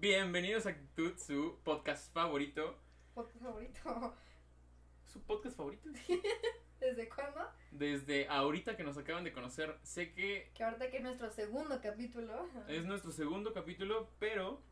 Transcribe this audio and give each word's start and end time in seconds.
Bienvenidos 0.00 0.64
a 0.64 0.70
Actitud, 0.70 1.12
su 1.18 1.58
podcast 1.62 2.10
favorito. 2.14 2.74
Podcast 3.14 3.42
favorito. 3.44 4.14
¿Su 5.04 5.20
podcast 5.20 5.54
favorito? 5.58 5.90
¿Desde 6.80 7.06
cuándo? 7.10 7.40
Desde 7.70 8.26
ahorita 8.28 8.78
que 8.78 8.82
nos 8.82 8.96
acaban 8.96 9.24
de 9.24 9.32
conocer. 9.34 9.76
Sé 9.82 10.12
que 10.12 10.50
Que 10.54 10.64
ahorita 10.64 10.90
que 10.90 10.96
es 10.96 11.02
nuestro 11.02 11.30
segundo 11.30 11.78
capítulo. 11.82 12.48
es 12.68 12.86
nuestro 12.86 13.12
segundo 13.12 13.52
capítulo, 13.52 14.08
pero. 14.18 14.62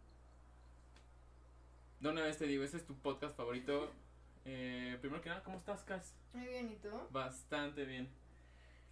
De 2.01 2.09
una 2.09 2.23
vez 2.23 2.39
te 2.39 2.47
digo, 2.47 2.65
ese 2.65 2.79
es 2.79 2.87
tu 2.87 2.95
podcast 2.97 3.37
favorito. 3.37 3.93
Eh, 4.51 4.97
primero 5.03 5.21
que 5.21 5.29
nada, 5.29 5.43
¿cómo 5.43 5.59
estás, 5.59 5.83
Cas? 5.83 6.15
Muy 6.33 6.47
bien, 6.47 6.71
¿y 6.73 6.77
tú? 6.77 6.89
Bastante 7.11 7.85
bien. 7.85 8.09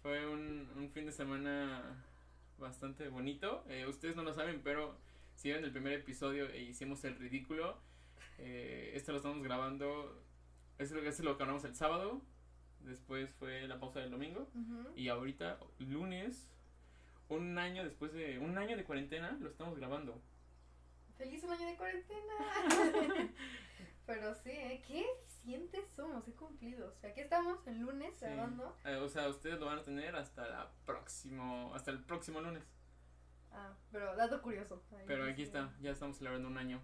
Fue 0.03 0.27
un, 0.27 0.69
un 0.75 0.91
fin 0.91 1.07
de 1.07 1.11
semana 1.11 1.81
bastante 2.59 3.07
bonito. 3.07 3.63
Eh, 3.67 3.87
ustedes 3.87 4.15
no 4.15 4.21
lo 4.21 4.35
saben, 4.35 4.61
pero 4.63 4.95
si 5.37 5.49
vieron 5.49 5.63
el 5.63 5.71
primer 5.71 5.93
episodio 5.93 6.49
e 6.49 6.63
hicimos 6.63 7.03
el 7.05 7.15
ridículo, 7.15 7.77
eh, 8.39 8.91
este 8.95 9.11
lo 9.11 9.17
estamos 9.17 9.43
grabando. 9.43 10.21
Este, 10.79 11.07
este 11.07 11.23
lo 11.23 11.37
grabamos 11.37 11.63
el 11.63 11.75
sábado. 11.75 12.21
Después 12.79 13.33
fue 13.35 13.67
la 13.67 13.79
pausa 13.79 13.99
del 13.99 14.11
domingo. 14.11 14.49
Y 14.95 15.09
ahorita, 15.09 15.59
lunes, 15.79 16.49
un 17.29 17.57
año 17.57 17.83
después 17.83 18.13
de. 18.13 18.39
Un 18.39 18.57
año 18.57 18.75
de 18.75 18.83
cuarentena, 18.83 19.37
lo 19.39 19.49
estamos 19.49 19.77
grabando. 19.77 20.19
¡Feliz 21.17 21.43
un 21.43 21.51
año 21.51 21.67
de 21.67 21.75
cuarentena! 21.75 22.33
Pero 24.07 24.33
sí, 24.35 24.49
¿eh? 24.51 24.81
qué 24.87 25.05
eficientes 25.25 25.83
somos, 25.95 26.27
he 26.27 26.31
cumplido. 26.31 26.87
O 26.87 26.99
sea, 27.01 27.09
aquí 27.11 27.21
estamos 27.21 27.65
el 27.67 27.79
lunes 27.79 28.13
Sí. 28.17 28.25
grabando. 28.25 28.75
Eh, 28.85 28.95
o 28.95 29.09
sea, 29.09 29.27
ustedes 29.27 29.59
lo 29.59 29.65
van 29.67 29.79
a 29.79 29.83
tener 29.83 30.15
hasta 30.15 30.47
la 30.47 30.71
próximo, 30.85 31.73
hasta 31.75 31.91
el 31.91 32.03
próximo 32.03 32.39
lunes. 32.41 32.63
Ah, 33.51 33.73
pero 33.91 34.15
dato 34.15 34.41
curioso. 34.41 34.81
Ahí 34.91 35.03
Pero 35.07 35.25
aquí 35.25 35.43
está, 35.43 35.73
ya 35.81 35.91
estamos 35.91 36.17
celebrando 36.17 36.47
un 36.47 36.57
año. 36.57 36.81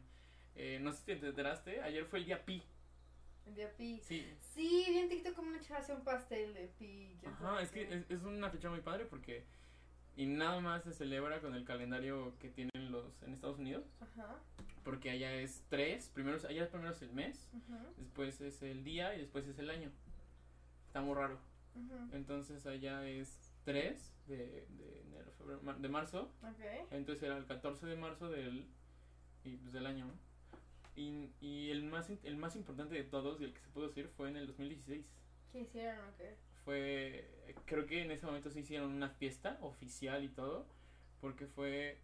Eh, 0.56 0.80
no 0.82 0.92
sé 0.92 1.00
si 1.00 1.20
te 1.20 1.28
enteraste, 1.28 1.82
ayer 1.82 2.06
fue 2.06 2.20
el 2.20 2.26
día 2.26 2.44
Pi. 2.46 2.64
El 3.46 3.56
día 3.56 3.76
Pi. 3.76 4.00
Sí. 4.04 4.26
Sí, 4.54 4.86
vi 4.88 4.98
en 5.00 5.10
TikTok 5.10 5.34
como 5.36 5.50
una 5.50 5.60
chava 5.60 5.80
hacía 5.80 5.96
un 5.96 6.04
pastel 6.04 6.54
de 6.54 6.68
Pi. 6.80 7.20
Ajá, 7.26 7.62
es 7.62 7.72
que 7.72 7.84
es, 7.94 8.10
es 8.10 8.22
una 8.24 8.50
fecha 8.50 8.70
muy 8.70 8.82
padre 8.82 9.06
porque. 9.06 9.44
Y 10.16 10.28
nada 10.28 10.60
más 10.62 10.84
se 10.84 10.94
celebra 10.94 11.42
con 11.42 11.56
el 11.56 11.66
calendario 11.66 12.38
que 12.38 12.50
tienen 12.50 12.92
los 12.92 13.24
en 13.24 13.34
Estados 13.34 13.58
Unidos. 13.58 13.84
Ajá. 14.00 14.38
Porque 14.84 15.10
allá 15.10 15.34
es 15.34 15.64
tres. 15.70 16.12
Primero, 16.14 16.38
es- 16.38 16.46
allá 16.46 16.70
primero 16.70 16.92
es 16.92 17.02
el 17.02 17.12
mes, 17.14 17.50
después 17.98 18.40
es 18.42 18.62
el 18.62 18.84
día 18.84 19.16
y 19.16 19.22
después 19.22 19.48
es 19.48 19.58
el 19.58 19.70
año. 19.72 19.92
Está 20.88 21.02
muy 21.02 21.16
raro. 21.16 21.40
Entonces 22.12 22.68
allá 22.68 23.04
es 23.08 23.36
3 23.66 24.14
de, 24.28 24.68
febrero, 25.44 25.80
de 25.80 25.90
marzo. 25.90 26.32
Ok. 26.44 26.92
Entonces 26.92 27.24
era 27.24 27.38
el 27.38 27.46
14 27.46 27.86
de 27.86 27.96
marzo 27.96 28.30
del, 28.30 28.68
y, 29.44 29.58
pues, 29.58 29.74
del 29.74 29.86
año. 29.86 30.06
¿no? 30.08 30.14
Y, 30.96 31.32
y 31.42 31.72
el, 31.72 31.84
más, 31.84 32.10
el 32.24 32.36
más 32.38 32.56
importante 32.56 32.96
de 32.96 33.04
todos 33.04 33.42
y 33.42 33.46
el 33.46 33.54
que 33.54 33.60
se 33.62 33.70
pudo 33.70 33.88
decir 33.88 34.08
fue 34.16 34.30
en 34.30 34.38
el 34.38 34.48
2016. 34.48 35.06
¿Qué 35.52 35.60
hicieron 35.62 36.08
o 36.10 36.18
qué? 36.18 36.36
Fue, 36.66 37.54
creo 37.66 37.86
que 37.86 38.02
en 38.04 38.12
ese 38.12 38.26
momento 38.26 38.50
se 38.50 38.60
hicieron 38.62 38.92
una 38.94 39.10
fiesta 39.10 39.58
oficial 39.62 40.24
y 40.24 40.30
todo, 40.30 40.66
porque 41.20 41.46
fue 41.48 42.00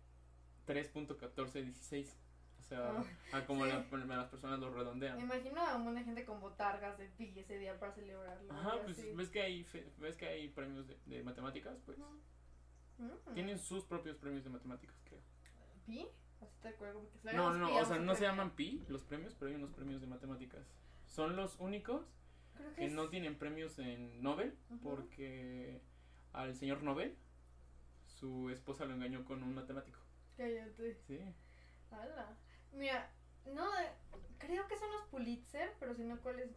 3.1416. 0.67 2.13
O 2.59 2.63
sea, 2.69 2.89
Ah, 3.31 3.37
a 3.37 3.45
como 3.45 3.63
sí. 3.65 3.71
la- 3.71 4.05
las 4.15 4.27
personas 4.29 4.59
lo 4.59 4.69
Me 4.69 4.77
redondean. 4.77 5.19
imagino 5.19 5.61
a 5.61 5.75
una 5.77 6.03
gente 6.03 6.23
con 6.25 6.39
botargas 6.39 6.97
de 6.99 7.05
Pi 7.07 7.33
ese 7.35 7.57
día 7.57 7.79
para 7.79 7.93
celebrarlo. 7.93 8.51
Ajá, 8.53 8.81
pues 8.83 8.99
así. 8.99 9.11
ves 9.15 9.29
que 9.29 9.41
hay, 9.41 9.65
ves 9.97 10.15
que 10.17 10.27
hay 10.27 10.49
premios 10.49 10.87
de, 10.87 10.97
de 11.05 11.23
matemáticas, 11.23 11.77
pues. 11.85 11.97
Mm. 12.99 13.33
Tienen 13.33 13.57
sus 13.57 13.85
propios 13.85 14.17
premios 14.17 14.43
de 14.43 14.49
matemáticas, 14.49 14.95
creo. 15.05 15.21
¿Pi? 15.85 16.07
Así 16.41 16.55
te 16.61 16.67
acuerdo. 16.67 17.01
Porque 17.01 17.35
No, 17.35 17.53
no, 17.53 17.75
o 17.75 17.85
sea, 17.85 17.97
no 17.99 18.15
se 18.15 18.23
llaman 18.23 18.51
pi 18.51 18.83
los 18.87 19.03
premios, 19.03 19.35
pero 19.35 19.49
hay 19.49 19.55
unos 19.55 19.71
premios 19.71 20.01
de 20.01 20.07
matemáticas. 20.07 20.65
Son 21.05 21.35
los 21.35 21.59
únicos 21.59 22.05
Creo 22.55 22.75
que 22.75 22.87
no 22.89 23.09
tienen 23.09 23.37
premios 23.37 23.79
en 23.79 24.21
Nobel, 24.21 24.53
porque 24.83 25.81
al 26.33 26.55
señor 26.55 26.83
Nobel, 26.83 27.15
su 28.05 28.49
esposa 28.49 28.85
lo 28.85 28.93
engañó 28.93 29.23
con 29.23 29.41
un 29.43 29.55
matemático. 29.55 29.99
Cállate. 30.35 30.99
Sí. 31.07 31.19
Ala. 31.89 32.37
Mira, 32.73 33.11
no, 33.45 33.65
creo 34.37 34.67
que 34.67 34.75
son 34.75 34.91
los 34.91 35.03
Pulitzer, 35.03 35.73
pero 35.79 35.93
si 35.95 36.03
no, 36.03 36.19
¿cuáles? 36.21 36.49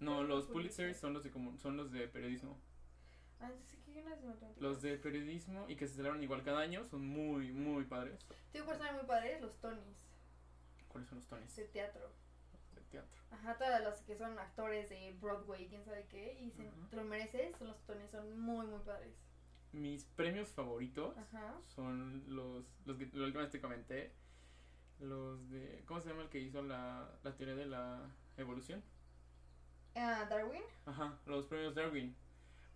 No, 0.00 0.14
¿cuáles 0.14 0.28
los 0.28 0.46
Pulitzer 0.46 0.94
son 0.94 1.12
los 1.12 1.24
de 1.24 1.30
como, 1.30 1.58
son 1.58 1.76
los 1.76 1.92
de 1.92 2.08
periodismo. 2.08 2.58
Los 4.58 4.82
de 4.82 4.98
periodismo 4.98 5.64
y 5.68 5.76
que 5.76 5.86
se 5.88 5.94
celebran 5.94 6.22
igual 6.22 6.42
cada 6.42 6.60
año 6.60 6.84
son 6.84 7.06
muy, 7.06 7.52
muy 7.52 7.84
padres. 7.84 8.20
Tengo 8.52 8.66
personas 8.66 8.94
muy 8.94 9.04
padres, 9.04 9.40
los 9.40 9.56
Tonys, 9.60 10.06
¿Cuáles 10.88 11.08
son 11.08 11.18
los 11.18 11.26
tones 11.26 11.56
de 11.56 11.64
teatro. 11.64 12.12
de 12.74 12.80
teatro? 12.82 13.20
Ajá, 13.30 13.56
todas 13.56 13.82
las 13.82 14.02
que 14.02 14.16
son 14.16 14.38
actores 14.38 14.90
de 14.90 15.16
Broadway, 15.20 15.68
quién 15.68 15.84
sabe 15.84 16.06
qué, 16.08 16.38
y 16.40 16.50
si 16.50 16.66
Ajá. 16.66 16.88
te 16.90 16.96
lo 16.96 17.04
mereces, 17.04 17.56
son 17.56 17.68
los 17.68 17.80
Tonys, 17.86 18.10
son 18.10 18.38
muy, 18.38 18.66
muy 18.66 18.80
padres. 18.80 19.14
Mis 19.72 20.04
premios 20.04 20.50
favoritos 20.52 21.16
Ajá. 21.16 21.54
son 21.74 22.24
los, 22.26 22.64
los 22.84 22.96
que 22.98 23.04
última 23.04 23.42
vez 23.42 23.50
te 23.50 23.60
comenté. 23.60 24.12
Los 24.98 25.48
de. 25.48 25.82
¿Cómo 25.86 26.00
se 26.00 26.10
llama 26.10 26.22
el 26.22 26.28
que 26.28 26.40
hizo 26.40 26.60
la, 26.60 27.08
la 27.22 27.34
teoría 27.36 27.54
de 27.54 27.66
la 27.66 28.10
evolución? 28.36 28.82
Ah, 29.94 30.26
Darwin. 30.28 30.62
Ajá, 30.84 31.18
los 31.24 31.46
premios 31.46 31.74
Darwin. 31.74 32.14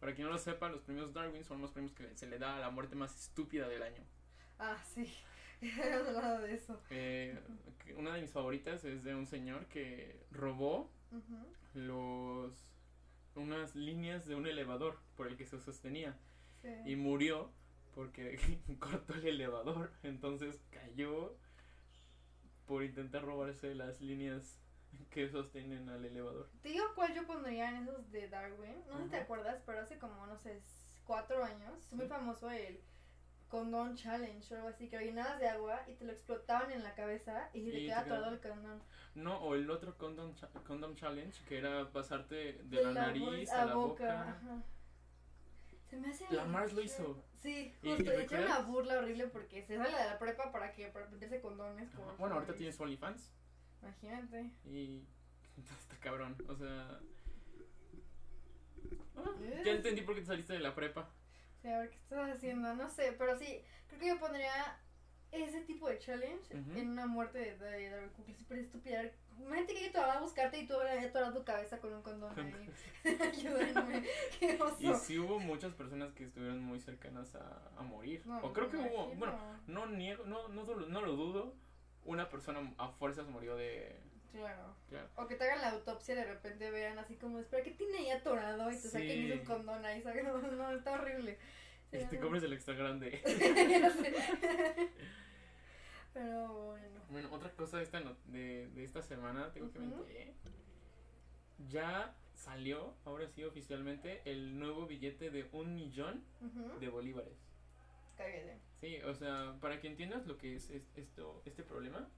Para 0.01 0.15
quien 0.15 0.27
no 0.27 0.33
lo 0.33 0.39
sepa, 0.39 0.69
los 0.69 0.83
premios 0.83 1.13
Darwin 1.15 1.45
son 1.45 1.61
los 1.63 1.71
premios 1.71 1.93
que 1.95 2.15
se 2.17 2.27
le 2.27 2.39
da 2.39 2.57
a 2.57 2.61
la 2.61 2.71
muerte 2.71 2.95
más 2.95 3.15
estúpida 3.19 3.69
del 3.69 3.83
año. 3.83 4.03
Ah, 4.59 4.83
sí. 4.95 5.13
Hemos 5.61 6.09
hablado 6.09 6.43
de 6.43 6.55
eso. 6.55 6.81
Eh, 6.91 7.39
una 7.97 8.15
de 8.15 8.21
mis 8.23 8.33
favoritas 8.33 8.85
es 8.85 9.03
de 9.05 9.15
un 9.15 9.27
señor 9.27 9.67
que 9.67 10.21
robó 10.31 10.91
los 11.75 12.53
unas 13.35 13.75
líneas 13.75 14.27
de 14.27 14.35
un 14.37 14.47
elevador 14.47 14.99
por 15.17 15.27
el 15.27 15.37
que 15.37 15.47
se 15.47 15.59
sostenía 15.61 16.17
Sí. 16.63 16.69
y 16.87 16.97
murió 16.97 17.51
porque 17.95 18.39
cortó 18.79 19.15
el 19.15 19.27
elevador, 19.27 19.93
entonces 20.03 20.61
cayó 20.71 21.37
por 22.67 22.83
intentar 22.83 23.23
robarse 23.23 23.75
las 23.75 24.01
líneas 24.01 24.59
que 25.11 25.29
sostienen 25.29 25.89
al 25.89 26.05
elevador. 26.05 26.49
Te 26.63 26.69
digo 26.71 26.85
cuál 26.95 27.15
yo 27.15 27.27
pondría 27.27 27.69
en 27.71 27.77
esos 27.89 28.11
de 28.11 28.29
Darwin. 28.29 28.83
No 28.89 28.99
sé 28.99 29.05
si 29.05 29.11
te 29.11 29.17
acuerdas, 29.19 29.63
pero 29.67 29.81
hace 29.81 29.99
como, 29.99 30.27
no 30.27 30.37
sé, 30.39 30.61
cuatro 31.05 31.43
años, 31.45 31.79
es 31.79 31.93
muy 31.93 32.05
Sí. 32.07 32.11
famoso 32.11 32.51
el 32.51 32.81
condón 33.49 33.95
challenge 33.95 34.53
o 34.53 34.57
algo 34.57 34.69
así, 34.71 34.89
que 34.89 34.97
lo 34.99 35.03
llenabas 35.05 35.39
de 35.39 35.49
agua 35.49 35.83
y 35.87 35.95
te 35.95 36.05
lo 36.05 36.13
explotaban 36.13 36.73
en 36.73 36.83
la 36.83 36.95
cabeza 36.95 37.51
y 37.53 37.61
Y 37.61 37.71
te 37.71 37.79
quedaba- 37.87 38.09
todo 38.09 38.29
el 38.31 38.41
condón. 38.41 38.83
No, 39.15 39.39
o 39.39 39.55
el 39.55 39.71
otro 39.71 39.97
condom, 39.97 40.35
cha- 40.35 40.49
condom 40.67 40.97
challenge 40.97 41.45
que 41.45 41.59
era 41.59 41.89
pasarte 41.93 42.35
de, 42.35 42.63
De 42.65 42.83
la, 42.85 42.93
nariz 42.93 43.49
a, 43.53 43.65
la 43.67 43.75
boca. 43.75 44.23
ajá. 44.31 44.63
Se 45.89 45.97
me 45.99 46.09
hace. 46.11 46.27
La 46.31 46.45
Mars 46.47 46.73
lo 46.73 46.81
hizo. 46.83 47.23
Sí, 47.41 47.73
¿Y- 47.83 47.89
justo. 47.91 48.03
y 48.13 48.23
echaron 48.23 48.47
una 48.47 48.59
burla 48.61 48.99
horrible 48.99 49.29
porque 49.29 49.63
se 49.65 49.77
sale 49.77 49.97
de 49.97 50.05
la 50.07 50.19
prepa 50.19 50.51
para 50.51 50.73
que 50.73 50.89
para 50.89 51.07
meterse 51.09 51.41
condones. 51.41 51.91
Como 51.95 52.17
Bueno, 52.17 52.35
ahorita 52.37 52.55
tienes 52.55 52.81
OnlyFans 52.81 53.31
Imagínate. 53.85 54.51
y 54.65 55.05
está 55.79 55.97
cabrón, 56.01 56.37
o 56.49 56.57
sea... 56.57 57.01
Ah, 59.17 59.31
ya 59.65 59.73
entendí 59.73 60.03
por 60.03 60.15
qué 60.15 60.21
te 60.23 60.27
saliste 60.27 60.55
de 60.55 60.59
la 60.59 60.75
prepa. 60.75 61.09
Sí, 61.63 61.69
a 61.69 61.79
ver 61.79 61.91
qué 61.91 61.97
estás 61.97 62.37
haciendo, 62.37 62.75
no 62.75 62.91
sé, 62.91 63.15
pero 63.17 63.39
sí, 63.39 63.63
creo 63.87 64.01
que 64.01 64.09
yo 64.09 64.19
pondría 64.19 64.79
ese 65.33 65.63
tipo 65.63 65.89
de 65.89 65.99
challenge 65.99 66.53
en 66.53 66.91
una 66.91 67.07
muerte 67.07 67.39
de, 67.39 67.59
de 67.59 67.91
Darwin 67.91 68.11
Cook, 68.11 68.29
es 68.29 68.39
súper 68.39 68.59
estúpida. 68.59 69.03
Imagínate 69.39 69.75
que 69.75 69.87
yo 69.87 69.93
te 69.93 69.99
va 69.99 70.13
a 70.13 70.21
buscarte 70.21 70.59
y 70.59 70.67
tú 70.67 70.75
vas 70.75 70.87
a 70.87 71.01
atorar 71.01 71.35
tu 71.35 71.45
cabeza 71.45 71.79
con 71.81 71.93
un 71.93 72.03
condón 72.03 72.39
ahí. 72.39 72.71
Ayúdenme, 73.21 74.05
qué 74.39 74.59
oso. 74.61 74.77
Y 74.79 74.95
sí 74.95 75.19
hubo 75.19 75.41
muchas 75.41 75.75
personas 75.75 76.13
que 76.13 76.25
estuvieron 76.25 76.63
muy 76.63 76.79
cercanas 76.79 77.35
a, 77.35 77.71
a 77.77 77.83
morir. 77.83 78.25
No, 78.27 78.39
o 78.39 78.53
creo 78.53 78.69
que 78.69 78.77
hubo, 78.77 79.15
bueno, 79.17 79.37
no 79.67 79.87
niego, 79.87 80.25
no, 80.25 80.49
no, 80.49 80.65
no 80.65 81.01
lo 81.01 81.13
dudo, 81.17 81.55
una 82.05 82.29
persona 82.29 82.61
a 82.79 82.89
fuerzas 82.89 83.27
murió 83.29 83.57
de... 83.57 83.97
Claro. 84.33 84.75
Claro. 84.89 85.09
O 85.17 85.27
que 85.29 85.37
te 85.37 85.45
hagan 85.45 85.61
la 85.61 85.71
autopsia 85.71 86.15
y 86.15 86.17
de 86.19 86.25
repente 86.25 86.71
vean 86.71 86.99
así 86.99 87.15
como, 87.17 87.39
espera, 87.39 87.63
¿qué 87.63 87.71
tiene 87.71 87.99
ahí 87.99 88.11
atorado? 88.11 88.71
Y 88.71 88.75
te 88.77 88.89
saquen 88.89 89.27
Sí. 89.27 89.33
un 89.33 89.45
condón 89.45 89.85
ahí, 89.85 90.03
¿sabes? 90.03 90.25
No, 90.53 90.73
está 90.73 90.93
horrible. 90.93 91.39
Sí, 91.91 91.99
Y 91.99 92.05
te 92.07 92.17
no. 92.17 92.23
compres 92.23 92.43
el 92.43 92.53
extra 92.53 92.75
grande. 92.75 93.23
Pero 96.13 96.53
bueno. 96.71 97.01
Bueno, 97.11 97.29
otra 97.33 97.51
cosa 97.53 97.79
de 97.79 97.85
esta, 97.85 98.01
no- 98.01 98.17
de, 98.27 98.69
de 98.69 98.85
esta 98.85 99.03
semana, 99.03 99.53
tengo 99.53 99.71
que 99.71 99.79
Ujú. 99.79 99.89
mentir. 99.89 100.33
Ya 101.71 102.15
salió, 102.35 102.95
ahora 103.05 103.29
sí 103.29 103.45
oficialmente, 103.45 104.21
el 104.25 104.59
nuevo 104.59 104.87
billete 104.87 105.31
de 105.31 105.49
un 105.53 105.75
millón 105.75 106.25
de 106.81 106.89
bolívares. 106.89 107.39
Cállate. 108.17 108.59
Sí, 108.81 108.97
o 109.03 109.15
sea, 109.15 109.57
para 109.61 109.81
que 109.81 109.89
entiendas 109.89 110.27
lo 110.27 110.37
que 110.37 110.57
es, 110.57 110.71
es- 110.71 110.87
esto, 110.97 111.43
este 111.45 111.63
problema, 111.63 112.09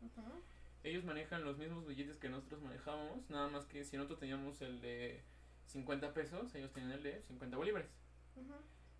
ellos 0.85 1.05
manejan 1.05 1.45
los 1.45 1.59
mismos 1.59 1.87
billetes 1.87 2.19
que 2.19 2.29
nosotros 2.29 2.61
manejábamos, 2.63 3.29
nada 3.31 3.49
más 3.49 3.67
que 3.67 3.85
si 3.85 3.97
nosotros 3.97 4.21
teníamos 4.21 4.61
el 4.63 4.81
de 4.81 5.23
50 5.67 6.13
pesos, 6.13 6.55
ellos 6.55 6.73
tenían 6.73 6.93
el 6.93 7.03
de 7.03 7.23
50 7.23 7.57
bolívares. 7.57 7.89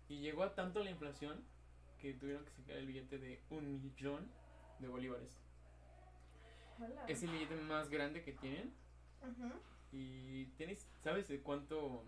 Y 0.09 0.19
llegó 0.21 0.43
a 0.43 0.55
tanto 0.55 0.83
la 0.83 0.89
inflación 0.89 1.43
que 1.99 2.13
tuvieron 2.13 2.45
que 2.45 2.51
sacar 2.51 2.77
el 2.77 2.87
billete 2.87 3.17
de 3.19 3.41
un 3.49 3.81
millón 3.81 4.29
de 4.79 4.87
bolívares. 4.87 5.37
Hola. 6.79 7.05
Es 7.07 7.23
el 7.23 7.31
billete 7.31 7.55
más 7.55 7.89
grande 7.89 8.23
que 8.23 8.33
tienen. 8.33 8.73
Y 9.91 10.45
tienes, 10.57 10.87
¿sabes 11.03 11.27
de 11.27 11.41
cuánto, 11.41 12.03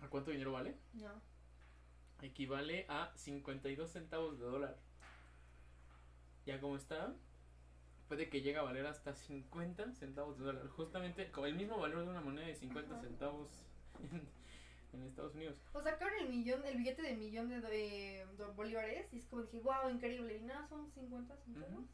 a 0.00 0.08
cuánto 0.08 0.30
dinero 0.30 0.52
vale? 0.52 0.76
No. 0.94 1.20
Equivale 2.22 2.84
a 2.88 3.12
52 3.16 3.90
centavos 3.90 4.38
de 4.38 4.44
dólar. 4.46 4.76
Ya 6.46 6.60
como 6.60 6.76
está, 6.76 7.14
puede 8.08 8.28
que 8.28 8.40
llegue 8.40 8.58
a 8.58 8.62
valer 8.62 8.86
hasta 8.86 9.14
50 9.14 9.92
centavos 9.94 10.38
de 10.38 10.44
dólar. 10.44 10.66
Justamente 10.68 11.30
con 11.30 11.46
el 11.46 11.54
mismo 11.54 11.78
valor 11.78 12.04
de 12.04 12.10
una 12.10 12.20
moneda 12.20 12.46
de 12.46 12.54
50 12.54 12.92
Ajá. 12.94 13.02
centavos 13.02 13.48
en, 14.00 14.26
en 14.98 15.06
Estados 15.06 15.34
Unidos. 15.34 15.56
O 15.74 15.80
sacaron 15.82 16.14
el 16.20 16.28
millón, 16.30 16.64
el 16.64 16.76
billete 16.78 17.02
de 17.02 17.14
millón 17.16 17.48
de, 17.50 17.60
de- 17.60 18.26
de 18.36 18.44
bolívares 18.56 19.12
y 19.12 19.18
es 19.18 19.26
como 19.26 19.42
dije, 19.42 19.60
wow, 19.60 19.88
increíble. 19.90 20.36
Y 20.38 20.40
nada, 20.40 20.66
son 20.68 20.90
50 20.92 21.36
centavos. 21.36 21.70
Ujú. 21.72 21.86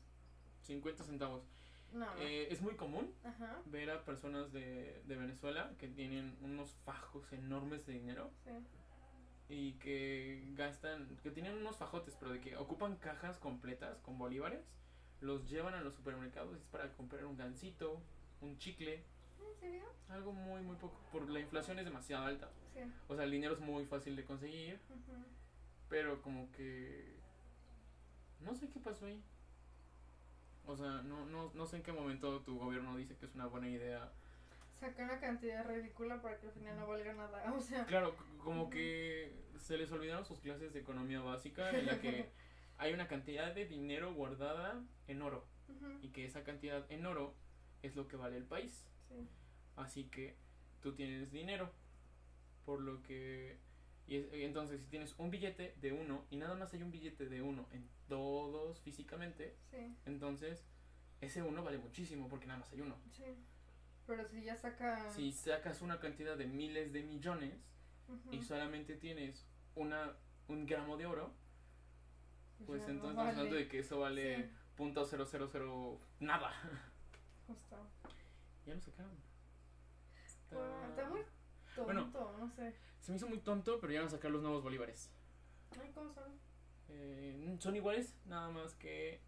50 0.62 1.04
centavos. 1.04 1.42
No, 1.92 2.06
no. 2.14 2.20
Eh, 2.22 2.48
es 2.50 2.60
muy 2.62 2.74
común 2.76 3.12
Ajá. 3.24 3.60
ver 3.66 3.90
a 3.90 4.04
personas 4.04 4.52
de, 4.52 5.02
de 5.06 5.16
Venezuela 5.16 5.72
que 5.78 5.86
tienen 5.88 6.36
unos 6.40 6.74
fajos 6.84 7.30
enormes 7.32 7.84
de 7.86 7.92
dinero 7.92 8.30
Sí. 8.44 8.50
Y 9.48 9.72
que 9.74 10.42
gastan, 10.54 11.06
que 11.22 11.30
tienen 11.30 11.56
unos 11.56 11.76
fajotes, 11.76 12.16
pero 12.18 12.32
de 12.32 12.40
que 12.40 12.56
ocupan 12.56 12.96
cajas 12.96 13.38
completas 13.38 13.98
con 14.00 14.18
bolívares, 14.18 14.64
los 15.20 15.48
llevan 15.48 15.74
a 15.74 15.80
los 15.80 15.94
supermercados 15.94 16.52
y 16.54 16.58
es 16.58 16.64
para 16.64 16.92
comprar 16.94 17.24
un 17.26 17.36
gansito, 17.36 18.00
un 18.40 18.58
chicle, 18.58 19.02
¿En 19.40 19.60
serio? 19.60 19.84
algo 20.08 20.32
muy, 20.32 20.62
muy 20.62 20.76
poco, 20.76 20.98
por 21.12 21.28
la 21.28 21.40
inflación 21.40 21.78
es 21.78 21.84
demasiado 21.84 22.26
alta. 22.26 22.50
Sí. 22.72 22.80
O 23.08 23.14
sea, 23.14 23.24
el 23.24 23.30
dinero 23.30 23.54
es 23.54 23.60
muy 23.60 23.84
fácil 23.86 24.16
de 24.16 24.24
conseguir, 24.24 24.80
pero 25.88 26.20
como 26.22 26.50
que... 26.52 27.14
No 28.40 28.54
sé 28.54 28.68
qué 28.68 28.80
pasó 28.80 29.06
ahí. 29.06 29.22
O 30.66 30.76
sea, 30.76 31.02
no, 31.02 31.24
no, 31.26 31.50
no 31.54 31.66
sé 31.66 31.76
en 31.76 31.82
qué 31.82 31.92
momento 31.92 32.40
tu 32.40 32.58
gobierno 32.58 32.96
dice 32.96 33.16
que 33.16 33.26
es 33.26 33.34
una 33.34 33.46
buena 33.46 33.68
idea 33.68 34.10
Saca 34.80 35.04
una 35.04 35.20
cantidad 35.20 35.66
ridícula 35.66 36.20
para 36.20 36.38
que 36.38 36.46
al 36.48 36.52
final 36.52 36.78
no 36.78 36.86
valga 36.86 37.12
nada. 37.14 37.52
O 37.56 37.60
sea, 37.60 37.86
Claro, 37.86 38.14
como 38.38 38.68
que 38.70 39.32
se 39.58 39.76
les 39.78 39.90
olvidaron 39.92 40.24
sus 40.24 40.40
clases 40.40 40.72
de 40.72 40.80
economía 40.80 41.20
básica 41.20 41.70
en 41.70 41.86
la 41.86 42.00
que 42.00 42.30
hay 42.78 42.92
una 42.92 43.08
cantidad 43.08 43.54
de 43.54 43.66
dinero 43.66 44.12
guardada 44.14 44.82
en 45.06 45.22
oro 45.22 45.46
y 46.02 46.08
que 46.08 46.24
esa 46.26 46.44
cantidad 46.44 46.84
en 46.90 47.06
oro 47.06 47.34
es 47.82 47.96
lo 47.96 48.06
que 48.08 48.16
vale 48.16 48.36
el 48.36 48.44
país. 48.44 48.86
sí. 49.08 49.28
Así 49.76 50.04
que 50.04 50.36
tú 50.82 50.94
tienes 50.94 51.32
dinero, 51.32 51.72
por 52.64 52.80
lo 52.80 53.02
que... 53.02 53.58
Y 54.06 54.16
es- 54.16 54.32
y 54.34 54.42
entonces 54.44 54.80
si 54.82 54.86
tienes 54.86 55.14
un 55.18 55.30
billete 55.30 55.74
de 55.80 55.92
uno 55.92 56.24
y 56.30 56.36
nada 56.36 56.54
más 56.54 56.72
hay 56.74 56.82
un 56.82 56.90
billete 56.92 57.26
de 57.26 57.40
uno 57.42 57.66
en 57.72 57.88
todos 58.06 58.80
físicamente, 58.82 59.56
Sí, 59.70 59.96
entonces 60.04 60.64
ese 61.20 61.42
uno 61.42 61.64
vale 61.64 61.78
muchísimo 61.78 62.28
porque 62.28 62.46
nada 62.46 62.60
más 62.60 62.70
hay 62.72 62.82
uno. 62.82 62.96
sí. 63.10 63.24
Pero 64.06 64.26
si 64.28 64.42
ya 64.44 64.56
saca. 64.56 65.10
Si 65.10 65.32
sacas 65.32 65.80
una 65.82 65.98
cantidad 66.00 66.36
de 66.36 66.46
miles 66.46 66.92
de 66.92 67.02
millones, 67.02 67.54
y 68.30 68.42
solamente 68.42 68.96
tienes 68.96 69.46
una 69.74 70.12
un 70.48 70.66
gramo 70.66 70.96
de 70.98 71.06
oro, 71.06 71.32
pues 72.66 72.80
ya 72.82 72.88
no 72.88 72.92
entonces 72.94 73.16
vale. 73.16 73.30
estamos 73.30 73.38
hablando 73.38 73.56
de 73.56 73.68
que 73.68 73.78
eso 73.78 73.98
vale 74.00 74.36
Sí, 74.44 74.50
punto 74.76 75.04
cero 75.06 76.00
nada. 76.20 76.52
justo. 77.46 77.76
ya 78.66 78.74
lo 78.74 78.80
sacaron. 78.80 79.16
Está- 80.26 80.56
Bueno, 80.56 80.88
está 80.88 81.08
muy 81.08 81.20
tonto, 81.74 81.84
Bueno. 82.20 82.38
no 82.38 82.50
sé. 82.50 82.74
Se 83.00 83.10
me 83.12 83.16
hizo 83.16 83.28
muy 83.28 83.38
tonto, 83.38 83.80
pero 83.80 83.92
ya 83.92 84.00
van 84.00 84.08
a 84.08 84.10
sacar 84.10 84.30
los 84.30 84.42
nuevos 84.42 84.62
bolívares. 84.62 85.10
Ay, 85.80 85.90
¿cómo 85.94 86.12
son? 86.12 86.38
Eh, 86.88 87.56
son 87.58 87.74
iguales, 87.76 88.14
nada 88.26 88.50
más 88.50 88.74
que... 88.74 89.20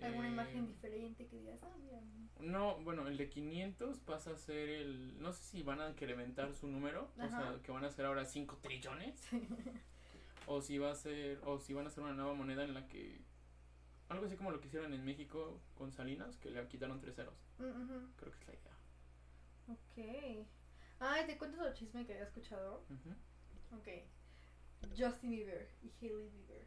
¿Alguna 0.00 0.28
eh, 0.28 0.32
imagen 0.32 0.66
diferente 0.66 1.26
que 1.26 1.38
digas, 1.38 1.62
ah, 1.62 1.76
mira. 1.80 2.00
No, 2.40 2.78
bueno, 2.82 3.06
el 3.06 3.16
de 3.16 3.28
500 3.28 3.98
pasa 4.00 4.32
a 4.32 4.36
ser 4.36 4.68
el... 4.68 5.20
No 5.20 5.32
sé 5.32 5.44
si 5.44 5.62
van 5.62 5.80
a 5.80 5.90
incrementar 5.90 6.54
su 6.54 6.66
número, 6.66 7.10
o 7.16 7.28
sea, 7.28 7.60
que 7.62 7.70
van 7.70 7.84
a 7.84 7.90
ser 7.90 8.06
ahora 8.06 8.24
5 8.24 8.58
trillones. 8.62 9.18
Sí. 9.20 9.40
O 10.46 10.60
si 10.60 10.76
va 10.76 10.90
a 10.90 10.94
ser, 10.96 11.38
o 11.44 11.60
si 11.60 11.72
van 11.72 11.86
a 11.86 11.88
hacer 11.88 12.02
una 12.02 12.14
nueva 12.14 12.34
moneda 12.34 12.64
en 12.64 12.74
la 12.74 12.88
que 12.88 13.20
algo 14.08 14.26
así 14.26 14.36
como 14.36 14.50
lo 14.50 14.60
que 14.60 14.66
hicieron 14.66 14.92
en 14.92 15.04
México 15.04 15.60
con 15.74 15.92
Salinas, 15.92 16.36
que 16.36 16.50
le 16.50 16.66
quitaron 16.68 17.00
tres 17.00 17.16
ceros. 17.16 17.34
Mm. 17.58 18.12
Creo 18.16 18.32
que 18.32 18.38
es 18.38 18.46
la 18.48 18.54
idea. 18.54 18.76
Ok. 19.68 20.46
Ay, 21.00 21.26
¿te 21.26 21.38
cuento 21.38 21.58
otro 21.58 21.72
chisme 21.72 22.04
que 22.04 22.12
había 22.12 22.24
escuchado? 22.24 22.84
Ujú. 22.90 23.78
Ok. 23.78 23.88
Justin 24.96 25.30
Bieber 25.30 25.70
y 25.82 25.90
Hailey 26.00 26.28
Bieber. 26.28 26.66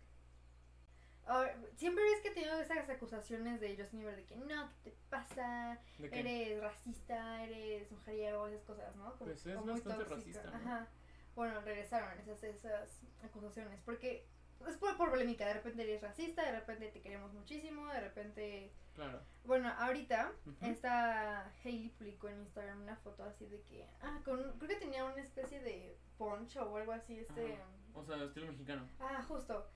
Siempre 1.75 2.03
ves 2.03 2.21
que 2.21 2.27
he 2.29 2.33
tenido 2.33 2.59
esas 2.59 2.89
acusaciones 2.89 3.59
de 3.59 3.75
Justin 3.77 3.99
Bieber 3.99 4.15
de 4.15 4.25
que 4.25 4.35
no, 4.35 4.69
¿qué 4.83 4.91
te 4.91 4.97
pasa? 5.09 5.79
Eres 5.99 6.61
racista, 6.61 7.43
eres 7.43 7.91
mujeriego, 7.91 8.47
esas 8.47 8.63
cosas, 8.63 8.95
¿no? 8.95 9.05
Como, 9.17 9.25
Pues 9.31 9.45
es 9.45 9.53
como 9.55 9.65
muy 9.71 9.81
bastante 9.81 10.05
tóxica. 10.05 10.41
racista, 10.41 10.59
¿no? 10.59 10.71
Ajá. 10.71 10.87
Bueno, 11.35 11.61
regresaron 11.61 12.17
esas, 12.19 12.43
esas 12.43 13.01
acusaciones 13.23 13.79
porque 13.83 14.25
es 14.67 14.77
por, 14.77 14.95
por 14.97 15.09
polémica. 15.09 15.45
De 15.45 15.55
repente 15.55 15.83
eres 15.83 16.01
racista, 16.01 16.43
de 16.45 16.51
repente 16.59 16.89
te 16.89 17.01
queremos 17.01 17.33
muchísimo, 17.33 17.87
de 17.91 17.99
repente 18.01 18.71
Claro. 18.93 19.19
bueno, 19.43 19.69
ahorita 19.77 20.31
Ujú. 20.45 20.65
esta 20.65 21.51
Hailey 21.63 21.89
publicó 21.89 22.29
en 22.29 22.39
Instagram 22.43 22.81
una 22.83 22.95
foto 22.95 23.23
así 23.25 23.45
de 23.47 23.61
que, 23.63 23.85
ah, 24.01 24.21
con, 24.23 24.41
creo 24.57 24.69
que 24.69 24.75
tenía 24.77 25.03
una 25.03 25.21
especie 25.21 25.59
de 25.59 25.97
poncho 26.17 26.71
o 26.71 26.77
algo 26.77 26.93
así, 26.93 27.19
este, 27.19 27.55
Ajá. 27.55 27.63
O 27.93 28.03
sea, 28.05 28.23
estilo 28.23 28.47
mexicano. 28.47 28.87
ah, 28.99 29.21
justo. 29.27 29.67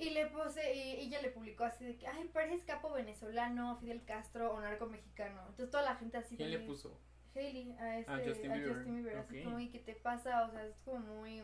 Y 0.00 0.10
le 0.10 0.26
puse, 0.26 0.74
y 0.74 0.92
ella 1.00 1.20
le 1.20 1.30
publicó 1.30 1.64
así 1.64 1.84
de 1.84 1.96
que, 1.98 2.06
ay, 2.06 2.28
pareces 2.28 2.64
capo 2.64 2.90
venezolano, 2.92 3.76
Fidel 3.76 4.02
Castro 4.04 4.52
o 4.52 4.60
narco 4.60 4.86
mexicano. 4.86 5.40
Entonces 5.42 5.70
toda 5.70 5.82
la 5.82 5.96
gente 5.96 6.16
así 6.16 6.36
¿Quién 6.36 6.50
de- 6.50 6.58
le 6.58 6.66
puso? 6.66 6.98
Hailey 7.34 7.72
a 7.78 7.98
este, 7.98 8.10
Ah, 8.12 8.20
Justin 8.26 8.50
a 8.50 8.54
Bieber, 8.54 8.74
Justin 8.76 8.94
Bieber, 8.94 9.18
así 9.18 9.42
como, 9.44 9.60
¿y 9.60 9.68
qué 9.68 9.78
te 9.78 9.94
pasa? 9.94 10.46
O 10.46 10.50
sea, 10.50 10.64
es 10.66 10.76
como 10.84 10.98
muy, 11.00 11.42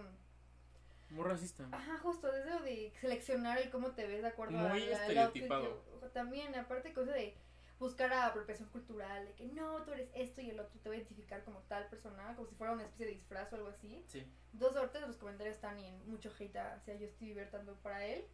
Muy 1.10 1.24
racista. 1.24 1.68
Ajá, 1.70 1.98
justo, 1.98 2.34
eso 2.34 2.60
de 2.64 2.92
seleccionar 3.00 3.58
el 3.58 3.70
cómo 3.70 3.92
te 3.92 4.06
ves 4.08 4.22
de 4.22 4.28
acuerdo 4.28 4.56
Muy 4.58 4.66
al 4.66 4.72
outfit 4.72 4.92
estereotipado. 4.92 5.84
que- 6.00 6.08
También, 6.08 6.54
aparte 6.56 6.92
cosa 6.92 7.12
de 7.12 7.36
buscar 7.78 8.12
a 8.12 8.26
apropiación 8.26 8.68
cultural, 8.70 9.26
de 9.26 9.32
que 9.34 9.46
no, 9.46 9.82
tú 9.84 9.92
eres 9.92 10.08
esto 10.14 10.40
y 10.40 10.48
el 10.50 10.58
otro, 10.58 10.80
te 10.80 10.88
voy 10.88 10.96
a 10.96 11.00
identificar 11.02 11.44
como 11.44 11.60
tal 11.68 11.86
persona, 11.88 12.34
como 12.34 12.48
si 12.48 12.54
fuera 12.56 12.72
una 12.72 12.82
especie 12.84 13.06
de 13.06 13.12
disfraz 13.12 13.52
o 13.52 13.56
algo 13.56 13.68
así. 13.68 14.02
Sí. 14.08 14.26
Dos 14.54 14.72
sortes, 14.72 15.02
los 15.02 15.16
comentarios 15.18 15.54
están 15.56 15.78
y 15.78 15.86
en 15.86 16.08
mucho 16.10 16.32
hate 16.36 16.56
hacia 16.56 16.94
Justin 16.98 17.28
Bieber, 17.28 17.50
tanto 17.50 17.76
para 17.82 18.04
él 18.04 18.24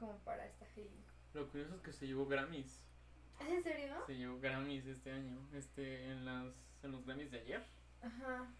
como 0.00 0.18
para 0.24 0.44
esta 0.46 0.66
Hailey. 0.74 1.04
Lo 1.34 1.48
curioso 1.48 1.76
es 1.76 1.80
que 1.82 1.92
se 1.92 2.06
llevó 2.08 2.26
Grammys. 2.26 2.82
¿Es 3.40 3.48
en 3.48 3.62
serio? 3.62 3.94
Se 4.06 4.16
llevó 4.16 4.40
Grammys 4.40 4.84
este 4.86 5.12
año. 5.12 5.38
Este, 5.54 6.06
en 6.10 6.24
las, 6.24 6.52
en 6.82 6.90
los 6.92 7.04
Grammys 7.06 7.30
de 7.30 7.40
ayer. 7.40 7.64
Ajá. 8.02 8.52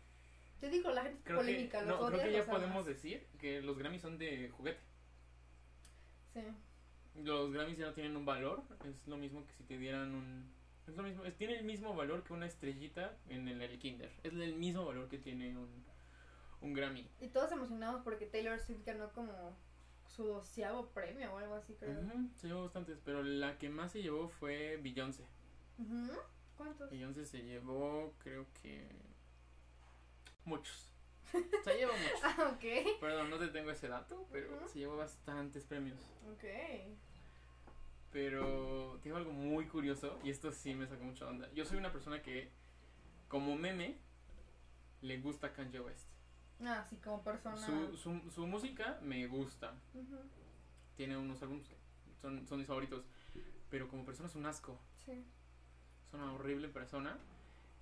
Te 0.61 0.69
digo, 0.69 0.91
la 0.93 1.03
gente 1.03 1.21
Creo 1.25 1.39
que, 1.41 1.45
polémica, 1.47 1.83
los 1.83 2.01
no, 2.01 2.07
creo 2.09 2.23
que 2.23 2.33
ya 2.33 2.43
amas. 2.43 2.55
podemos 2.55 2.87
decir 2.87 3.27
que 3.41 3.61
los 3.63 3.77
Grammys 3.77 4.03
son 4.03 4.19
de 4.19 4.51
juguete. 4.51 4.81
Sí. 6.35 6.41
Los 7.25 7.53
Grammys 7.53 7.79
ya 7.79 7.87
no 7.87 7.95
tienen 7.95 8.17
un 8.17 8.25
valor. 8.25 8.63
Es 8.85 9.07
lo 9.09 9.17
mismo 9.17 9.45
que 9.47 9.53
si 9.55 9.65
te 9.65 9.79
dieran 9.79 10.15
un. 10.15 10.53
Es 10.87 10.97
lo 10.97 11.03
mismo. 11.03 11.25
es- 11.25 11.37
tiene 11.37 11.59
el 11.59 11.65
mismo 11.65 11.95
valor 11.95 12.23
que 12.25 12.33
una 12.33 12.47
estrellita 12.47 13.17
en 13.29 13.49
el, 13.49 13.61
el 13.61 13.79
Kinder. 13.79 14.13
Es 14.23 14.33
el 14.33 14.55
mismo 14.57 14.85
valor 14.87 15.09
que 15.09 15.19
tiene 15.19 15.57
un, 15.57 15.85
un 16.61 16.73
Grammy. 16.75 17.09
Y 17.21 17.29
todos 17.29 17.51
emocionados 17.53 18.03
porque 18.05 18.27
Taylor 18.27 18.59
Swift 18.61 18.85
ganó 18.85 19.11
como 19.13 19.57
su 20.11 20.25
doceavo 20.25 20.89
premio 20.89 21.33
o 21.33 21.39
algo 21.39 21.55
así, 21.55 21.75
creo. 21.75 21.97
Se 22.37 22.49
llevó 22.49 22.63
bastantes, 22.65 22.99
pero 23.05 23.23
la 23.23 23.59
que 23.59 23.69
más 23.69 23.93
se 23.93 24.03
llevó 24.03 24.29
fue 24.29 24.77
Beyoncé. 24.83 25.25
Ujú. 25.79 26.13
¿Cuántos? 26.57 26.91
Beyoncé 26.91 27.25
se 27.25 27.43
llevó, 27.43 28.15
creo 28.19 28.47
que. 28.61 28.89
Muchos. 30.45 30.91
Se 31.65 31.77
llevó 31.77 31.93
muchos. 32.03 32.21
Ah, 32.25 32.53
ok. 32.55 33.01
Perdón, 33.01 33.31
no 33.31 33.39
te 33.39 33.49
tengo 33.49 33.71
ese 33.71 33.89
dato, 33.89 34.27
pero 34.33 34.67
se 34.69 34.81
llevó 34.81 34.97
bastantes 34.97 35.65
premios. 35.65 36.01
Ok. 36.33 36.45
Pero 38.11 38.99
tengo 39.03 39.17
algo 39.17 39.33
muy 39.33 39.67
curioso 39.67 40.19
y 40.25 40.31
esto 40.31 40.51
sí 40.51 40.75
me 40.75 40.89
sacó 40.89 41.05
mucha 41.05 41.29
onda. 41.29 41.49
Yo 41.53 41.65
soy 41.65 41.79
una 41.79 41.93
persona 41.93 42.21
que, 42.21 42.51
como 43.29 43.55
meme, 43.55 43.99
le 45.03 45.21
gusta 45.21 45.53
Kanye 45.53 45.81
West. 45.81 46.09
Ah, 46.65 46.85
sí, 46.89 46.97
como 46.97 47.23
persona. 47.23 47.57
Su, 47.57 47.97
su, 47.97 48.31
su 48.31 48.47
música 48.47 48.99
me 49.03 49.27
gusta. 49.27 49.75
Tiene 50.97 51.17
unos 51.17 51.41
álbumes 51.43 51.67
que 51.67 51.77
son, 52.21 52.47
son 52.47 52.59
mis 52.59 52.67
favoritos. 52.67 53.05
Pero 53.71 53.89
como 53.89 54.05
persona 54.05 54.29
es 54.29 54.35
un 54.35 54.47
asco. 54.47 54.79
Sí. 55.05 55.13
Es 55.13 56.15
una 56.15 56.33
horrible 56.33 56.69
persona. 56.69 57.19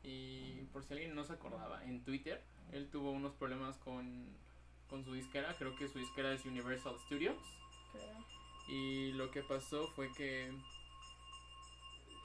Y 0.03 0.63
por 0.73 0.85
si 0.85 0.93
alguien 0.93 1.15
no 1.15 1.25
se 1.25 1.33
acordaba, 1.33 1.85
en 1.85 2.05
Twitter 2.05 2.43
él 2.73 2.89
tuvo 2.91 3.11
unos 3.11 3.33
problemas 3.35 3.77
con, 3.79 4.27
con 4.89 5.05
su 5.05 5.13
disquera. 5.15 5.55
Creo 5.59 5.75
que 5.77 5.89
su 5.89 5.99
disquera 5.99 6.33
es 6.33 6.45
Universal 6.45 6.95
Studios. 7.07 7.37
Creo. 7.93 8.25
Y 8.69 9.13
lo 9.13 9.31
que 9.31 9.43
pasó 9.43 9.89
fue 9.89 10.13
que 10.13 10.53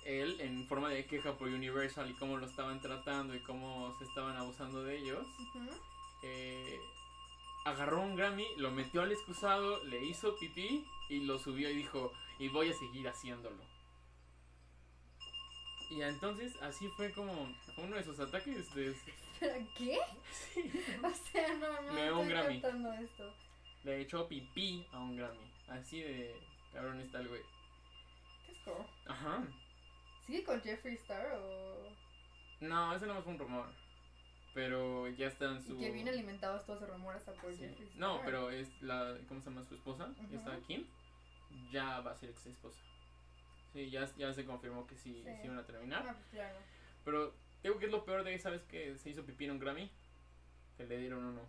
él, 0.05 0.39
en 0.41 0.67
forma 0.67 0.89
de 0.89 1.05
queja 1.05 1.38
por 1.38 1.48
Universal 1.48 2.10
y 2.10 2.13
cómo 2.15 2.38
lo 2.38 2.45
estaban 2.45 2.81
tratando 2.81 3.33
y 3.36 3.39
cómo 3.39 3.95
se 3.98 4.03
estaban 4.03 4.36
abusando 4.36 4.83
de 4.83 4.98
ellos, 4.98 5.25
Ujú. 5.39 5.69
Eh, 6.24 6.80
agarró 7.65 8.01
un 8.01 8.15
Grammy, 8.15 8.48
lo 8.58 8.72
metió 8.72 9.01
al 9.01 9.12
excusado, 9.12 9.84
le 9.84 10.03
hizo 10.03 10.38
pipí 10.38 10.86
y 11.10 11.20
lo 11.20 11.38
subió 11.38 11.70
y 11.70 11.75
dijo, 11.75 12.12
y 12.39 12.48
voy 12.50 12.70
a 12.70 12.74
seguir 12.74 13.08
haciéndolo. 13.08 13.63
Y 15.89 16.01
entonces 16.01 16.56
así 16.62 16.88
fue 16.98 17.12
como 17.12 17.53
uno 17.77 17.96
de 17.96 18.03
sus 18.03 18.20
ataques 18.20 18.74
de... 18.74 18.96
¿Pero 19.39 19.68
qué? 19.77 20.00
O 21.03 21.10
sea, 21.32 21.53
no, 21.56 21.82
no. 21.82 21.94
Le 21.94 22.03
dio 22.03 22.20
un 22.20 22.30
Grammy. 22.30 22.58
esto. 22.58 23.34
Le 23.84 24.01
echó 24.01 24.27
pipí 24.27 24.88
a 24.92 25.00
un 25.00 25.18
Grammy. 25.18 25.51
Así 25.68 26.01
de 26.01 26.36
cabrón 26.72 27.00
está 27.01 27.20
el 27.20 27.27
güey. 27.27 27.42
¿Qué 28.46 28.51
es 28.53 28.58
como? 28.60 28.88
Ajá. 29.08 29.44
¿Sigue 30.25 30.44
con 30.44 30.62
Jeffree 30.62 30.96
Star 30.96 31.34
o.? 31.36 31.89
No, 32.62 32.96
ese 32.96 33.06
no 33.06 33.22
fue 33.22 33.34
un 33.34 33.39
rumor. 33.39 33.82
Pero 34.53 35.07
ya 35.10 35.27
está 35.27 35.45
en 35.45 35.62
su... 35.63 35.75
Y 35.75 35.79
que 35.79 35.91
bien 35.91 36.07
alimentados 36.07 36.63
todos 36.65 36.81
ese 36.81 36.91
rumor 36.91 37.15
hasta 37.15 37.31
por 37.33 37.51
Sí. 37.53 37.60
Jeffree 37.62 37.86
Star. 37.88 38.00
No, 38.00 38.22
pero 38.24 38.50
es 38.51 38.69
la... 38.83 39.17
¿Cómo 39.27 39.41
se 39.41 39.50
llama 39.50 39.65
su 39.65 39.74
esposa? 39.75 40.05
Ujú. 40.24 40.36
Está 40.36 40.57
Kim. 40.67 40.86
Ya 41.72 42.00
va 42.01 42.12
a 42.12 42.15
ser 42.15 42.29
ex 42.29 42.45
esposa. 42.45 42.79
Sí, 43.74 43.89
ya, 43.89 44.07
ya 44.17 44.31
se 44.33 44.45
confirmó 44.45 44.86
que 44.86 44.95
sí, 44.95 45.24
Sí. 45.25 45.31
sí 45.41 45.45
iban 45.45 45.57
a 45.57 45.65
terminar. 45.65 46.05
Ah, 46.07 46.13
pues 46.13 46.27
claro. 46.27 46.57
Pero 47.03 47.33
digo 47.63 47.79
que 47.79 47.86
es 47.88 47.91
lo 47.91 48.05
peor 48.05 48.24
de 48.24 48.36
esa 48.36 48.51
vez 48.51 48.62
que 48.65 48.95
se 49.00 49.10
hizo 49.10 49.25
pipí 49.25 49.45
en 49.45 49.51
un 49.51 49.60
Grammy. 49.60 49.89
Que 50.77 50.86
le 50.86 50.98
dieron 51.00 51.24
uno. 51.25 51.41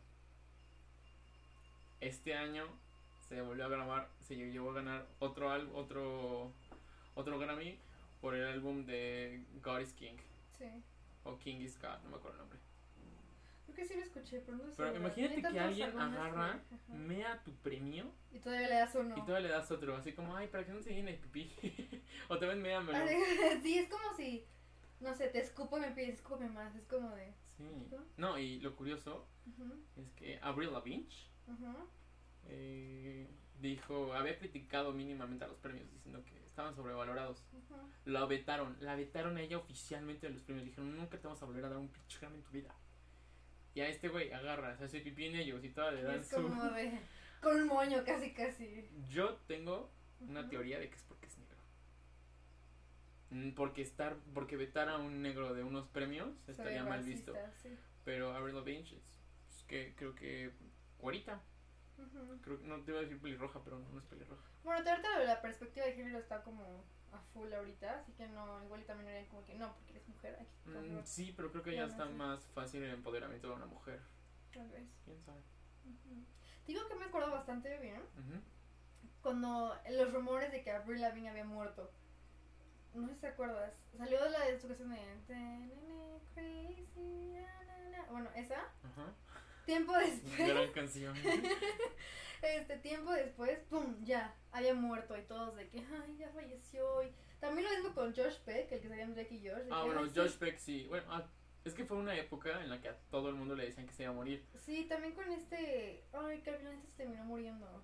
Este 2.01 2.35
año 2.35 2.67
se 3.29 3.41
volvió 3.41 3.65
a 3.65 3.69
grabar, 3.69 4.09
se 4.21 4.37
llevó 4.37 4.71
a 4.71 4.75
ganar 4.75 5.07
otro 5.19 5.49
otro 5.75 6.53
otro 7.15 7.39
Grammy 7.39 7.79
por 8.21 8.35
el 8.35 8.47
álbum 8.47 8.85
de 8.85 9.45
God 9.63 9.81
is 9.81 9.93
King 9.95 10.17
Sí. 10.59 10.67
o 11.25 11.39
King 11.39 11.57
is 11.61 11.79
God, 11.81 11.99
no 12.05 12.11
me 12.11 12.17
acuerdo 12.17 12.33
el 12.33 12.39
nombre. 12.41 12.59
Creo 13.75 13.87
que 13.89 13.93
sí 13.93 13.99
lo 13.99 14.05
escuché, 14.05 14.41
pero 14.41 14.57
no 14.59 14.65
sé. 14.71 14.75
Pero 14.77 14.93
¿verdad? 14.93 15.01
imagínate 15.01 15.43
que 15.53 15.61
alguien 15.61 15.99
agarra, 15.99 16.63
que- 16.87 16.93
mea 16.93 17.43
tu 17.45 17.53
premio 17.57 18.11
Y 18.33 18.39
todavía 18.39 18.69
le 18.69 18.75
das 18.77 18.95
uno. 18.95 19.17
y 19.17 19.21
todavía 19.23 19.49
le 19.49 19.55
das 19.55 19.71
otro, 19.71 19.97
así 19.97 20.13
como, 20.13 20.37
ay, 20.37 20.49
para 20.49 20.65
que 20.65 20.73
no 20.73 20.81
se 20.81 20.95
llene 20.95 21.13
de 21.13 21.19
pipí. 21.19 21.51
o 22.29 22.39
también 22.39 22.63
méamelo. 22.63 22.99
Así- 22.99 23.15
sí, 23.63 23.79
es 23.79 23.89
como 23.89 24.15
si. 24.17 24.47
No 25.01 25.15
sé, 25.15 25.29
te 25.29 25.41
escupo 25.41 25.77
y 25.79 25.81
me 25.81 25.91
pides, 25.91 26.15
escúpeme 26.15 26.51
más. 26.51 26.75
Es 26.77 26.87
como 26.87 27.11
de. 27.11 27.35
Sí. 27.57 27.65
No, 28.17 28.39
y 28.39 28.61
lo 28.61 28.75
curioso 28.75 29.27
es 29.97 30.11
que 30.13 30.39
Avril 30.43 30.73
Lavigne 30.73 31.07
eh, 32.47 33.29
dijo, 33.61 34.13
había 34.15 34.39
criticado 34.39 34.93
mínimamente 34.93 35.45
a 35.45 35.49
los 35.49 35.59
premios 35.59 35.91
diciendo 35.93 36.25
que 36.25 36.45
estaban 36.47 36.75
sobrevalorados. 36.75 37.45
Ujú. 37.53 37.75
La 38.07 38.25
vetaron, 38.27 38.77
la 38.81 38.97
vetaron 38.97 39.37
a 39.37 39.43
ella 39.43 39.59
oficialmente 39.59 40.27
de 40.27 40.35
los 40.35 40.43
premios. 40.43 40.67
Dijeron, 40.67 40.97
nunca 40.97 41.19
te 41.19 41.27
vamos 41.27 41.43
a 41.43 41.47
volver 41.47 41.65
a 41.65 41.69
dar 41.69 41.79
un 41.79 41.89
pinche 41.89 42.25
en 42.27 42.43
tu 42.43 42.51
vida. 42.51 42.75
Y 43.75 43.81
a 43.81 43.89
este 43.89 44.09
güey 44.09 44.33
agarra, 44.33 44.77
se 44.77 44.85
hace 44.85 45.01
pipí 45.01 45.27
en 45.27 45.35
ellos 45.37 45.65
y 45.65 45.71
todavía 45.71 46.01
le 46.03 46.07
dan 46.07 46.21
Es 46.21 46.29
su... 46.29 46.43
como 46.43 46.65
de. 46.71 46.99
Con 47.41 47.61
un 47.61 47.67
moño, 47.69 48.03
casi, 48.07 48.33
casi. 48.33 48.89
Yo 49.11 49.35
tengo 49.47 49.91
una 50.21 50.49
teoría 50.49 50.79
de 50.79 50.89
que 50.89 50.95
es 50.97 51.03
porque 51.03 51.27
es 51.27 51.37
negro. 51.39 51.59
Mm, 53.31 53.51
Porque 53.55 53.83
estar, 53.83 54.17
porque 54.33 54.57
vetar 54.57 54.89
a 54.89 54.97
un 54.99 55.21
negro 55.21 55.53
de 55.55 55.63
unos 55.65 55.87
premios 55.89 56.29
estaría 56.47 56.85
mal 56.85 57.01
racista, 57.01 57.33
visto. 57.33 57.53
sí. 57.63 57.77
Pero 58.05 58.33
Avril 58.33 58.55
Lavigne 58.55 58.83
es, 58.83 58.93
es 59.51 59.63
que 59.65 59.95
creo 59.97 60.15
que. 60.15 60.53
Ujú. 61.99 62.41
Creo 62.43 62.59
que 62.61 62.67
no 62.67 62.83
te 62.83 62.91
iba 62.91 63.01
a 63.01 63.03
decir 63.03 63.21
pelirroja, 63.21 63.63
pero 63.63 63.79
no 63.79 63.99
es 63.99 64.05
pelirroja. 64.07 64.43
Bueno, 64.63 64.89
ahorita 64.91 65.25
la 65.25 65.41
perspectiva 65.43 65.87
de 65.87 65.93
género 65.93 66.19
está 66.19 66.43
como 66.43 66.85
a 67.15 67.21
full 67.33 67.53
ahorita, 67.53 68.01
así 68.01 68.13
que 68.13 68.27
no, 68.29 68.63
igual 68.65 68.81
y 68.83 68.85
también 68.85 69.27
como 69.27 69.45
que 69.45 69.55
no, 69.55 69.73
porque 69.75 69.93
eres 69.93 70.09
mujer, 70.09 70.37
hay 70.39 70.47
que 70.47 70.55
Mm, 70.71 71.05
sí, 71.05 71.33
pero 71.37 71.51
creo 71.51 71.63
que 71.63 71.75
Ya 71.77 71.85
está 71.85 72.07
más 72.07 72.45
fácil 72.55 72.83
el 72.83 72.91
empoderamiento 72.95 73.49
de 73.49 73.55
una 73.55 73.67
mujer. 73.67 74.01
tal 74.53 74.69
vez. 74.71 74.89
¿Quién 75.05 75.21
sabe? 75.23 75.41
Digo 76.67 76.89
que 76.89 76.95
me 76.95 77.05
acuerdo 77.05 77.31
bastante 77.31 77.77
bien 77.79 78.03
cuando 79.21 79.77
los 79.91 80.13
rumores 80.13 80.51
de 80.53 80.63
que 80.63 80.71
Avril 80.71 81.01
Lavigne 81.01 81.29
había 81.31 81.45
muerto. 81.45 81.91
No 82.95 83.07
sé 83.09 83.15
si 83.15 83.21
te 83.21 83.27
acuerdas. 83.29 83.75
Salió 83.99 84.23
de 84.23 84.31
la 84.31 84.45
de 84.47 84.59
su 84.61 84.69
canción 84.69 84.91
de 84.91 84.97
"Ta-na-na, 85.27 86.19
Crazy, 86.35 87.33
na, 87.35 87.65
na, 87.65 87.91
na". 87.91 88.05
Bueno, 88.11 88.31
esa. 88.37 88.61
Ajá. 88.61 89.13
Tiempo 89.65 89.93
después. 89.97 90.39
Gran 90.39 90.73
canción. 90.75 91.15
Este 92.43 92.77
tiempo 92.77 93.11
después, 93.13 93.59
pum, 93.71 94.05
ya, 94.05 94.35
había 94.53 94.75
muerto 94.75 95.17
y 95.17 95.23
todos 95.23 95.57
de 95.57 95.67
que, 95.69 95.79
ay, 95.79 96.17
ya 96.19 96.29
falleció. 96.29 97.03
Y 97.03 97.11
también 97.41 97.67
lo 97.67 97.75
mismo 97.75 97.95
con 97.95 98.15
Josh 98.15 98.39
Peck, 98.45 98.71
el 98.71 98.81
que 98.81 98.89
salía 98.89 99.05
en 99.05 99.15
Drake 99.15 99.35
y 99.35 99.49
Josh. 99.49 99.67
Ah, 99.71 99.83
que, 99.83 99.95
bueno. 99.95 100.13
Josh 100.15 100.37
Peck 100.37 100.59
sí. 100.59 100.87
Bueno, 100.89 101.07
ah, 101.09 101.27
es 101.65 101.73
que 101.73 101.87
fue 101.87 101.97
una 101.97 102.15
época 102.15 102.63
en 102.63 102.69
la 102.69 102.81
que 102.83 102.91
a 102.91 102.99
todo 103.11 103.31
el 103.31 103.35
mundo 103.35 103.55
le 103.55 103.65
decían 103.65 103.87
que 103.87 103.95
se 103.95 104.03
iba 104.03 104.13
a 104.13 104.15
morir. 104.15 104.45
Sí, 104.59 104.85
también 104.85 105.15
con 105.15 105.33
este, 105.33 106.05
ay, 106.13 106.43
que 106.43 106.51
al 106.51 106.59
final 106.59 106.75
este 106.75 106.89
se 106.89 106.97
terminó 106.99 107.25
muriendo. 107.25 107.83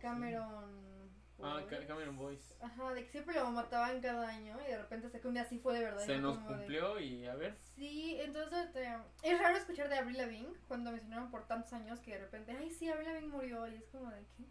Cameron. 0.00 1.10
Ah, 1.42 1.62
Cameron 1.68 2.16
Boyce. 2.16 2.54
Ajá, 2.62 2.94
de 2.94 3.04
que 3.04 3.10
siempre 3.10 3.34
lo 3.34 3.50
mataban 3.50 4.00
cada 4.00 4.26
año 4.28 4.56
y 4.66 4.70
de 4.70 4.78
repente 4.78 5.10
sé 5.10 5.20
que 5.20 5.28
un 5.28 5.34
día 5.34 5.44
sí 5.44 5.58
fue 5.58 5.74
de 5.74 5.84
verdad. 5.84 6.04
Se 6.06 6.16
nos 6.18 6.40
de- 6.40 6.46
cumplió 6.46 6.98
y 6.98 7.26
a 7.26 7.34
ver. 7.34 7.56
Sí, 7.74 8.16
entonces 8.20 8.66
este, 8.66 8.88
es 9.22 9.38
raro 9.38 9.56
escuchar 9.56 9.88
de 9.90 9.98
Avril 9.98 10.16
Lavigne 10.16 10.54
cuando 10.66 10.90
mencionaron 10.92 11.30
por 11.30 11.46
tantos 11.46 11.72
años 11.74 12.00
que 12.00 12.12
de 12.12 12.18
repente, 12.20 12.52
ay, 12.52 12.70
sí, 12.70 12.88
Avril 12.88 13.06
Lavigne 13.08 13.28
murió 13.28 13.66
y 13.68 13.74
es 13.74 13.84
como 13.88 14.10
de 14.10 14.24
qué. 14.36 14.44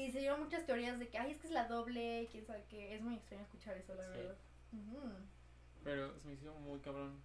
Y 0.00 0.10
se 0.12 0.20
dieron 0.20 0.40
muchas 0.42 0.64
teorías 0.64 0.98
de 0.98 1.08
que, 1.08 1.18
ay, 1.18 1.32
es 1.32 1.38
que 1.38 1.46
es 1.48 1.52
la 1.52 1.66
doble, 1.68 2.22
y 2.22 2.26
quién 2.28 2.46
sabe 2.46 2.64
qué. 2.68 2.94
Es 2.94 3.02
muy 3.02 3.14
extraño 3.14 3.42
escuchar 3.42 3.76
eso, 3.76 3.94
la 3.94 4.04
Sí. 4.04 4.10
verdad. 4.18 4.36
Pero 5.84 6.18
se 6.20 6.26
me 6.28 6.34
hizo 6.34 6.54
muy 6.54 6.78
cabrón. 6.80 7.20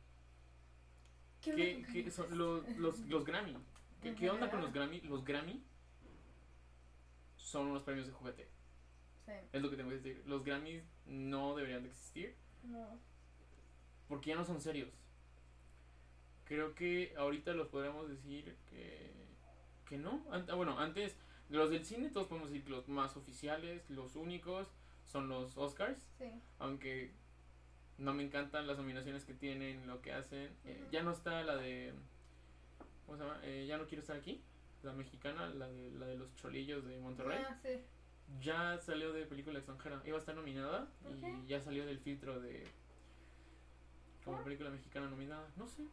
¿Qué, 1.42 1.56
¿Qué, 1.56 2.04
qué 2.04 2.12
son 2.12 2.38
los, 2.38 2.68
los, 2.78 3.00
los 3.00 3.25
Grammy? 3.25 3.58
¿Qué, 4.02 4.16
qué 4.16 4.30
onda 4.30 4.50
con 4.50 4.62
los 4.62 4.72
Grammy? 4.74 5.02
Los 5.02 5.24
Grammy 5.25 5.63
son 7.36 7.68
unos 7.68 7.84
premios 7.84 8.08
de 8.08 8.13
juguete. 8.13 8.48
Sí, 9.25 9.32
Es 9.53 9.62
lo 9.62 9.70
que 9.70 9.77
tengo 9.77 9.89
que 9.89 9.98
decir. 9.98 10.24
Los 10.25 10.44
Grammys 10.44 10.84
no 11.06 11.56
deberían 11.56 11.84
de 11.84 11.89
existir 11.89 12.36
no. 12.63 13.00
porque 14.08 14.30
ya 14.30 14.36
no 14.36 14.46
son 14.46 14.62
serios. 14.62 14.89
Creo 16.46 16.75
que 16.75 17.13
ahorita 17.18 17.53
los 17.53 17.68
podríamos 17.70 18.10
decir 18.10 18.56
que, 18.70 19.12
que 19.88 19.98
no. 19.98 20.24
Ah, 20.32 20.56
bueno, 20.56 20.77
antes, 20.77 21.15
los 21.50 21.70
del 21.70 21.86
cine 21.86 22.10
todos 22.10 22.27
podemos 22.27 22.50
decir 22.50 22.65
que 22.65 22.72
los 22.72 22.88
más 22.89 23.15
oficiales, 23.15 23.89
los 23.89 24.15
únicos, 24.15 24.68
son 25.06 25.30
los 25.30 25.58
Oscars. 25.58 26.00
Sí. 26.18 26.25
Aunque 26.60 27.12
no 27.98 28.13
me 28.13 28.24
encantan 28.24 28.68
las 28.68 28.77
nominaciones 28.77 29.24
que 29.24 29.34
tienen, 29.34 29.88
lo 29.88 30.01
que 30.01 30.13
hacen. 30.13 30.50
Eh, 30.65 30.88
ya 30.92 31.03
no 31.03 31.12
está 31.12 31.44
la 31.44 31.56
de. 31.56 31.94
¿Cómo 33.06 33.18
se 33.18 33.24
llama? 33.24 33.39
Eh, 33.44 33.65
ya 33.68 33.77
no 33.77 33.86
quiero 33.86 34.01
estar 34.01 34.18
aquí. 34.18 34.42
La 34.84 34.92
mexicana, 34.94 35.48
la 35.50 35.68
de, 35.68 35.92
la 35.92 36.08
de 36.08 36.18
los 36.18 36.36
cholillos 36.36 36.86
de 36.86 37.00
Monterrey. 37.00 37.39
Ah, 37.48 37.58
sí. 37.62 37.80
Ya 38.42 38.78
salió 38.80 39.13
de 39.13 39.25
película 39.25 39.60
extranjera. 39.60 40.02
Iba 40.06 40.18
a 40.18 40.20
estar 40.20 40.36
nominada 40.36 40.88
y 41.22 41.48
ya 41.48 41.62
salió 41.62 41.86
del 41.86 42.00
filtro 42.00 42.40
de. 42.40 42.68
Como 44.25 44.44
película 44.44 44.70
mexicana 44.70 45.08
nominada. 45.08 45.48
No 45.56 45.68
sé. 45.68 45.84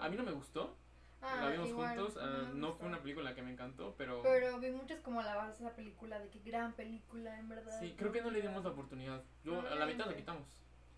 A 0.00 0.08
mí 0.08 0.16
no 0.16 0.22
me 0.22 0.32
gustó. 0.32 0.76
Ah, 1.20 1.40
la 1.42 1.50
vimos 1.50 1.68
igual, 1.68 1.96
juntos. 1.96 2.16
ah, 2.20 2.50
no 2.54 2.68
gustó. 2.68 2.78
fue 2.78 2.88
una 2.88 3.02
película 3.02 3.34
que 3.34 3.42
me 3.42 3.50
encantó, 3.50 3.94
pero. 3.98 4.22
Pero 4.22 4.60
vi 4.60 4.70
muchas 4.70 5.00
como 5.00 5.20
alabanzas 5.20 5.60
a 5.60 5.64
esa 5.66 5.76
película, 5.76 6.20
de 6.20 6.28
que 6.28 6.38
gran 6.38 6.72
película, 6.74 7.38
en 7.38 7.48
verdad. 7.48 7.76
sí, 7.80 7.94
creo 7.98 8.12
que 8.12 8.22
no 8.22 8.30
le 8.30 8.40
dimos 8.40 8.62
la 8.62 8.70
oportunidad. 8.70 9.22
Yo 9.44 9.60
a 9.60 9.74
la 9.74 9.86
mitad 9.86 10.06
la 10.06 10.14
quitamos. 10.14 10.44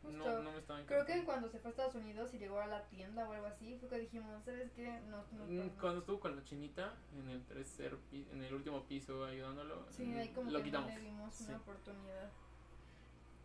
No, 0.03 0.43
no 0.43 0.53
me 0.53 0.59
estaba 0.59 0.85
Creo 0.87 1.05
que 1.05 1.25
cuando 1.25 1.49
se 1.49 1.59
fue 1.59 1.69
a 1.69 1.73
Estados 1.73 1.95
Unidos 1.95 2.33
y 2.35 2.39
llegó 2.39 2.59
a 2.61 2.67
la 2.67 2.83
tienda 2.89 3.29
o 3.29 3.33
algo 3.33 3.47
así, 3.47 3.77
fue 3.79 3.89
que 3.89 3.99
dijimos, 3.99 4.43
¿sabes 4.45 4.71
qué? 4.73 4.89
No, 5.09 5.25
no, 5.33 5.45
Mm. 5.45 5.69
Cuando 5.81 6.01
estuvo 6.01 6.21
con 6.21 6.37
la 6.37 6.43
chinita 6.45 6.95
en 7.17 7.29
el 7.29 7.45
tercer 7.45 7.97
en 8.13 8.43
el 8.43 8.55
último 8.55 8.83
piso 8.85 9.25
ayudándolo, 9.25 9.87
Sí, 9.91 10.05
mm, 10.07 10.19
ahí 10.19 10.29
como 10.31 10.51
lo 10.51 10.59
que 10.59 10.65
quitamos. 10.65 10.91
no 10.91 10.97
le 10.97 11.03
dimos 11.05 11.35
Sí. 11.35 11.45
una 11.49 11.57
oportunidad. 11.59 12.31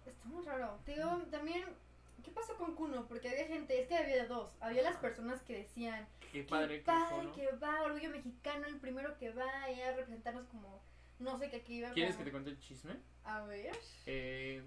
Está 0.05 0.25
muy 0.27 0.45
raro. 0.45 0.79
Te 0.85 0.93
digo, 0.93 1.17
también, 1.31 1.65
¿qué 2.23 2.31
pasó 2.31 2.55
con 2.57 2.75
Kuno? 2.75 3.07
Porque 3.07 3.29
había 3.29 3.47
gente, 3.47 3.81
es 3.81 3.87
que 3.87 3.95
había 3.97 4.25
dos. 4.27 4.55
Había 4.61 4.83
las 4.83 4.97
personas 4.97 5.41
que 5.43 5.57
decían, 5.57 6.07
Qué 6.19 6.27
qué 6.31 6.43
padre 6.43 6.79
que 6.79 6.85
padre 6.85 7.31
que 7.33 7.51
va, 7.57 7.81
Orgullo 7.83 8.09
Mexicano, 8.11 8.65
el 8.67 8.77
primero 8.79 9.17
que 9.17 9.31
va, 9.31 9.69
y 9.71 9.81
a 9.81 9.89
representarnos 9.91 10.45
como, 10.47 10.81
no 11.19 11.37
sé 11.39 11.49
qué 11.49 11.57
aquí 11.57 11.77
iba. 11.79 11.91
¿Quieres 11.91 12.15
que 12.17 12.23
te 12.23 12.31
cuente 12.31 12.49
el 12.51 12.59
chisme? 12.59 12.95
A 13.23 13.41
ver. 13.43 13.75
Eh, 14.05 14.61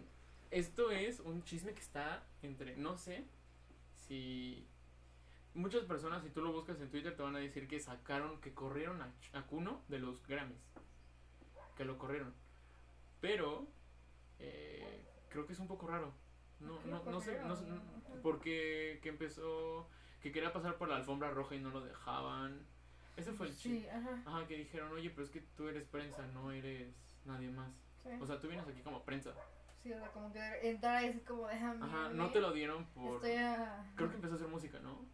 esto 0.50 0.90
es 0.90 1.20
un 1.20 1.42
chisme 1.44 1.72
que 1.72 1.80
está 1.80 2.24
entre, 2.42 2.76
no 2.76 2.96
sé 2.96 3.24
si 4.06 4.66
muchas 5.54 5.84
personas 5.84 6.22
si 6.22 6.30
tú 6.30 6.42
lo 6.42 6.52
buscas 6.52 6.80
en 6.80 6.90
Twitter 6.90 7.16
te 7.16 7.22
van 7.22 7.36
a 7.36 7.40
decir 7.40 7.68
que 7.68 7.80
sacaron, 7.80 8.40
que 8.40 8.54
corrieron 8.54 9.02
a, 9.02 9.12
a 9.32 9.42
Kuno 9.46 9.82
de 9.88 9.98
los 9.98 10.26
Grammys, 10.26 10.62
que 11.76 11.84
lo 11.84 11.98
corrieron, 11.98 12.32
pero 13.20 13.66
eh, 14.38 15.04
creo 15.28 15.46
que 15.46 15.52
es 15.52 15.58
un 15.58 15.68
poco 15.68 15.86
raro, 15.86 16.12
no, 16.60 16.74
¿Por 16.74 16.82
qué 16.82 16.90
no, 16.90 17.04
no 17.04 17.20
sé, 17.20 17.40
no 17.40 17.56
porque 18.22 18.98
que 19.02 19.08
empezó, 19.10 19.88
que 20.22 20.32
quería 20.32 20.52
pasar 20.52 20.76
por 20.76 20.88
la 20.88 20.96
alfombra 20.96 21.30
roja 21.30 21.54
y 21.54 21.60
no 21.60 21.70
lo 21.70 21.80
dejaban, 21.80 22.66
ese 23.18 23.32
fue 23.32 23.48
el 23.48 23.56
chisme. 23.56 23.80
Sí, 23.80 23.88
ajá. 23.88 24.22
Ajá, 24.26 24.46
que 24.46 24.56
dijeron, 24.56 24.92
oye, 24.92 25.10
pero 25.10 25.24
es 25.24 25.30
que 25.30 25.40
tú 25.40 25.66
eres 25.66 25.84
prensa, 25.84 26.24
no 26.28 26.52
eres 26.52 26.94
nadie 27.24 27.50
más. 27.50 27.72
Sí. 28.04 28.10
O 28.20 28.26
sea, 28.26 28.40
tú 28.40 28.46
vienes 28.46 28.66
aquí 28.66 28.80
como 28.80 29.02
prensa. 29.04 29.34
Sí, 29.82 29.92
o 29.92 29.98
sea, 29.98 30.10
como 30.12 30.32
que 30.32 30.70
entrar 30.70 31.04
así 31.04 31.20
como 31.20 31.46
déjame. 31.46 31.84
Ajá, 31.84 32.08
no 32.10 32.30
te 32.30 32.40
lo 32.40 32.52
dieron 32.52 32.84
por... 32.86 33.16
Estoy 33.16 33.32
a... 33.32 33.84
Creo 33.94 34.08
que 34.08 34.16
empezó 34.16 34.34
a 34.34 34.36
hacer 34.36 34.48
música, 34.48 34.78
¿no? 34.80 35.04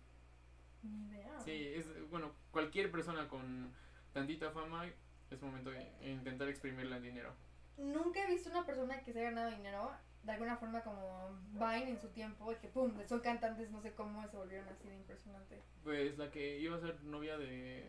Ni 0.82 1.06
idea. 1.08 1.40
Sí, 1.40 1.72
es, 1.74 1.86
bueno, 2.10 2.32
cualquier 2.50 2.90
persona 2.90 3.28
con 3.28 3.72
tantita 4.12 4.50
fama 4.50 4.86
es 5.30 5.42
momento 5.42 5.70
de 5.70 5.92
intentar 6.02 6.48
exprimirla 6.48 6.96
en 6.96 7.02
dinero. 7.02 7.34
Nunca 7.76 8.22
he 8.22 8.26
visto 8.26 8.50
una 8.50 8.64
persona 8.64 9.02
que 9.02 9.12
se 9.12 9.20
haya 9.20 9.30
ganado 9.30 9.50
dinero 9.50 9.90
de 10.22 10.32
alguna 10.32 10.56
forma 10.56 10.82
como 10.82 11.38
Vine 11.52 11.90
en 11.90 12.00
su 12.00 12.08
tiempo, 12.08 12.50
y 12.50 12.56
que 12.56 12.68
pum, 12.68 12.92
son 13.06 13.20
cantantes, 13.20 13.70
no 13.70 13.80
sé 13.82 13.92
cómo 13.92 14.26
se 14.28 14.36
volvieron 14.36 14.68
así 14.68 14.88
de 14.88 14.96
impresionante. 14.96 15.62
Pues 15.82 16.16
la 16.16 16.30
que 16.30 16.58
iba 16.60 16.76
a 16.76 16.80
ser 16.80 17.02
novia 17.04 17.36
de, 17.36 17.84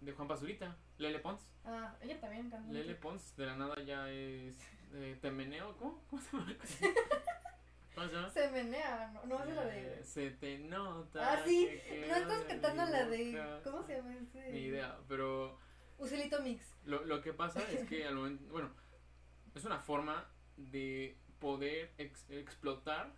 de 0.00 0.12
Juan 0.12 0.28
Pazurita, 0.28 0.76
Lele 0.98 1.18
Pons. 1.18 1.48
Ah, 1.64 1.96
ella 2.02 2.20
también 2.20 2.50
canta. 2.50 2.70
Lele 2.70 2.94
Pons, 2.94 3.34
de 3.36 3.46
la 3.46 3.56
nada 3.56 3.82
ya 3.82 4.10
es 4.10 4.58
eh, 4.94 5.18
Temeneo, 5.20 5.76
¿cómo? 5.76 6.02
¿Cómo 6.10 6.22
se 6.22 6.36
llama? 6.36 6.56
¿Cómo 7.94 8.06
se 8.08 8.14
llama? 8.14 8.30
Se 8.30 8.50
menea, 8.50 9.10
no, 9.14 9.24
no 9.26 9.44
es 9.44 9.54
la 9.56 9.64
de... 9.64 9.98
Eh, 10.00 10.04
Se 10.04 10.30
te 10.30 10.58
nota. 10.58 11.32
Ah, 11.32 11.42
sí, 11.44 11.66
que 11.88 12.06
no 12.08 12.16
estás 12.16 12.44
cantando 12.44 12.84
la 12.86 13.06
de... 13.06 13.60
¿Cómo 13.64 13.82
se 13.82 13.96
llama 13.96 14.14
ese? 14.14 14.52
Ni 14.52 14.60
idea, 14.60 14.98
pero 15.08 15.58
Usilito 15.98 16.40
Mix. 16.42 16.76
lo, 16.84 17.04
lo 17.04 17.20
que 17.22 17.32
pasa 17.32 17.60
es 17.70 17.88
que 17.88 18.04
al 18.06 18.14
momento, 18.14 18.44
bueno, 18.52 18.70
es 19.54 19.64
una 19.64 19.78
forma 19.80 20.26
de 20.56 21.16
poder 21.40 21.92
ex- 21.98 22.28
explotar 22.30 23.12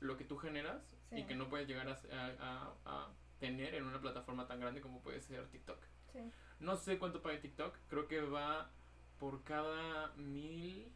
lo 0.00 0.16
que 0.16 0.24
tú 0.24 0.36
generas 0.36 0.82
Sí. 1.10 1.20
y 1.20 1.24
que 1.24 1.34
no 1.34 1.48
puedes 1.48 1.66
llegar 1.66 1.88
a, 1.88 1.92
a- 2.12 2.74
a- 2.84 3.12
tener 3.40 3.74
en 3.74 3.84
una 3.84 3.98
plataforma 4.00 4.46
tan 4.46 4.60
grande 4.60 4.80
como 4.82 5.00
puede 5.02 5.20
ser 5.22 5.46
TikTok. 5.48 5.82
Sí. 6.12 6.18
No 6.60 6.76
sé 6.76 6.98
cuánto 6.98 7.22
paga 7.22 7.40
TikTok, 7.40 7.74
creo 7.88 8.06
que 8.08 8.20
va 8.20 8.70
por 9.18 9.42
cada 9.44 10.12
mil 10.16 10.92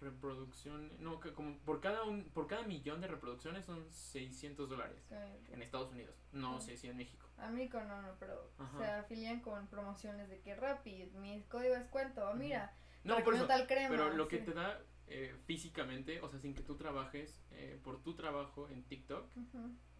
reproducciones, 0.00 0.98
no, 1.00 1.20
que 1.20 1.32
como 1.32 1.58
por 1.58 1.80
cada 1.80 2.04
un, 2.04 2.24
por 2.24 2.46
cada 2.46 2.62
millón 2.62 3.00
de 3.00 3.08
reproducciones 3.08 3.64
son 3.66 3.84
600 3.90 4.68
dólares 4.68 5.02
en 5.50 5.62
Estados 5.62 5.90
Unidos. 5.92 6.14
No 6.32 6.60
sé 6.60 6.76
si 6.76 6.88
en 6.88 6.96
México. 6.96 7.26
A 7.38 7.48
con 7.70 7.86
no, 7.88 8.02
no, 8.02 8.14
pero 8.18 8.50
Ajá. 8.58 8.78
se 8.78 8.84
afilian 8.84 9.40
con 9.40 9.66
promociones 9.68 10.28
de 10.28 10.40
que 10.40 10.54
Rappi, 10.56 11.10
mi 11.14 11.42
código 11.48 11.74
de 11.74 11.80
descuento, 11.80 12.32
mira, 12.34 12.74
No, 13.04 13.22
por 13.24 13.34
eso. 13.34 13.46
tal 13.46 13.66
crema. 13.66 13.88
Pero 13.90 14.14
lo 14.14 14.28
que 14.28 14.38
te 14.38 14.52
da 14.52 14.80
eh, 15.06 15.34
físicamente, 15.46 16.20
o 16.20 16.28
sea, 16.28 16.38
sin 16.40 16.54
que 16.54 16.62
tú 16.62 16.76
trabajes 16.76 17.40
eh, 17.52 17.78
por 17.82 18.02
tu 18.02 18.14
trabajo 18.14 18.68
en 18.68 18.82
TikTok, 18.84 19.26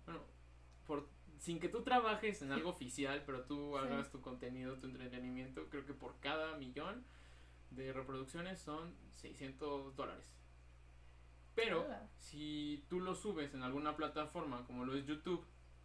bueno, 0.05 0.21
por, 0.87 1.09
sin 1.39 1.61
que 1.61 1.69
tú 1.69 1.83
trabajes 1.83 2.43
en 2.43 2.53
algo 2.53 2.71
oficial, 2.71 3.23
pero 3.25 3.43
tú 3.45 3.77
Sí. 3.79 3.85
hagas 3.87 4.11
tu 4.11 4.21
contenido, 4.21 4.77
tu 4.79 4.87
entretenimiento, 4.87 5.69
creo 5.71 5.87
que 5.87 5.95
por 5.95 6.19
cada 6.21 6.57
millón 6.57 7.05
de 7.71 7.93
reproducciones 7.93 8.59
son 8.61 8.95
600 9.13 9.95
dólares. 9.97 10.35
Pero 11.55 11.85
Hola. 11.85 12.09
si 12.17 12.85
tú 12.89 13.01
lo 13.01 13.15
subes 13.15 13.53
en 13.55 13.63
alguna 13.63 13.97
plataforma 13.97 14.65
como 14.67 14.85
lo 14.85 14.95
es 14.95 15.07
YouTube, 15.07 15.45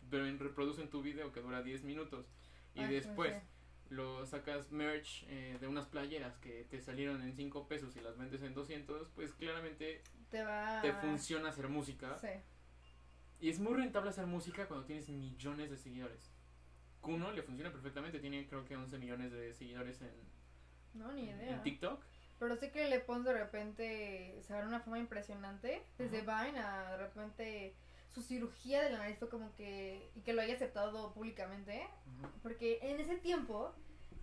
pero 0.10 0.28
en- 0.28 0.40
reproducen 0.40 0.90
tu 0.90 1.02
video 1.02 1.32
que 1.32 1.42
dura 1.42 1.64
10 1.64 1.84
minutos 1.84 2.28
y 2.76 2.82
Ay, 2.82 2.94
después 2.94 3.42
lo 3.90 4.26
sacas 4.26 4.72
merch 4.72 5.24
eh, 5.28 5.58
de 5.60 5.68
unas 5.68 5.88
playeras 5.88 6.38
que 6.38 6.64
te 6.66 6.80
salieron 6.82 7.22
en 7.22 7.34
5 7.36 7.68
pesos 7.68 7.96
y 7.96 8.02
las 8.02 8.18
vendes 8.18 8.42
en 8.44 8.54
200, 8.54 9.10
pues 9.10 9.34
claramente 9.34 10.02
te 10.30 10.44
va 10.44 10.82
te 10.82 10.94
funciona 10.94 11.50
hacer 11.50 11.68
música. 11.70 12.18
Sí. 12.20 12.28
Y 13.40 13.50
es 13.50 13.60
muy 13.60 13.74
rentable 13.74 14.10
hacer 14.10 14.26
música 14.26 14.68
cuando 14.68 14.86
tienes 14.86 15.10
millones 15.10 15.70
de 15.70 15.78
seguidores. 15.78 16.32
Kuno 17.02 17.32
le 17.34 17.44
funciona 17.44 17.72
perfectamente, 17.72 18.20
tiene 18.20 18.48
creo 18.48 18.64
que 18.64 18.78
11 18.78 18.98
millones 18.98 19.32
de 19.32 19.54
seguidores 19.54 20.02
en, 20.02 20.12
No, 20.94 21.12
ni 21.12 21.30
en 21.30 21.38
idea. 21.40 21.62
TikTok. 21.64 22.02
Pero 22.40 22.56
sé 22.58 22.72
que 22.72 22.90
Le 22.90 23.00
Pons 23.00 23.24
de 23.26 23.34
repente 23.34 24.40
se 24.46 24.54
agarró 24.54 24.68
una 24.70 24.80
forma 24.82 25.00
impresionante. 25.00 25.82
Desde 25.98 26.22
Ajá. 26.22 26.46
Vine 26.46 26.60
a 26.60 26.92
de 26.92 26.98
repente 26.98 27.74
su 28.14 28.22
cirugía 28.22 28.82
de 28.84 28.92
la 28.92 29.00
nariz 29.00 29.18
fue 29.18 29.30
como 29.30 29.54
que. 29.56 30.10
y 30.16 30.22
que 30.22 30.34
lo 30.34 30.42
haya 30.42 30.56
aceptado 30.56 31.14
públicamente. 31.14 31.88
Porque 32.42 32.80
en 32.82 33.00
ese 33.00 33.18
tiempo, 33.18 33.74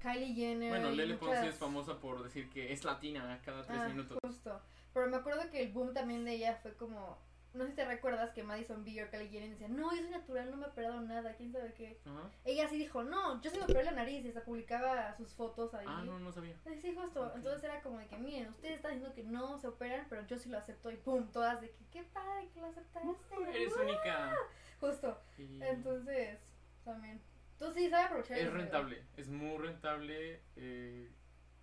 Kylie 0.00 0.35
Jenner. 0.35 0.69
Bueno, 0.71 0.91
Lele 0.91 1.15
Pons 1.15 1.31
muchas- 1.31 1.47
es 1.47 1.55
famosa 1.57 1.99
por 1.99 2.23
decir 2.23 2.49
que 2.50 2.73
es 2.73 2.85
latina 2.85 3.41
cada 3.45 3.62
3 3.65 3.79
Ah, 3.81 3.89
minutos. 3.89 4.19
Justo. 4.23 4.61
Pero 4.93 5.09
me 5.09 5.17
acuerdo 5.17 5.49
que 5.50 5.62
el 5.62 5.73
boom 5.73 5.95
también 5.95 6.25
de 6.25 6.35
ella 6.35 6.59
fue 6.62 6.75
como. 6.75 7.19
No 7.52 7.64
sé 7.64 7.71
si 7.71 7.76
te 7.76 7.85
recuerdas 7.85 8.30
que 8.30 8.45
Madison 8.45 8.85
Beer, 8.85 9.11
Kylie 9.11 9.28
Jenner 9.28 9.50
decía, 9.50 9.69
no, 9.69 9.90
yo 9.92 10.02
soy 10.02 10.10
natural, 10.10 10.50
no 10.50 10.56
me 10.56 10.67
he 10.67 10.69
operado 10.69 11.00
nada, 11.00 11.34
quién 11.34 11.50
sabe 11.52 11.75
qué. 11.75 12.00
Ella 12.45 12.69
sí 12.69 12.78
dijo, 12.78 13.02
no, 13.02 13.41
yo 13.43 13.50
sí 13.50 13.58
me 13.58 13.65
operé 13.65 13.84
la 13.84 13.91
nariz 13.91 14.25
y 14.25 14.28
hasta 14.28 14.45
publicaba 14.45 15.13
sus 15.17 15.34
fotos 15.34 15.75
ahí. 15.75 15.86
Ah, 15.89 16.02
no, 16.04 16.21
no 16.21 16.30
sabía. 16.30 16.54
Ay, 16.65 16.80
Sí, 16.80 16.95
justo. 16.95 17.32
Entonces 17.34 17.65
era 17.65 17.82
como 17.82 17.99
de 17.99 18.06
que, 18.06 18.19
miren, 18.19 18.50
ustedes 18.50 18.76
están 18.76 18.93
diciendo 18.93 19.15
que 19.15 19.25
no 19.25 19.58
se 19.58 19.67
operan, 19.67 20.06
pero 20.08 20.25
yo 20.26 20.39
sí 20.39 20.49
lo 20.49 20.58
acepto 20.58 20.91
y 20.93 20.97
pum, 20.97 21.26
todas 21.32 21.60
de 21.60 21.71
que, 21.71 21.84
qué 21.91 22.02
padre 22.04 22.49
que 22.54 22.60
lo 22.60 22.67
aceptaste. 22.67 23.08
Eres 23.49 23.76
¡Uh! 23.76 23.80
única. 23.82 24.36
Justo. 24.78 25.21
Entonces, 25.39 26.39
también. 26.84 27.21
Entonces 27.52 27.82
sí, 27.82 27.91
sabe 27.91 28.04
aprovechar. 28.04 28.39
es 28.39 28.52
rentable, 28.52 29.04
es 29.17 29.28
muy 29.28 29.58
rentable 29.58 30.41
eh, 30.56 31.13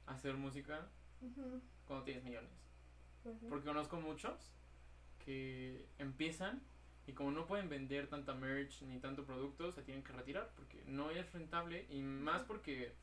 hacer 0.05 0.35
música 0.35 0.89
cuando 1.85 2.03
tienes 2.03 2.23
millones. 2.23 2.51
pues. 3.23 3.37
Porque 3.49 3.65
conozco 3.65 3.99
muchos 3.99 4.53
que 5.27 5.85
empiezan 5.97 6.61
y 7.05 7.11
como 7.11 7.31
no 7.31 7.45
pueden 7.45 7.67
vender 7.67 8.07
tanta 8.07 8.33
merch 8.33 8.81
ni 8.83 8.97
tanto 8.99 9.25
producto, 9.25 9.73
se 9.73 9.81
tienen 9.81 10.01
que 10.01 10.13
retirar 10.13 10.53
porque 10.55 10.81
no 10.85 11.11
es 11.11 11.29
rentable 11.33 11.85
y 11.89 12.01
más 12.01 12.43
porque 12.43 12.93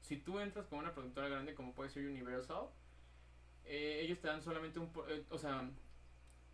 si 0.00 0.16
tú 0.16 0.38
entras 0.38 0.66
con 0.66 0.78
una 0.78 0.94
productora 0.94 1.28
grande 1.28 1.54
como 1.54 1.74
puede 1.74 1.90
ser 1.90 2.06
Universal, 2.06 2.68
eh, 3.66 4.00
ellos 4.02 4.18
te 4.18 4.28
dan 4.28 4.42
solamente 4.42 4.78
un... 4.78 4.90
eh, 5.08 5.26
o 5.28 5.36
sea, 5.38 5.68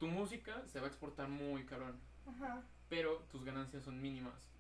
tu 0.01 0.09
música 0.09 0.67
se 0.67 0.81
va 0.81 0.87
a 0.87 0.89
exportar 0.89 1.29
muy 1.29 1.65
cabrón, 1.65 2.01
Ajá. 2.27 2.65
pero 2.89 3.19
tus 3.31 3.45
ganancias 3.45 3.85
son 3.85 4.01
mínimas. 4.03 4.51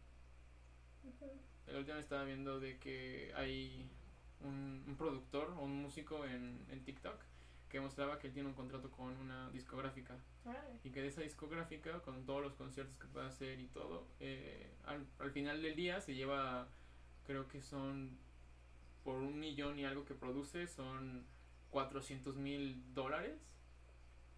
ujú. 1.03 1.33
El 1.67 1.77
último 1.79 1.99
estaba 1.99 2.23
viendo 2.25 2.61
de 2.61 2.79
que 2.79 3.33
hay 3.35 3.91
un, 4.41 4.85
un 4.87 4.97
productor 4.97 5.51
o 5.51 5.63
un 5.65 5.83
músico 5.83 6.25
en, 6.27 6.65
en 6.69 6.85
TikTok 6.85 7.19
que 7.69 7.81
mostraba 7.81 8.19
que 8.19 8.29
él 8.29 8.33
tiene 8.33 8.49
un 8.49 8.55
contrato 8.55 8.91
con 8.91 9.17
una 9.17 9.51
discográfica. 9.51 10.17
Y 10.85 10.91
que 10.91 11.01
de 11.03 11.09
esa 11.09 11.23
discográfica 11.23 12.01
con 12.03 12.25
todos 12.25 12.43
los 12.43 12.55
conciertos 12.55 12.97
que 12.99 13.07
puede 13.09 13.27
hacer 13.27 13.59
y 13.61 13.67
todo 13.69 14.07
eh, 14.21 14.73
al, 14.85 15.07
al 15.19 15.31
final 15.33 15.61
del 15.63 15.75
día 15.75 16.01
se 16.01 16.15
lleva 16.15 16.69
creo 17.27 17.49
que 17.49 17.63
son 17.63 18.17
por 19.03 19.17
un 19.17 19.39
millón 19.41 19.79
y 19.79 19.85
algo 19.85 20.05
que 20.05 20.15
produce 20.15 20.67
son 20.67 21.27
400 21.71 22.37
mil 22.37 22.83
dólares 22.95 23.41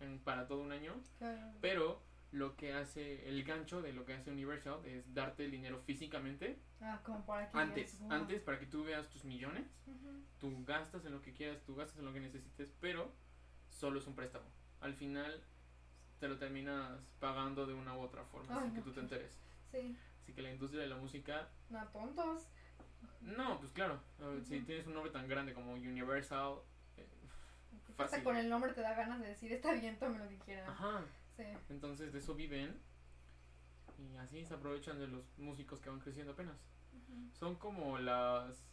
en- 0.00 0.18
para 0.20 0.46
todo 0.46 0.60
un 0.62 0.72
año. 0.72 0.94
Claro. 1.18 1.52
pero 1.60 2.02
lo 2.36 2.54
que 2.56 2.72
hace 2.74 3.28
el 3.28 3.42
gancho 3.44 3.80
de 3.82 3.92
lo 3.92 4.04
que 4.04 4.12
hace 4.14 4.30
Universal 4.30 4.84
es 4.84 5.14
darte 5.14 5.44
el 5.46 5.50
dinero 5.50 5.80
físicamente 5.80 6.58
Ah, 6.80 7.00
como 7.02 7.24
para 7.24 7.50
que. 7.50 7.58
antes 7.58 7.98
wow. 8.00 8.12
antes 8.12 8.42
para 8.42 8.58
que 8.58 8.66
tú 8.66 8.84
veas 8.84 9.08
tus 9.08 9.24
millones 9.24 9.66
Ujú. 9.86 10.22
tú 10.38 10.64
gastas 10.64 11.04
en 11.06 11.12
lo 11.12 11.22
que 11.22 11.32
quieras, 11.32 11.62
tú 11.64 11.74
gastas 11.74 11.98
en 11.98 12.04
lo 12.04 12.12
que 12.12 12.20
necesites, 12.20 12.70
pero 12.80 13.10
solo 13.70 13.98
es 13.98 14.06
un 14.06 14.14
préstamo. 14.14 14.44
Al 14.80 14.94
final 14.94 15.42
te 16.20 16.28
lo 16.28 16.36
terminas 16.38 17.00
pagando 17.20 17.66
de 17.66 17.72
una 17.74 17.96
u 17.96 18.00
otra 18.00 18.24
forma, 18.24 18.54
Ay, 18.58 18.64
sin 18.66 18.74
que 18.74 18.82
tú 18.82 18.92
te 18.92 19.00
enteres. 19.00 19.32
Sí. 19.72 19.96
Así 20.22 20.32
que 20.34 20.42
la 20.42 20.50
industria 20.52 20.82
de 20.82 20.88
la 20.88 20.96
música, 20.96 21.48
No, 21.70 21.86
tontos. 21.88 22.46
no, 23.22 23.58
pues 23.60 23.72
claro, 23.72 24.00
si 24.46 24.60
tienes 24.60 24.86
un 24.86 24.94
nombre 24.94 25.10
tan 25.12 25.26
grande 25.28 25.54
como 25.54 25.72
Universal, 25.72 26.58
eh, 26.98 27.06
Hasta 27.88 27.94
Fácil. 27.94 28.24
con 28.24 28.36
el 28.36 28.48
nombre 28.50 28.72
te 28.74 28.80
da 28.82 28.94
ganas 28.94 29.20
de 29.20 29.28
decir, 29.28 29.52
está 29.52 29.72
bien, 29.72 29.98
tome 29.98 30.18
lo 30.18 30.28
que 30.28 30.38
quieran. 30.40 30.68
ajá, 30.70 31.02
Sí. 31.36 31.44
entonces 31.68 32.12
de 32.12 32.18
eso 32.18 32.34
viven 32.34 32.74
y 33.98 34.16
así 34.16 34.44
se 34.44 34.54
aprovechan 34.54 34.98
de 34.98 35.06
los 35.08 35.24
músicos 35.38 35.80
que 35.80 35.90
van 35.90 36.00
creciendo 36.00 36.32
apenas. 36.32 36.56
Son 37.38 37.56
como 37.56 37.98
las, 37.98 38.64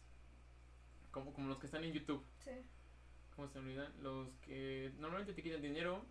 como, 1.10 1.32
como 1.32 1.48
los 1.48 1.58
que 1.58 1.66
están 1.66 1.84
en 1.84 1.92
YouTube. 1.92 2.24
Sí. 2.42 2.50
¿cómo 3.36 3.48
se 3.48 3.58
olvidan? 3.58 3.92
Los 4.02 4.28
que 4.38 4.92
normalmente 4.98 5.32
te 5.32 5.42
quitan 5.42 5.60
dinero, 5.60 6.04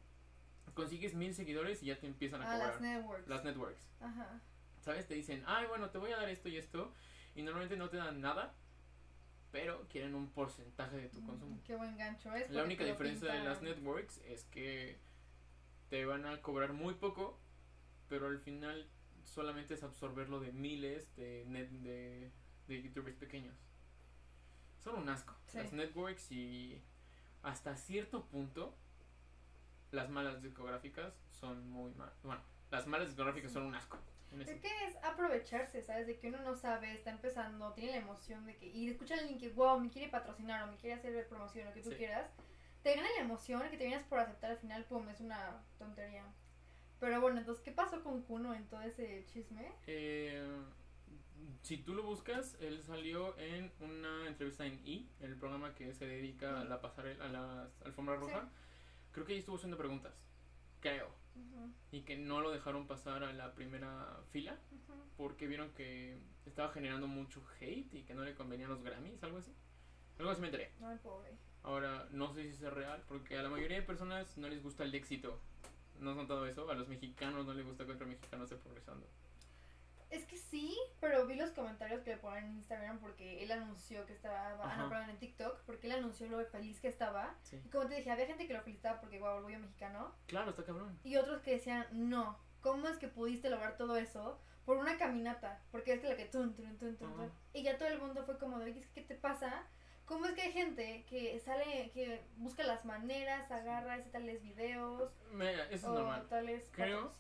consigues 0.74 1.14
mil 1.14 1.34
seguidores 1.34 1.82
y 1.82 1.86
ya 1.88 1.98
te 2.00 2.06
empiezan 2.08 2.42
a 2.42 2.46
Ah, 2.46 2.54
cobrar. 2.58 2.70
las 2.74 2.82
networks. 2.82 3.28
Las 3.30 3.44
networks. 3.46 3.88
Ajá. 4.02 4.42
¿Sabes? 4.82 5.08
Te 5.08 5.14
dicen, 5.14 5.42
ay, 5.48 5.66
bueno, 5.68 5.90
te 5.90 5.98
voy 6.00 6.12
a 6.12 6.18
dar 6.18 6.28
esto 6.30 6.50
y 6.50 6.58
esto. 6.58 6.94
Y 7.36 7.42
normalmente 7.44 7.78
no 7.78 7.90
te 7.90 7.96
dan 7.98 8.20
nada, 8.20 8.54
pero 9.52 9.88
quieren 9.88 10.16
un 10.16 10.30
porcentaje 10.32 10.98
de 10.98 11.10
tu 11.10 11.22
Mm, 11.22 11.26
consumo. 11.28 11.62
Qué 11.66 11.76
buen 11.78 11.96
gancho 11.98 12.34
es. 12.36 12.50
La 12.52 12.64
única 12.64 12.84
diferencia 12.84 13.32
de 13.32 13.44
las 13.44 13.62
networks 13.62 14.18
es 14.26 14.44
que 14.46 14.98
te 15.94 16.06
van 16.06 16.26
a 16.26 16.42
cobrar 16.42 16.74
muy 16.74 16.96
poco, 16.96 17.40
pero 18.10 18.26
al 18.26 18.40
final 18.40 18.90
solamente 19.26 19.76
es 19.76 19.84
absorberlo 19.84 20.40
de 20.40 20.52
miles 20.52 21.16
de, 21.16 21.46
net, 21.46 21.70
de, 21.70 22.32
de 22.68 22.82
youtubers 22.82 23.16
pequeños. 23.16 23.56
Son 24.84 24.96
un 24.96 25.08
asco. 25.08 25.36
Sí. 25.46 25.60
Las 25.60 25.72
networks 25.72 26.32
y 26.32 26.82
hasta 27.44 27.76
cierto 27.78 28.26
punto 28.26 28.76
las 29.92 30.10
malas 30.10 30.42
discográficas 30.42 31.14
son 31.30 31.70
muy 31.70 31.92
malas. 31.94 32.16
Bueno, 32.24 32.42
las 32.72 32.88
malas 32.88 33.10
discográficas 33.10 33.52
Sí. 33.52 33.54
son 33.54 33.68
un 33.68 33.76
asco. 33.76 34.00
Es 34.40 34.50
que 34.50 34.86
es 34.88 34.96
aprovecharse, 35.04 35.84
¿sabes? 35.84 36.08
De 36.08 36.18
que 36.18 36.30
uno 36.30 36.42
no 36.42 36.56
sabe, 36.56 36.92
está 36.92 37.12
empezando, 37.12 37.72
tiene 37.74 37.92
la 37.92 37.98
emoción 37.98 38.48
de 38.48 38.56
que. 38.58 38.66
Y 38.66 38.90
escucha 38.90 39.14
a 39.14 39.20
alguien 39.20 39.38
que, 39.38 39.50
wow, 39.50 39.80
me 39.80 39.92
quiere 39.92 40.10
patrocinar 40.10 40.64
o 40.68 40.72
me 40.72 40.78
quiere 40.78 40.96
hacer 40.96 41.28
promoción, 41.28 41.68
lo 41.68 41.74
que 41.76 41.84
tú 41.84 41.92
Sí. 41.92 41.98
quieras. 41.98 42.32
Te 42.84 42.96
gana 42.96 43.08
la 43.18 43.24
emoción 43.24 43.62
que 43.70 43.78
te 43.78 43.86
vienes 43.86 44.06
por 44.06 44.20
aceptar 44.20 44.52
al 44.52 44.58
final, 44.58 44.84
pum, 44.86 45.08
es 45.10 45.22
una 45.22 45.64
tontería. 45.80 46.26
Pero 47.00 47.22
bueno, 47.22 47.40
entonces, 47.40 47.64
¿qué 47.64 47.72
pasó 47.72 48.04
con 48.04 48.22
Kuno 48.24 48.54
en 48.54 48.66
todo 48.68 48.82
ese 48.82 49.26
chisme? 49.26 49.72
Eh, 49.88 50.46
si 51.62 51.78
tú 51.78 51.94
lo 51.94 52.04
buscas, 52.04 52.56
él 52.60 52.82
salió 52.84 53.38
en 53.38 53.72
una 53.80 54.28
entrevista 54.28 54.66
en 54.66 54.82
E, 54.86 55.06
el 55.22 55.36
programa 55.38 55.74
que 55.76 55.94
se 55.94 56.06
dedica 56.06 56.62
a 56.62 56.66
la 56.66 56.82
pasarela, 56.82 57.26
a 57.26 57.30
la 57.30 57.70
alfombra 57.86 58.16
roja. 58.16 58.42
Sí. 58.42 58.48
Creo 59.14 59.26
que 59.26 59.34
ahí 59.34 59.40
estuvo 59.40 59.56
haciendo 59.56 59.78
preguntas. 59.78 60.14
creo. 60.80 61.10
Y 61.92 62.02
que 62.02 62.18
no 62.18 62.42
lo 62.42 62.52
dejaron 62.52 62.86
pasar 62.86 63.24
a 63.24 63.34
la 63.34 63.54
primera 63.56 64.20
fila 64.32 64.56
porque 65.18 65.48
vieron 65.48 65.72
que 65.74 66.18
estaba 66.46 66.72
generando 66.72 67.08
mucho 67.08 67.42
hate 67.60 67.94
y 67.94 68.04
que 68.04 68.14
no 68.14 68.24
le 68.24 68.36
convenían 68.36 68.70
los 68.70 68.84
Grammys, 68.84 69.24
algo 69.24 69.38
así. 69.40 69.52
Algo 70.20 70.32
así 70.32 70.42
me 70.42 70.48
enteré. 70.48 70.72
Ay, 70.84 70.98
pobre. 71.02 71.32
Ahora, 71.64 72.08
no 72.12 72.34
sé 72.34 72.44
si 72.44 72.66
es 72.66 72.74
real, 72.74 73.02
porque 73.08 73.38
a 73.38 73.42
la 73.42 73.50
mayoría 73.50 73.78
de 73.78 73.84
personas 73.84 74.38
no 74.38 74.50
les 74.50 74.62
gusta 74.62 74.84
el 74.84 74.94
éxito. 74.94 75.40
¿No 76.00 76.12
has 76.12 76.18
notado 76.18 76.46
eso? 76.46 76.70
A 76.70 76.76
los 76.76 76.88
mexicanos 76.90 77.46
no 77.46 77.54
les 77.54 77.66
gusta 77.66 77.86
que 77.86 77.94
otro 77.94 78.06
mexicano 78.06 78.44
esté 78.44 78.58
progresando. 78.58 79.08
Es 80.10 80.26
que 80.26 80.38
sí, 80.38 80.78
pero 81.00 81.26
vi 81.26 81.36
los 81.36 81.50
comentarios 81.52 82.02
que 82.04 82.12
le 82.12 82.18
ponen 82.18 82.44
en 82.44 82.58
Instagram 82.58 83.00
porque 83.00 83.42
él 83.44 83.52
anunció 83.52 84.06
que 84.06 84.14
estaba, 84.14 84.50
ah, 84.62 84.76
no, 84.78 84.88
perdón, 84.88 85.10
en 85.10 85.18
TikTok, 85.18 85.62
porque 85.66 85.88
él 85.88 85.94
anunció 85.94 86.28
lo 86.28 86.46
feliz 86.46 86.80
que 86.80 86.88
estaba. 86.88 87.34
Sí. 87.42 87.60
Y 87.66 87.70
como 87.70 87.88
te 87.88 87.96
dije, 87.96 88.12
había 88.12 88.28
gente 88.28 88.46
que 88.46 88.54
lo 88.54 88.62
felicitaba 88.62 89.02
porque, 89.02 89.20
wow, 89.20 89.38
orgullo 89.38 89.58
mexicano. 89.58 90.14
Claro, 90.28 90.52
está 90.52 90.64
cabrón. 90.66 91.00
Y 91.04 91.16
otros 91.16 91.42
que 91.42 91.52
decían, 91.54 91.88
no, 91.92 92.38
¿cómo 92.62 92.88
es 92.90 92.98
que 92.98 93.08
pudiste 93.08 93.50
lograr 93.50 93.76
todo 93.76 93.98
eso 93.98 94.40
por 94.66 94.78
una 94.78 94.98
caminata? 95.00 95.60
Porque 95.72 95.94
es 95.94 96.02
que 96.02 96.10
la 96.10 96.18
que 96.18 96.26
tun, 96.26 96.54
tun, 96.54 96.78
tun, 96.78 96.96
tun, 96.96 97.10
tun. 97.12 97.22
Ajá. 97.24 97.32
Y 97.54 97.64
ya 97.64 97.78
todo 97.80 97.88
el 97.88 98.00
mundo 98.00 98.24
fue 98.24 98.38
como 98.38 98.60
de, 98.60 98.66
"Oye, 98.66 98.88
¿qué 98.94 99.02
te 99.02 99.16
pasa? 99.16 99.64
¿Cómo 100.14 100.28
es 100.28 100.34
que 100.34 100.42
hay 100.44 100.52
gente 100.54 101.04
que 101.10 101.40
sale, 101.40 101.90
que 101.92 102.22
busca 102.38 102.64
las 102.64 102.86
maneras, 102.86 103.50
agarra, 103.52 103.96
hace 103.96 104.12
tales 104.12 104.44
videos, 104.44 105.12
Mira, 105.32 105.66
eso 105.66 105.76
es 105.76 105.84
o 105.86 105.94
normal. 105.94 106.28
tales 106.30 106.70
Creo? 106.72 107.16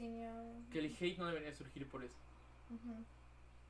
Que 0.71 0.77
el 0.79 0.95
hate 0.99 1.17
no 1.17 1.25
debería 1.25 1.51
surgir 1.53 1.89
por 1.89 2.03
eso. 2.03 2.13
Ujú, 2.69 3.03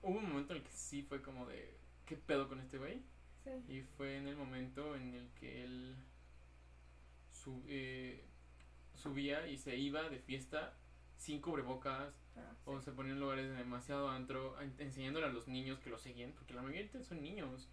Hubo 0.02 0.18
un 0.20 0.28
momento 0.30 0.52
en 0.54 0.58
el 0.58 0.64
que 0.66 0.72
sí 0.74 1.04
fue 1.04 1.22
como 1.22 1.46
de, 1.46 1.74
¿qué 2.06 2.18
pedo 2.18 2.50
con 2.50 2.60
este 2.60 2.78
güey? 2.78 3.02
Sí. 3.46 3.52
Y 3.74 3.82
fue 3.96 4.18
en 4.18 4.28
el 4.28 4.36
momento 4.36 4.94
en 4.98 5.14
el 5.14 5.30
que 5.40 5.64
él 5.64 5.96
sub- 7.32 7.64
eh, 7.70 8.26
subía 8.94 9.48
y 9.48 9.58
se 9.58 9.78
iba 9.78 10.10
de 10.10 10.20
fiesta 10.20 10.74
sin 11.18 11.40
cubrebocas 11.40 12.14
Ah, 12.36 12.52
o 12.66 12.82
se 12.82 12.92
ponía 12.92 13.14
en 13.14 13.20
lugares 13.22 13.48
de 13.50 13.56
demasiado 13.56 14.10
antro 14.10 14.60
en- 14.60 14.76
enseñándole 14.80 15.28
a 15.28 15.30
los 15.30 15.48
niños 15.48 15.80
que 15.80 15.90
lo 15.90 15.98
seguían, 15.98 16.34
porque 16.34 16.54
la 16.54 16.62
mayoría 16.62 16.90
son 17.04 17.22
niños. 17.22 17.70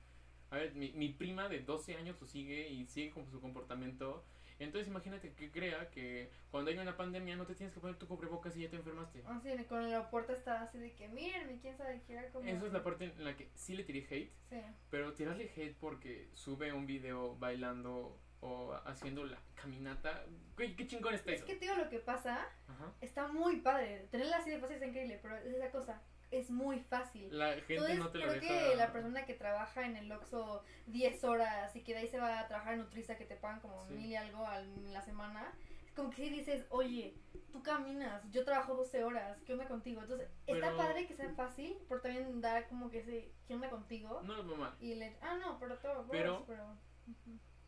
A 0.51 0.57
ver, 0.57 0.75
mi, 0.75 0.93
mi 0.93 1.11
prima 1.11 1.49
de 1.49 1.61
12 1.61 1.97
años 1.97 2.21
lo 2.21 2.27
sigue 2.27 2.69
y 2.69 2.87
sigue 2.87 3.11
con 3.11 3.31
su 3.31 3.41
comportamiento. 3.41 4.25
Entonces 4.59 4.89
imagínate 4.89 5.33
que 5.33 5.51
crea 5.51 5.89
que 5.91 6.31
cuando 6.51 6.71
hay 6.71 6.77
una 6.77 6.95
pandemia 6.97 7.35
no 7.35 7.47
te 7.47 7.55
tienes 7.55 7.73
que 7.73 7.81
poner 7.81 7.97
tu 7.97 8.07
cubrebocas 8.07 8.55
y 8.57 8.63
ya 8.63 8.69
te 8.69 8.77
enfermaste. 8.77 9.23
Ah, 9.27 9.41
sí, 9.43 9.51
con 9.65 9.81
el 9.83 9.87
aeropuerto 9.95 10.35
estaba 10.35 10.61
así 10.63 10.77
de 10.79 10.93
que, 10.93 11.09
miren, 11.09 11.59
quién 11.61 11.79
sabe 11.79 12.03
qué 12.07 12.13
era 12.13 12.29
como... 12.31 12.47
Eso 12.47 12.67
es 12.67 12.73
la 12.73 12.83
parte 12.85 13.05
en 13.07 13.25
la 13.25 13.35
que 13.37 13.49
sí 13.55 13.75
le 13.75 13.85
tiré 13.85 14.01
hate, 14.11 14.31
Sí. 14.51 14.61
pero 14.91 15.15
tirarle 15.15 15.45
hate 15.57 15.75
porque 15.81 16.29
sube 16.35 16.73
un 16.75 16.85
video 16.87 17.37
bailando 17.39 18.19
o 18.43 18.75
haciendo 18.85 19.25
la 19.25 19.39
caminata. 19.55 20.25
Güey, 20.57 20.77
qué 20.77 20.87
chingón 20.87 21.15
está 21.15 21.31
Es 21.33 21.39
eso. 21.39 21.47
que 21.47 21.57
digo 21.57 21.75
lo 21.77 21.89
que 21.89 21.99
pasa, 22.01 22.47
Ajá. 22.69 22.93
está 23.01 23.29
muy 23.29 23.61
padre. 23.63 24.09
Tenerla 24.11 24.39
así 24.39 24.51
de 24.51 24.59
fácil 24.59 24.75
está 24.75 24.87
increíble, 24.87 25.19
pero 25.23 25.37
es 25.37 25.47
esa 25.55 25.71
cosa, 25.71 26.03
es 26.31 26.51
muy 26.51 26.79
fácil. 26.81 27.29
La 27.37 27.53
gente 27.55 27.75
Entonces, 27.75 27.99
no 27.99 28.09
te 28.11 28.19
lo 28.19 28.27
creo 28.29 28.41
deja. 28.41 28.71
que 28.71 28.77
la 28.77 28.93
persona 28.93 29.25
que 29.27 29.35
trabaja 29.35 29.85
en 29.87 29.97
el 29.97 30.11
Oxxo 30.13 30.63
10 30.87 31.25
horas 31.25 31.75
y 31.77 31.83
que 31.83 31.93
de 31.93 32.01
ahí 32.01 32.09
se 32.09 32.19
va 32.19 32.41
a 32.41 32.47
trabajar 32.49 32.75
en 32.75 32.81
Nutriza 32.81 33.17
que 33.17 33.25
te 33.25 33.37
pagan 33.37 33.61
como 33.61 33.87
Sí. 33.89 33.95
mil 33.95 34.07
y 34.07 34.17
algo 34.17 34.47
al- 34.47 34.93
la 34.93 35.03
semana, 35.03 35.53
es 35.87 35.93
como 35.95 36.11
que 36.11 36.17
si 36.17 36.31
dices, 36.31 36.67
oye, 36.71 37.17
tú 37.53 37.63
caminas, 37.65 38.23
yo 38.31 38.45
trabajo 38.45 38.75
12 38.77 39.03
horas, 39.03 39.43
¿qué 39.45 39.53
onda 39.55 39.67
contigo? 39.67 40.03
Entonces, 40.03 40.29
está 40.47 40.67
Pero- 40.69 40.77
padre 40.77 41.07
que 41.09 41.15
sea 41.17 41.31
fácil, 41.35 41.77
pero 41.89 42.01
también 42.01 42.41
da 42.41 42.67
como 42.69 42.91
que 42.91 42.99
ese, 43.01 43.33
¿qué 43.47 43.55
onda 43.55 43.69
contigo? 43.71 44.23
No 44.23 44.41
lo 44.43 44.57
mal. 44.57 44.73
Y 44.81 44.95
le, 44.95 45.17
ah, 45.21 45.37
no, 45.37 45.59
pero 45.59 45.79
todo, 45.79 46.07
Pero- 46.11 46.45
pero... 46.47 46.77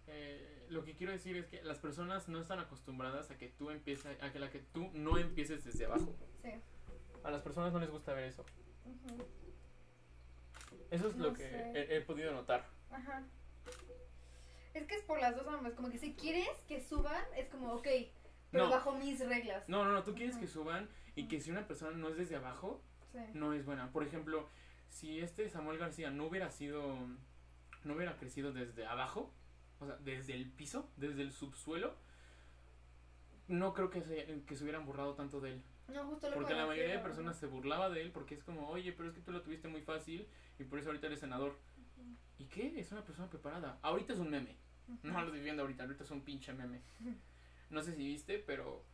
Eh, 0.09 0.67
lo 0.69 0.85
que 0.85 0.95
quiero 0.95 1.13
decir 1.13 1.37
es 1.37 1.47
que 1.47 1.63
las 1.63 1.79
personas 1.79 2.29
no 2.29 2.41
están 2.41 2.59
acostumbradas 2.59 3.31
a 3.31 3.39
que 3.39 3.49
tú 3.49 3.71
empieces, 3.71 4.21
a 4.23 4.33
que 4.33 4.39
la 4.39 4.51
que 4.51 4.59
tú 4.61 4.91
no 4.95 5.17
empieces 5.19 5.65
desde 5.65 5.85
abajo. 5.87 6.15
Sí. 6.43 6.51
A 7.25 7.31
las 7.31 7.43
personas 7.43 7.73
no 7.73 7.79
les 7.79 7.91
gusta 7.91 8.13
ver 8.15 8.25
eso. 8.25 8.45
Eso 10.91 11.09
es 11.09 11.17
lo 11.17 11.33
que 11.33 11.45
he, 11.45 11.97
he 11.97 12.01
podido 12.03 12.33
notar. 12.33 12.67
Ajá. 12.91 13.23
Es 14.75 14.87
que 14.87 14.95
es 14.97 15.03
por 15.05 15.21
las 15.21 15.37
dos 15.37 15.47
ambas, 15.49 15.75
como 15.75 15.91
que 15.91 15.99
si 15.99 16.15
quieres 16.15 16.49
que 16.69 16.81
suban, 16.81 17.23
es 17.37 17.49
como, 17.49 17.73
ok, 17.75 17.89
pero 18.51 18.65
No. 18.65 18.71
bajo 18.71 18.93
mis 18.97 19.21
reglas. 19.27 19.69
No, 19.69 19.85
no, 19.85 19.93
no, 19.93 20.03
tú 20.03 20.15
quieres 20.15 20.37
que 20.37 20.47
suban 20.47 20.89
y 21.15 21.29
que 21.29 21.41
si 21.41 21.51
una 21.51 21.67
persona 21.67 21.97
no 21.97 22.09
es 22.09 22.17
desde 22.17 22.37
abajo, 22.37 22.83
Sí. 23.13 23.19
no 23.35 23.53
es 23.53 23.65
buena. 23.65 23.91
Por 23.93 24.03
ejemplo, 24.03 24.49
si 24.89 25.21
este 25.21 25.49
Samuel 25.51 25.79
García 25.79 26.11
no 26.11 26.27
hubiera 26.27 26.51
sido, 26.51 26.97
no 27.85 27.95
hubiera 27.95 28.17
crecido 28.17 28.53
desde 28.53 28.87
abajo, 28.87 29.33
o 29.81 29.87
sea, 29.87 29.97
desde 29.97 30.35
el 30.35 30.51
piso, 30.51 30.91
desde 30.97 31.23
el 31.23 31.33
subsuelo, 31.33 31.95
no 33.49 33.75
creo 33.75 33.91
que 33.91 34.03
se, 34.03 34.43
que 34.47 34.57
se 34.57 34.63
hubieran 34.65 34.87
burlado 34.87 35.15
tanto 35.15 35.41
de 35.41 35.53
él. 35.53 35.63
No, 35.89 36.05
justo 36.07 36.29
lo 36.29 36.35
que 36.35 36.41
Porque 36.41 36.55
la 36.55 36.67
mayoría 36.67 36.97
de 36.97 37.03
personas 37.03 37.37
se 37.37 37.47
burlaba 37.47 37.91
de 37.91 38.01
él 38.03 38.13
porque 38.13 38.35
es 38.35 38.43
como, 38.43 38.69
oye, 38.69 38.93
pero 38.93 39.09
es 39.09 39.15
que 39.15 39.21
tú 39.21 39.33
lo 39.33 39.43
tuviste 39.43 39.69
muy 39.69 39.83
fácil 39.83 40.27
y 40.59 40.65
por 40.65 40.79
eso 40.79 40.89
ahorita 40.89 41.07
eres 41.07 41.21
senador. 41.21 41.57
¿Y 42.39 42.45
qué? 42.47 42.79
Es 42.79 42.93
una 42.93 43.05
persona 43.05 43.29
preparada. 43.29 43.79
Ahorita 43.83 44.13
es 44.13 44.19
un 44.19 44.31
meme. 44.31 44.57
No 45.03 45.21
lo 45.21 45.27
estoy 45.27 45.41
viendo 45.41 45.63
ahorita, 45.63 45.85
ahorita 45.85 46.05
es 46.05 46.11
un 46.11 46.23
pinche 46.23 46.53
meme. 46.53 46.81
No 47.71 47.83
sé 47.83 47.95
si 47.95 48.07
viste, 48.07 48.39
pero 48.39 48.85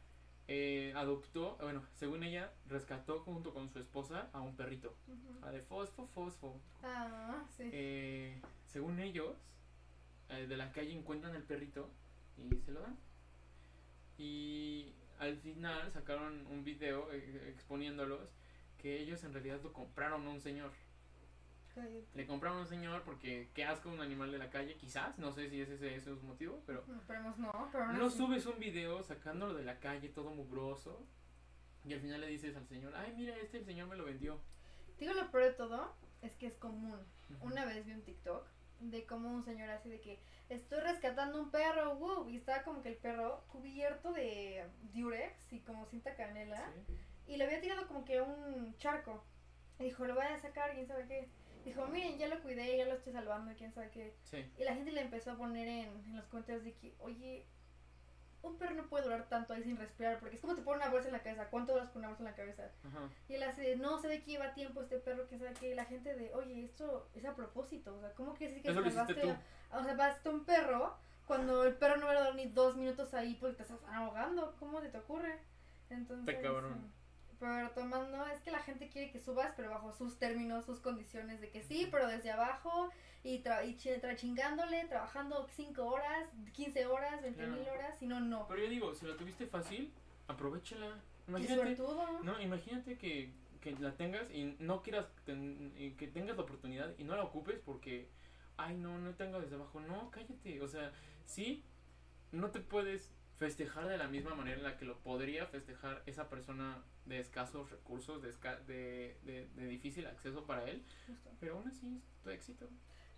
eh, 0.47 0.93
adoptó, 0.97 1.57
bueno, 1.61 1.83
según 1.95 2.23
ella, 2.23 2.53
rescató 2.67 3.21
junto 3.21 3.53
con 3.53 3.69
su 3.69 3.79
esposa 3.79 4.31
a 4.33 4.41
un 4.41 4.57
perrito. 4.57 4.95
A 5.43 5.51
de 5.51 5.61
fosfo, 5.61 6.07
fosfo. 6.09 6.61
Ah, 6.83 7.45
sí. 7.57 7.69
Eh, 7.73 8.41
según 8.67 8.99
ellos, 8.99 9.37
eh, 10.31 10.47
de 10.47 10.57
la 10.57 10.73
calle 10.73 10.93
encuentran 10.93 11.35
el 11.35 11.43
perrito 11.43 11.91
y 12.39 12.57
se 12.61 12.73
lo 12.73 12.81
dan. 12.81 12.97
Y 14.17 14.95
al 15.19 15.37
final 15.39 15.91
sacaron 15.93 16.47
un 16.47 16.65
video 16.65 17.11
eh, 17.13 17.51
exponiéndolos 17.53 18.31
que 18.79 19.01
ellos 19.01 19.25
en 19.25 19.33
realidad 19.33 19.61
lo 19.63 19.73
compraron 19.73 20.27
a 20.27 20.31
un 20.31 20.41
señor. 20.41 20.71
Cállate. 21.75 22.07
Le 22.15 22.27
compraron 22.27 22.59
a 22.59 22.61
un 22.63 22.67
señor 22.67 23.03
porque 23.03 23.51
qué 23.55 23.65
asco 23.65 23.89
un 23.89 24.01
animal 24.01 24.33
de 24.33 24.39
la 24.39 24.51
calle, 24.51 24.77
quizás, 24.77 25.19
no 25.19 25.33
sé 25.33 25.49
si 25.49 25.61
ese, 25.61 25.75
ese 25.75 26.13
es 26.13 26.19
su 26.19 26.27
motivo, 26.27 26.63
pero 26.67 26.85
No, 26.87 26.97
Esperemos 26.97 27.39
no, 27.39 27.69
pero 27.73 28.11
subes 28.11 28.47
un 28.47 28.59
video 28.59 29.03
sacándolo 29.03 29.55
de 29.55 29.65
la 29.65 29.79
calle 29.79 30.09
todo 30.09 30.31
mugroso 30.31 31.07
y 31.85 31.93
al 31.93 32.01
final 32.01 32.21
le 32.21 32.29
dices 32.29 32.57
al 32.57 32.67
señor, 32.67 32.95
ay 32.97 33.15
mira, 33.17 33.37
este 33.37 33.59
el 33.59 33.65
señor 33.65 33.89
me 33.89 33.97
lo 33.97 34.05
vendió. 34.05 34.41
Digo 34.99 35.13
lo 35.13 35.31
peor 35.31 35.45
de 35.45 35.53
todo, 35.53 35.95
es 36.23 36.35
que 36.37 36.47
es 36.49 36.55
común. 36.55 36.99
Una 37.41 37.65
vez 37.65 37.85
vi 37.87 37.93
un 37.93 38.03
TikTok 38.03 38.47
de 38.81 39.05
como 39.07 39.31
un 39.31 39.45
señor 39.45 39.71
así 39.71 39.89
de 39.89 40.01
que 40.01 40.19
estoy 40.49 40.81
rescatando 40.81 41.41
un 41.41 41.51
perro, 41.51 41.97
wow, 41.97 42.29
y 42.29 42.37
estaba 42.37 42.63
como 42.63 42.83
que 42.83 42.91
el 42.91 42.97
perro 42.97 43.45
cubierto 43.49 44.13
de 44.13 44.65
diurex 44.93 45.53
y 45.53 45.61
como 45.61 45.87
cinta 45.87 46.15
canela. 46.15 46.73
Sí. 46.87 46.95
Y 47.29 47.37
le 47.37 47.45
había 47.45 47.61
tirado 47.61 47.87
como 47.87 48.05
que 48.05 48.21
un 48.21 48.77
charco. 48.79 49.23
Y 49.79 49.85
dijo, 49.85 50.07
lo 50.07 50.15
voy 50.15 50.25
a 50.25 50.39
sacar, 50.39 50.73
quién 50.75 50.87
sabe 50.87 51.07
qué. 51.07 51.29
Dijo, 51.65 51.87
miren, 51.89 52.19
ya 52.19 52.29
lo 52.29 52.41
cuidé, 52.43 52.77
ya 52.79 52.87
lo 52.87 52.95
estoy 52.95 53.13
salvando, 53.13 53.55
quién 53.57 53.73
sabe 53.73 53.91
qué. 53.91 54.15
Sí. 54.25 54.51
Y 54.59 54.65
la 54.65 54.75
gente 54.75 54.93
le 54.93 55.03
empezó 55.03 55.33
a 55.33 55.37
poner 55.37 55.69
en, 55.69 55.89
en 56.07 56.17
los 56.17 56.25
comentarios 56.27 56.65
de 56.65 56.73
que, 56.73 56.95
oye, 57.01 57.45
un 58.43 58.57
perro 58.57 58.75
no 58.75 58.87
puede 58.89 59.05
durar 59.05 59.29
tanto 59.29 59.53
ahí 59.53 59.63
sin 59.63 59.77
respirar, 59.77 60.19
porque 60.21 60.37
es 60.37 60.41
como 60.41 60.55
te 60.55 60.63
ponen 60.63 60.83
una 60.83 60.91
bolsa 60.91 61.09
en 61.09 61.13
la 61.15 61.23
cabeza. 61.23 61.49
¿Cuánto 61.51 61.73
duras 61.73 61.89
con 61.91 62.01
una 62.01 62.09
bolsa 62.09 62.23
en 62.23 62.31
la 62.31 62.37
cabeza? 62.37 62.71
Ajá. 62.85 63.09
Y 63.29 63.35
él 63.35 63.57
de, 63.57 63.77
no, 63.77 64.01
se 64.01 64.09
ve 64.09 64.23
que 64.23 64.33
lleva 64.33 64.55
tiempo 64.55 64.81
este 64.83 64.99
perro, 64.99 65.27
quién 65.29 65.41
sabe 65.41 65.55
qué. 65.55 65.71
Y 65.71 65.75
la 65.75 65.85
gente 65.85 66.15
de, 66.15 66.33
oye, 66.35 66.65
esto 66.65 67.09
es 67.15 67.25
a 67.25 67.35
propósito. 67.35 67.95
O 67.97 68.01
sea, 68.01 68.13
¿cómo 68.15 68.35
que 68.35 68.49
decir 68.49 68.63
que 68.63 68.73
salvaste 68.75 69.31
a- 69.31 69.79
O 69.79 69.85
sea, 69.85 70.17
a 70.25 70.31
un 70.31 70.45
perro 70.45 70.97
cuando 71.27 71.65
el 71.65 71.75
perro 71.75 71.97
no 71.97 72.07
va 72.07 72.13
a 72.13 72.19
durar 72.21 72.35
ni 72.37 72.47
dos 72.47 72.77
minutos 72.77 73.13
ahí 73.15 73.35
porque 73.35 73.57
te 73.57 73.63
estás 73.65 73.79
ahogando? 73.89 74.55
¿Cómo 74.59 74.81
te, 74.81 74.89
te 74.89 74.99
ocurre? 74.99 75.39
Entonces, 75.91 76.37
cabrón. 76.43 76.93
Pero 77.41 77.71
tomando, 77.71 78.27
es 78.27 78.41
que 78.41 78.51
la 78.51 78.59
gente 78.61 78.89
quiere 78.89 79.13
que 79.13 79.21
subas, 79.21 79.53
pero 79.57 79.71
bajo 79.71 79.93
sus 79.93 80.19
términos, 80.19 80.65
sus 80.65 80.81
condiciones, 80.81 81.41
de 81.41 81.51
que 81.51 81.63
sí, 81.63 81.87
pero 81.91 82.09
desde 82.09 82.33
abajo, 82.33 82.91
y, 83.25 83.39
tra 83.41 83.65
y 83.65 83.75
tra- 83.77 84.17
chingándole, 84.17 84.85
trabajando 84.87 85.47
5 85.55 85.85
horas, 85.85 86.29
15 86.53 86.87
horas, 86.87 87.21
20 87.23 87.47
mil 87.47 87.69
horas, 87.69 87.99
si 87.99 88.07
no, 88.07 88.21
no. 88.21 88.47
Pero 88.49 88.63
yo 88.63 88.69
digo, 88.69 88.95
si 88.95 89.07
la 89.07 89.17
tuviste 89.17 89.47
fácil, 89.47 89.93
aprovechala. 90.29 90.99
Imagínate, 91.27 91.77
no, 92.23 92.41
imagínate 92.41 92.97
que, 92.97 93.31
que 93.61 93.73
la 93.73 93.93
tengas 93.97 94.31
y 94.31 94.57
no 94.61 94.83
quieras 94.83 95.07
ten- 95.27 95.75
y 95.77 95.91
que 95.91 96.07
tengas 96.09 96.37
la 96.37 96.43
oportunidad 96.45 96.95
y 96.99 97.05
no 97.05 97.17
la 97.17 97.25
ocupes 97.25 97.59
porque 97.65 98.09
ay 98.57 98.77
no, 98.77 98.99
no 98.99 99.15
tengo 99.15 99.41
desde 99.41 99.57
abajo. 99.57 99.81
No, 99.81 100.11
cállate. 100.11 100.63
O 100.63 100.69
sea, 100.69 100.91
sí, 101.27 101.63
no 102.33 102.51
te 102.51 102.61
puedes 102.61 103.11
festejar 103.37 103.87
de 103.89 103.99
la 103.99 104.09
misma 104.09 104.35
manera 104.35 104.57
en 104.57 104.63
la 104.65 104.77
que 104.79 104.85
lo 104.87 104.99
podría 104.99 105.47
festejar 105.47 106.03
esa 106.07 106.29
persona 106.31 106.83
de 107.05 107.21
escasos 107.21 107.71
recursos, 107.71 108.23
de, 108.23 108.31
esca- 108.33 108.59
de, 108.65 109.17
de, 109.25 109.47
de 109.55 109.67
difícil 109.67 110.07
acceso 110.07 110.45
para 110.47 110.65
él, 110.69 110.83
Justo. 111.07 111.31
pero 111.41 111.57
aún 111.59 111.69
así 111.69 111.95
es 111.97 112.23
tu 112.25 112.31
éxito. 112.31 112.69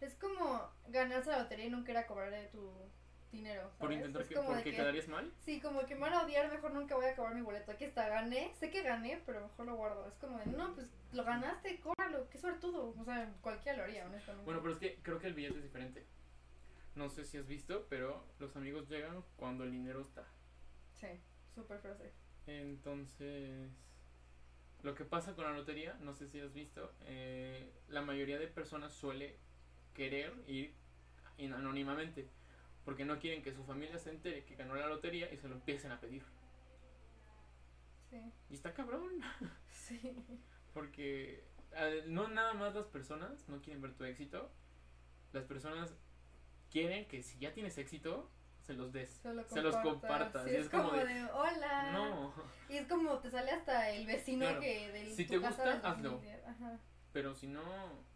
Es 0.00 0.14
como 0.14 0.70
ganarse 0.88 1.30
la 1.30 1.42
lotería 1.42 1.66
y 1.66 1.70
nunca 1.70 1.92
ir 1.92 1.98
a 1.98 2.06
cobrar 2.06 2.30
de 2.30 2.46
tu 2.46 2.72
dinero. 3.30 3.70
Por 3.78 3.92
intentar 3.92 4.22
Es 4.22 4.28
que, 4.28 4.34
como 4.34 4.48
porque 4.48 4.64
que- 4.70 4.76
quedarías 4.76 5.08
mal. 5.08 5.32
Sí, 5.40 5.60
como 5.60 5.84
que 5.86 5.94
me 5.94 6.00
van 6.02 6.14
a 6.14 6.22
odiar, 6.24 6.50
mejor 6.50 6.72
nunca 6.72 6.96
voy 6.96 7.04
a 7.06 7.10
acabar 7.10 7.34
mi 7.34 7.42
boleto. 7.42 7.70
Aquí 7.70 7.84
está, 7.84 8.08
gané, 8.08 8.52
sé 8.58 8.70
que 8.70 8.82
gané, 8.82 9.22
pero 9.26 9.42
mejor 9.42 9.66
lo 9.66 9.76
guardo. 9.76 10.08
Es 10.08 10.14
como 10.16 10.38
de, 10.38 10.46
no, 10.46 10.74
pues 10.74 10.90
lo 11.12 11.22
ganaste, 11.24 11.78
cóbralo, 11.80 12.28
qué 12.30 12.38
suertudo. 12.38 12.94
O 12.98 13.04
sea, 13.04 13.32
cualquiera 13.42 13.78
lo 13.78 13.84
haría, 13.84 14.06
honestamente. 14.06 14.44
Bueno, 14.46 14.60
pero 14.62 14.72
es 14.74 14.78
que 14.80 14.98
creo 15.02 15.18
que 15.18 15.26
el 15.28 15.34
billete 15.34 15.58
es 15.58 15.62
diferente. 15.64 16.06
No 16.96 17.08
sé 17.08 17.24
si 17.24 17.38
has 17.38 17.46
visto, 17.46 17.86
pero 17.88 18.24
los 18.40 18.56
amigos 18.56 18.88
llegan 18.88 19.22
cuando 19.36 19.64
el 19.64 19.70
dinero 19.70 20.00
está. 20.00 20.26
Sí, 20.94 21.06
súper 21.54 21.78
frase. 21.78 22.12
Entonces, 22.46 23.70
lo 24.82 24.94
que 24.94 25.04
pasa 25.04 25.34
con 25.36 25.44
la 25.44 25.52
lotería, 25.52 25.94
no 26.00 26.14
sé 26.14 26.26
si 26.26 26.40
has 26.40 26.52
visto, 26.52 26.92
eh, 27.02 27.72
la 27.88 28.00
mayoría 28.02 28.38
de 28.38 28.48
personas 28.48 28.92
suele 28.92 29.38
querer 29.94 30.32
ir 30.46 30.74
anónimamente, 31.38 32.28
porque 32.84 33.04
no 33.04 33.18
quieren 33.18 33.42
que 33.42 33.52
su 33.52 33.64
familia 33.64 33.98
se 33.98 34.10
entere 34.10 34.44
que 34.44 34.56
ganó 34.56 34.74
la 34.74 34.86
lotería 34.86 35.32
y 35.32 35.36
se 35.38 35.48
lo 35.48 35.54
empiecen 35.54 35.92
a 35.92 36.00
pedir. 36.00 36.22
Sí. 38.10 38.20
Y 38.50 38.54
está 38.54 38.74
cabrón, 38.74 39.20
Sí. 39.70 40.16
porque 40.74 41.44
no 42.06 42.28
nada 42.28 42.52
más 42.54 42.74
las 42.74 42.86
personas 42.86 43.48
no 43.48 43.60
quieren 43.62 43.80
ver 43.80 43.94
tu 43.94 44.04
éxito, 44.04 44.50
las 45.32 45.44
personas 45.44 45.94
quieren 46.70 47.06
que 47.06 47.22
si 47.22 47.38
ya 47.38 47.52
tienes 47.54 47.78
éxito, 47.78 48.30
se 48.62 48.74
los 48.74 48.92
des. 48.92 49.08
Se, 49.22 49.32
lo 49.32 49.44
Se 49.44 49.62
los 49.62 49.76
compartas, 49.76 50.44
Sí, 50.44 50.50
y 50.50 50.56
es, 50.56 50.68
como 50.68 50.90
como 50.90 50.96
de- 51.02 51.06
de, 51.14 51.24
hola. 51.26 51.92
No, 51.92 52.34
Y 52.68 52.76
es 52.76 52.86
como 52.86 53.18
te 53.20 53.30
sale 53.30 53.52
hasta 53.52 53.90
el 53.90 54.06
vecino 54.06 54.44
Claro. 54.46 54.60
que 54.60 54.92
del 54.92 55.12
Si 55.14 55.24
tu 55.24 55.34
te 55.34 55.40
casa 55.40 55.72
gusta, 55.72 55.90
hazlo. 55.92 56.20
Ajá, 56.46 56.78
pero 57.12 57.34
si 57.34 57.46
no, 57.46 57.62
¿quién 57.62 57.64
te 57.70 57.94
dice 57.94 58.09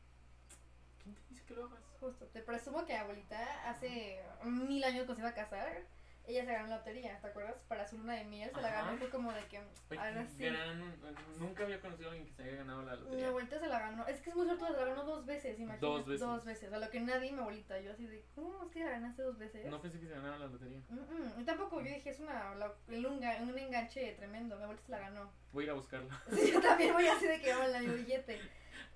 que 1.47 1.55
justo. 2.01 2.27
Te 2.27 2.41
presumo 2.41 2.85
que 2.85 2.97
abuelita 2.97 3.69
hace 3.69 4.21
mil 4.45 4.83
años 4.85 5.05
cuando 5.05 5.15
se 5.15 5.21
iba 5.21 5.31
a 5.31 5.35
casar, 5.35 5.83
ella 6.27 6.45
se 6.45 6.53
ganó 6.53 6.69
la 6.69 6.77
lotería, 6.79 7.19
¿te 7.21 7.27
acuerdas? 7.27 7.55
Para 7.69 7.87
su 7.87 7.99
luna 7.99 8.15
de 8.15 8.25
miel 8.25 8.51
se 8.55 8.61
la 8.63 8.69
Ajá. 8.69 8.83
ganó, 8.87 8.99
fue 8.99 9.11
como 9.11 9.33
de 9.33 9.45
que 9.47 9.59
ahora 9.59 10.27
sí. 10.27 10.43
gran- 10.45 10.95
nunca 11.39 11.65
había 11.65 11.81
conocido 11.81 12.09
a 12.09 12.13
alguien 12.13 12.27
que 12.29 12.35
se 12.35 12.43
haya 12.45 12.57
ganado 12.57 12.83
la 12.83 12.93
Mi 12.97 13.01
lotería. 13.03 13.29
abuelita 13.29 13.59
se 13.61 13.67
la 13.69 13.79
ganó, 13.79 14.07
es 14.07 14.21
que 14.21 14.31
es 14.31 14.37
muy 14.37 14.47
suerte, 14.47 14.65
se 14.67 14.73
la 14.73 14.85
ganó 14.87 15.05
dos 15.05 15.27
veces, 15.27 15.59
imagínate. 15.59 15.81
Dos 15.87 16.07
veces. 16.07 16.21
Dos 16.21 16.45
veces, 16.45 16.73
a 16.73 16.79
lo 16.79 16.91
que 16.91 17.01
nadie, 17.01 17.33
mi 17.33 17.41
abuelita, 17.41 17.79
yo 17.81 17.93
así 17.93 18.07
de, 18.07 18.25
¿cómo 18.35 18.65
es 18.65 18.71
que 18.71 18.85
la 18.85 18.91
ganaste 18.91 19.23
dos 19.23 19.37
veces? 19.39 19.67
No 19.67 19.81
pensé 19.83 20.01
que 20.01 20.07
se 20.07 20.15
ganara 20.15 20.39
la 20.39 20.47
lotería. 20.47 20.81
Mm, 20.89 20.95
mm, 20.99 21.41
y 21.41 21.45
tampoco, 21.45 21.81
yo 21.81 21.93
dije, 21.93 22.09
es 22.11 22.21
una, 22.21 22.55
la- 22.55 22.73
el 22.89 23.05
unga- 23.07 23.43
un 23.43 23.59
enganche 23.59 24.13
tremendo, 24.15 24.57
mi 24.57 24.63
abuelita 24.63 24.87
se 24.87 24.93
la 24.93 24.99
ganó. 25.01 25.31
Voy 25.53 25.65
a 25.65 25.67
ir 25.67 25.71
a 25.71 25.75
buscarla. 25.75 26.23
Sí, 26.33 26.53
yo 26.53 26.61
también 26.61 26.93
voy 26.95 27.07
así 27.07 27.27
de 27.27 27.41
que 27.41 27.53
vamos 27.53 27.75
el 27.75 27.91
billete. 27.91 28.41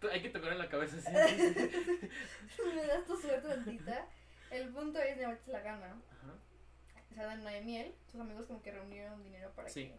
Hay 0.12 0.22
que 0.22 0.30
tocar 0.30 0.52
en 0.52 0.58
la 0.58 0.68
cabeza 0.68 0.96
así. 0.96 1.10
me 2.74 2.86
das 2.86 3.04
tu 3.06 3.16
suerte 3.16 3.48
tantita. 3.48 4.06
El 4.50 4.68
punto 4.70 4.98
es, 4.98 5.16
mi 5.16 5.24
abuelita 5.24 5.44
se 5.44 5.52
la 5.52 5.60
gana. 5.60 5.86
Ajá. 5.86 6.34
Dan 7.24 7.40
una 7.40 7.50
de 7.50 7.60
miel. 7.62 7.94
Sus 8.10 8.20
amigos 8.20 8.46
como 8.46 8.62
que 8.62 8.72
reunieron 8.72 9.22
dinero 9.22 9.50
para 9.54 9.68
Sí. 9.68 9.86
que... 9.86 9.98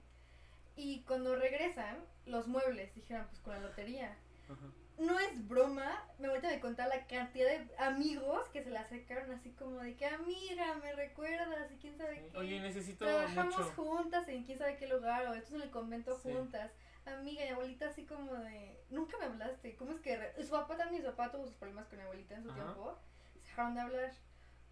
Y 0.81 1.01
cuando 1.01 1.35
regresan, 1.35 1.97
los 2.25 2.47
muebles, 2.47 2.93
dijeron, 2.95 3.25
pues 3.27 3.39
con 3.41 3.53
la 3.53 3.59
lotería. 3.59 4.15
Ajá. 4.49 4.65
No 4.97 5.17
es 5.19 5.47
broma, 5.47 6.03
mi 6.19 6.25
abuelita 6.25 6.49
me 6.49 6.59
contaba 6.59 6.93
la 6.95 7.07
cantidad 7.07 7.47
de 7.49 7.67
amigos 7.77 8.47
que 8.49 8.63
se 8.63 8.69
la 8.69 8.81
acercaron 8.81 9.31
así 9.31 9.51
como 9.51 9.79
de 9.79 9.95
que, 9.95 10.05
amiga, 10.05 10.75
me 10.75 10.91
recuerdas 10.93 11.71
y 11.71 11.75
quién 11.77 11.97
sabe 11.97 12.29
qué. 12.31 12.37
Oye, 12.37 12.59
necesito 12.59 13.05
Trabajamos 13.05 13.57
mucho. 13.57 13.71
juntas 13.75 14.27
en 14.27 14.43
quién 14.43 14.57
sabe 14.57 14.75
qué 14.77 14.87
lugar, 14.87 15.25
o 15.27 15.33
esto 15.33 15.55
en 15.55 15.61
el 15.61 15.69
convento 15.69 16.17
Sí. 16.21 16.29
juntas. 16.33 16.71
Amiga, 17.05 17.43
mi 17.43 17.49
abuelita 17.51 17.87
así 17.87 18.03
como 18.05 18.33
de, 18.35 18.77
nunca 18.89 19.17
me 19.17 19.25
hablaste. 19.25 19.75
¿Cómo 19.77 19.91
es 19.93 20.01
que 20.01 20.19
su 20.43 20.49
papá 20.51 20.75
también, 20.77 21.01
su 21.01 21.09
papá 21.09 21.31
tuvo 21.31 21.45
sus 21.45 21.55
problemas 21.55 21.87
con 21.87 21.97
mi 21.97 22.03
abuelita 22.03 22.35
en 22.35 22.43
su 22.43 22.51
Ajá. 22.51 22.61
tiempo? 22.63 22.97
Se 23.33 23.39
dejaron 23.49 23.75
de 23.75 23.81
hablar. 23.81 24.11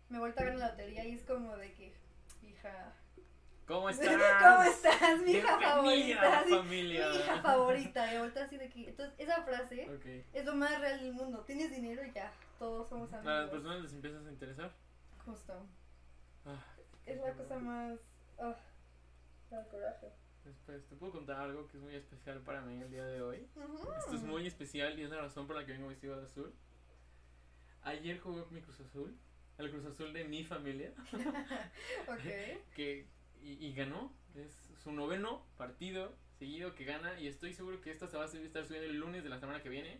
Mi 0.09 0.17
abuelita 0.17 0.43
gana 0.43 0.57
la 0.57 0.69
lotería 0.71 1.05
y 1.05 1.13
es 1.15 1.23
como 1.23 1.55
de 1.57 1.73
que, 1.73 1.93
hija, 2.57 2.93
¿Cómo 3.65 3.89
estás? 3.89 4.07
¿cómo 4.41 4.63
estás? 4.63 5.21
Mi 5.21 5.31
hija 5.33 5.59
favorita. 5.59 6.43
familia. 6.49 7.09
Mi 7.09 7.15
hija 7.17 7.41
favorita. 7.41 8.07
Mi 8.07 8.15
abuelita 8.15 8.43
así 8.43 8.57
de 8.57 8.69
que, 8.69 8.89
entonces 8.89 9.13
esa 9.17 9.43
frase 9.43 9.89
es 10.33 10.45
lo 10.45 10.55
más 10.55 10.79
real 10.79 10.99
del 11.01 11.13
mundo. 11.13 11.39
Tienes 11.45 11.71
dinero 11.71 12.03
y 12.05 12.11
ya, 12.13 12.31
todos 12.59 12.87
somos 12.87 13.11
A 13.13 13.17
las 13.17 13.27
amigos. 13.27 13.51
personas 13.51 13.81
les 13.81 13.93
empiezas 13.93 14.25
a 14.25 14.31
interesar. 14.31 14.71
Justo. 15.25 15.53
Ah, 16.45 16.63
Es 17.05 17.19
la 17.19 17.33
cosa 17.33 17.59
más, 17.59 17.99
ah, 18.39 18.55
da 19.49 19.67
coraje. 19.67 20.13
Después, 20.45 20.87
te 20.87 20.95
puedo 20.95 21.11
contar 21.11 21.41
algo 21.41 21.67
que 21.67 21.75
es 21.75 21.83
muy 21.83 21.93
especial 21.95 22.39
para 22.39 22.61
mí 22.61 22.81
el 22.81 22.89
día 22.89 23.03
de 23.03 23.21
hoy. 23.21 23.49
Esto 23.99 24.15
es 24.15 24.23
muy 24.23 24.47
especial 24.47 24.97
y 24.97 25.03
es 25.03 25.09
la 25.09 25.17
razón 25.17 25.45
por 25.45 25.57
la 25.57 25.65
que 25.65 25.73
vengo 25.73 25.89
vestido 25.89 26.15
de 26.17 26.23
azul. 26.23 26.53
Ayer 27.83 28.17
jugó 28.19 28.45
mi 28.51 28.61
Cruz 28.61 28.79
Azul, 28.79 29.17
el 29.57 29.71
Cruz 29.71 29.85
Azul 29.85 30.13
de 30.13 30.23
mi 30.25 30.43
familia, 30.43 30.93
Ok. 32.07 32.63
que 32.75 33.05
y, 33.41 33.65
y 33.67 33.73
ganó. 33.73 34.13
Es 34.35 34.51
su 34.83 34.91
noveno 34.91 35.43
partido 35.57 36.15
seguido 36.37 36.75
que 36.75 36.85
gana 36.85 37.19
y 37.19 37.27
estoy 37.27 37.53
seguro 37.53 37.81
que 37.81 37.89
esta 37.91 38.07
se 38.07 38.17
va 38.17 38.25
a 38.25 38.27
estar 38.27 38.65
subiendo 38.65 38.87
el 38.89 38.97
lunes 38.99 39.23
de 39.23 39.29
la 39.29 39.39
semana 39.39 39.63
que 39.63 39.69
viene 39.69 39.99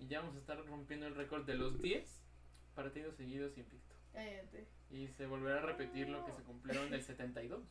y 0.00 0.08
ya 0.08 0.20
vamos 0.20 0.34
a 0.34 0.38
estar 0.38 0.58
rompiendo 0.66 1.06
el 1.06 1.14
récord 1.14 1.44
de 1.46 1.54
los 1.54 1.80
10 1.80 2.04
partidos 2.74 3.14
seguidos 3.16 3.56
invicto. 3.56 3.94
Cállate. 4.12 4.66
Y 4.90 5.06
se 5.08 5.26
volverá 5.26 5.58
a 5.58 5.62
repetir 5.66 6.08
lo 6.08 6.24
que 6.26 6.32
se 6.32 6.42
cumplieron 6.42 6.90
del 6.90 7.02
72. 7.02 7.62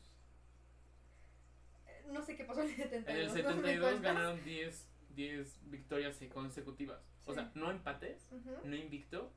Eh, 1.87 2.03
No 2.11 2.21
sé 2.23 2.35
qué 2.37 2.45
pasó 2.45 2.61
en 2.63 2.69
el 2.69 2.75
72. 2.75 3.09
En 3.09 3.17
el 3.17 3.27
¿no 3.27 3.33
me 3.33 3.41
72 3.41 3.79
cuentas? 3.81 4.01
ganaron 4.01 4.43
10, 4.45 4.87
10 5.15 5.59
victorias 5.69 6.17
consecutivas. 6.33 6.99
O 7.25 7.33
sea, 7.33 7.51
no 7.55 7.71
empates, 7.71 8.29
no 8.63 8.75
invicto. 8.75 9.33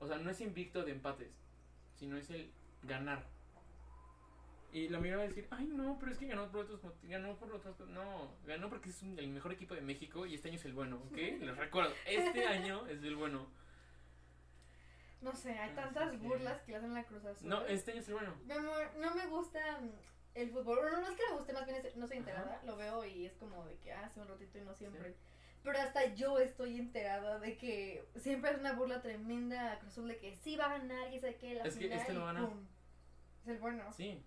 O 0.00 0.06
sea, 0.06 0.18
no 0.18 0.30
es 0.30 0.40
invicto 0.40 0.82
de 0.84 0.92
empates, 0.92 1.32
sino 1.96 2.16
es 2.16 2.28
el 2.30 2.50
ganar. 2.82 3.24
Y 4.72 4.88
la 4.88 4.98
mayoría 4.98 5.18
va 5.18 5.22
a 5.22 5.28
decir, 5.28 5.46
ay 5.52 5.66
no, 5.66 5.96
pero 6.00 6.10
es 6.12 6.18
que 6.18 6.26
ganó 6.26 6.50
por 6.50 6.64
otros 6.64 6.80
ganó 7.04 7.36
por 7.36 7.52
otros 7.52 7.78
no, 7.90 8.32
ganó 8.44 8.68
porque 8.68 8.90
es 8.90 9.02
un- 9.02 9.16
el 9.18 9.28
mejor 9.28 9.52
equipo 9.52 9.72
de 9.74 9.80
México 9.82 10.26
y 10.26 10.34
este 10.34 10.48
año 10.48 10.56
es 10.58 10.64
el 10.64 10.72
bueno, 10.72 10.96
¿ok? 10.96 11.16
Les 11.40 11.56
recuerdo, 11.56 11.92
este 12.06 12.44
año 12.46 12.84
es 12.88 13.02
el 13.04 13.14
bueno. 13.14 13.46
No 15.20 15.34
sé, 15.34 15.52
hay 15.58 15.74
tantas 15.74 16.18
burlas 16.20 16.60
que 16.62 16.72
le 16.72 16.78
hacen 16.78 16.92
la 16.92 17.04
Cruz 17.04 17.24
Azul. 17.24 17.48
No, 17.48 17.64
este 17.66 17.92
año 17.92 18.00
es 18.00 18.08
el 18.08 18.14
bueno. 18.14 18.34
Amor, 18.50 18.90
no 18.98 19.14
me 19.14 19.26
gusta 19.28 19.80
mm, 19.80 19.90
el 20.34 20.50
fútbol. 20.50 20.80
Bueno, 20.80 21.00
no 21.00 21.08
es 21.08 21.16
que 21.16 21.22
me 21.30 21.36
guste, 21.38 21.52
más 21.54 21.64
bien 21.66 21.86
es- 21.86 21.96
no 21.96 22.06
soy 22.06 22.16
enterada. 22.18 22.60
Lo 22.66 22.76
veo 22.76 23.04
y 23.06 23.24
es 23.26 23.32
como 23.36 23.64
de 23.64 23.76
que 23.78 23.92
hace 23.92 24.20
un 24.20 24.28
ratito 24.28 24.58
y 24.58 24.62
no 24.62 24.74
siempre. 24.74 25.14
Pero 25.64 25.78
hasta 25.80 26.14
yo 26.14 26.38
estoy 26.38 26.76
enterada 26.78 27.38
de 27.40 27.56
que 27.56 28.06
siempre 28.16 28.50
es 28.52 28.58
una 28.58 28.74
burla 28.74 29.00
tremenda 29.02 29.72
a 29.72 29.78
Cruz 29.80 29.92
Azul 29.92 30.08
de 30.08 30.18
que 30.18 30.36
sí 30.36 30.56
va 30.56 30.66
a 30.66 30.78
ganar 30.78 31.12
y 31.12 31.18
sé 31.20 31.36
que 31.36 31.54
la 31.54 31.64
Es 31.64 31.74
que 31.74 31.84
final 31.84 31.98
este 31.98 32.12
y 32.12 32.14
lo 32.16 32.26
gana. 32.26 32.46
pum. 32.46 32.66
Es 33.44 33.48
el 33.48 33.58
bueno. 33.58 33.92
Sí, 33.92 34.22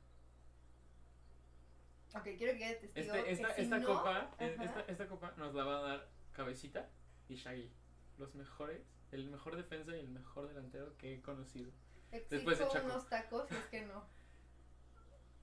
Ok, 2.15 2.23
quiero 2.37 2.53
que 2.53 2.57
quede 2.59 2.75
testigo. 2.75 3.13
este, 3.13 3.23
que 3.25 3.31
esta, 3.33 3.53
si 3.53 3.61
esta 3.61 3.77
no- 3.79 3.87
copa, 3.87 4.31
eh, 4.39 4.55
Ajá. 4.57 4.63
esta, 4.65 4.91
esta 4.91 5.07
copa 5.07 5.33
nos 5.37 5.53
la 5.53 5.63
va 5.65 5.77
a 5.77 5.81
dar 5.81 6.07
Cabecita 6.31 6.89
y 7.29 7.35
Shaggy. 7.35 7.71
Los 8.17 8.33
mejores, 8.33 8.81
el 9.11 9.29
mejor 9.29 9.55
defensa 9.55 9.95
y 9.95 9.99
el 9.99 10.09
mejor 10.09 10.47
delantero 10.47 10.97
que 10.97 11.15
he 11.15 11.21
conocido. 11.21 11.71
después 12.11 12.57
de 12.57 12.63
Exijo 12.63 12.71
Chaco. 12.73 12.85
unos 12.87 13.09
tacos 13.09 13.51
es 13.51 13.65
que 13.65 13.81
no. 13.85 14.03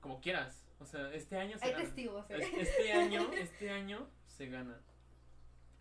Como 0.01 0.21
quieras. 0.21 0.67
O 0.81 0.87
sea, 0.87 1.13
este 1.15 1.37
año 1.39 1.57
se 1.59 1.67
Hay 1.67 1.73
gana. 1.73 1.85
testigos, 1.85 2.29
¿eh? 2.31 2.37
Es- 2.41 2.69
Este 2.69 2.93
año, 2.93 3.33
este 3.35 3.71
año 3.71 4.09
se 4.27 4.47
gana. 4.49 4.81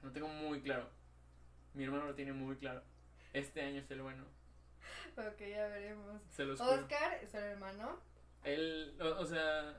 Lo 0.03 0.11
tengo 0.11 0.27
muy 0.27 0.61
claro. 0.61 0.89
Mi 1.73 1.83
hermano 1.85 2.05
lo 2.05 2.15
tiene 2.15 2.33
muy 2.33 2.55
claro. 2.57 2.83
Este 3.33 3.61
año 3.61 3.79
es 3.81 3.89
el 3.89 4.01
bueno. 4.01 4.23
Ok, 5.17 5.39
ya 5.39 5.67
veremos. 5.67 6.21
Se 6.29 6.45
los. 6.45 6.59
Oscar 6.61 7.15
es 7.23 7.33
el 7.33 7.43
hermano. 7.43 7.99
Él, 8.43 8.95
o, 9.01 9.21
o 9.21 9.25
sea, 9.25 9.77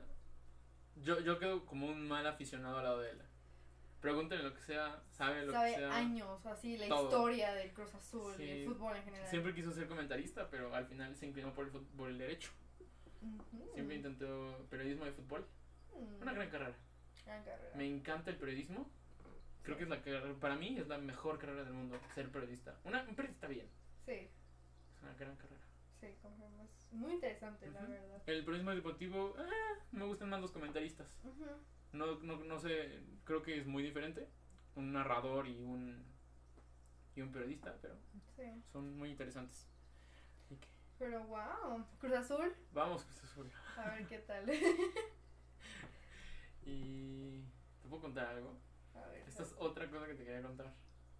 yo, 1.03 1.19
yo 1.21 1.39
quedo 1.39 1.65
como 1.65 1.87
un 1.87 2.07
mal 2.07 2.25
aficionado 2.27 2.77
al 2.79 2.83
lado 2.83 2.99
de 3.01 3.11
él. 3.11 3.21
Pregúntenle 4.01 4.43
lo 4.43 4.53
que 4.53 4.61
sea, 4.61 5.01
sabe 5.11 5.45
lo 5.45 5.51
Sabe 5.51 5.71
que 5.71 5.77
sea. 5.79 5.95
años, 5.95 6.45
así, 6.45 6.77
la 6.77 6.87
todo. 6.87 7.03
historia 7.09 7.53
del 7.53 7.73
Cruz 7.73 7.93
Azul, 7.95 8.33
Sí. 8.37 8.45
del 8.45 8.65
fútbol 8.67 8.95
en 8.97 9.03
general. 9.03 9.27
Siempre 9.29 9.55
quiso 9.55 9.71
ser 9.71 9.87
comentarista, 9.87 10.47
pero 10.49 10.73
al 10.75 10.85
final 10.85 11.15
se 11.15 11.25
inclinó 11.25 11.53
por 11.53 11.65
el, 11.65 11.71
por 11.71 12.09
el 12.09 12.17
derecho. 12.17 12.51
Siempre 13.73 13.95
intentó 13.95 14.65
periodismo 14.69 15.05
de 15.05 15.11
fútbol. 15.13 15.45
Mm, 15.95 16.21
Una 16.21 16.33
gran 16.33 16.49
carrera. 16.49 16.75
gran 17.25 17.43
carrera. 17.43 17.71
Me 17.75 17.87
encanta 17.87 18.29
el 18.29 18.37
periodismo. 18.37 18.87
Creo 19.65 19.77
que 19.77 19.83
es 19.83 19.89
la 19.89 20.01
carrera, 20.01 20.33
para 20.39 20.55
mí 20.55 20.77
es 20.77 20.87
la 20.87 20.97
mejor 20.99 21.37
carrera 21.39 21.63
del 21.63 21.73
mundo, 21.73 21.99
ser 22.13 22.31
periodista. 22.31 22.79
Una, 22.83 23.03
un 23.03 23.15
periodista 23.15 23.47
bien, 23.47 23.67
Sí, 24.05 24.11
es 24.11 25.01
una 25.01 25.13
gran 25.15 25.35
carrera. 25.35 25.61
sí, 25.99 26.07
confirmo. 26.21 26.63
Es 26.63 26.93
muy 26.93 27.13
interesante, 27.13 27.69
la 27.71 27.81
verdad. 27.81 28.21
El 28.27 28.45
periodismo 28.45 28.71
deportivo, 28.75 29.35
ah, 29.37 29.83
me 29.91 30.05
gustan 30.05 30.29
más 30.29 30.39
los 30.41 30.51
comentaristas. 30.51 31.07
No, 31.93 32.15
no, 32.21 32.37
no 32.43 32.59
sé, 32.59 33.01
creo 33.23 33.41
que 33.41 33.57
es 33.59 33.65
muy 33.65 33.81
diferente. 33.83 34.29
Un 34.75 34.91
narrador 34.93 35.47
y 35.47 35.59
un, 35.61 36.05
y 37.15 37.21
un 37.21 37.31
periodista, 37.31 37.75
pero 37.81 37.95
Sí, 38.35 38.43
son 38.71 38.97
muy 38.97 39.09
interesantes. 39.11 39.67
¿Y 40.49 40.57
qué? 40.57 40.67
pero 40.99 41.23
wow, 41.25 41.85
Cruz 41.99 42.13
Azul, 42.13 42.53
Vamos, 42.71 43.03
Cruz 43.05 43.23
Azul. 43.23 43.51
a 43.77 43.89
ver 43.95 44.05
qué 44.07 44.19
tal. 44.19 44.45
Y 46.65 47.41
te 47.81 47.87
puedo 47.87 48.01
contar 48.01 48.27
algo. 48.27 48.57
A 48.95 49.07
ver, 49.07 49.23
Esta 49.27 49.43
es 49.43 49.53
otra 49.57 49.89
cosa 49.89 50.07
que 50.07 50.13
te 50.15 50.23
quería 50.25 50.41
contar. 50.41 50.73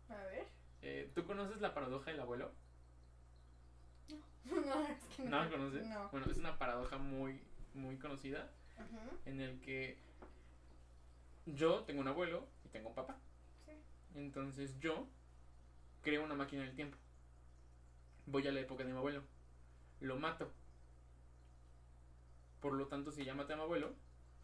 a 0.10 0.24
ver. 0.26 0.48
Eh, 0.82 1.12
¿Tú 1.16 1.26
conoces 1.26 1.62
la 1.62 1.74
paradoja 1.74 2.12
del 2.12 2.20
abuelo? 2.20 2.52
No, 4.46 4.88
es 4.88 5.04
que 5.16 5.24
no. 5.24 5.30
¿No 5.32 5.44
la 5.44 5.50
conoces? 5.50 5.88
No. 5.88 6.10
Bueno, 6.10 6.28
es 6.30 6.38
una 6.38 6.58
paradoja 6.60 6.98
muy, 6.98 7.42
muy 7.74 7.98
conocida 7.98 8.52
en 9.26 9.40
el 9.42 9.60
que 9.62 9.98
yo 11.46 11.84
tengo 11.84 12.02
un 12.02 12.08
abuelo 12.08 12.48
y 12.66 12.70
tengo 12.70 12.90
un 12.90 12.96
papá. 12.96 13.18
Sí. 13.66 13.72
Entonces 14.16 14.78
yo 14.80 15.08
creo 16.02 16.24
una 16.24 16.36
máquina 16.36 16.64
del 16.64 16.76
tiempo. 16.76 16.98
Voy 18.28 18.48
a 18.48 18.52
la 18.52 18.60
época 18.60 18.84
de 18.84 18.92
mi 18.92 18.98
abuelo. 18.98 19.24
Lo 20.02 20.18
mato. 20.18 20.52
Por 22.60 22.74
lo 22.74 22.88
tanto, 22.88 23.12
si 23.12 23.24
ya 23.24 23.34
maté 23.34 23.54
a 23.54 23.58
mi 23.58 23.62
abuelo, 23.64 23.96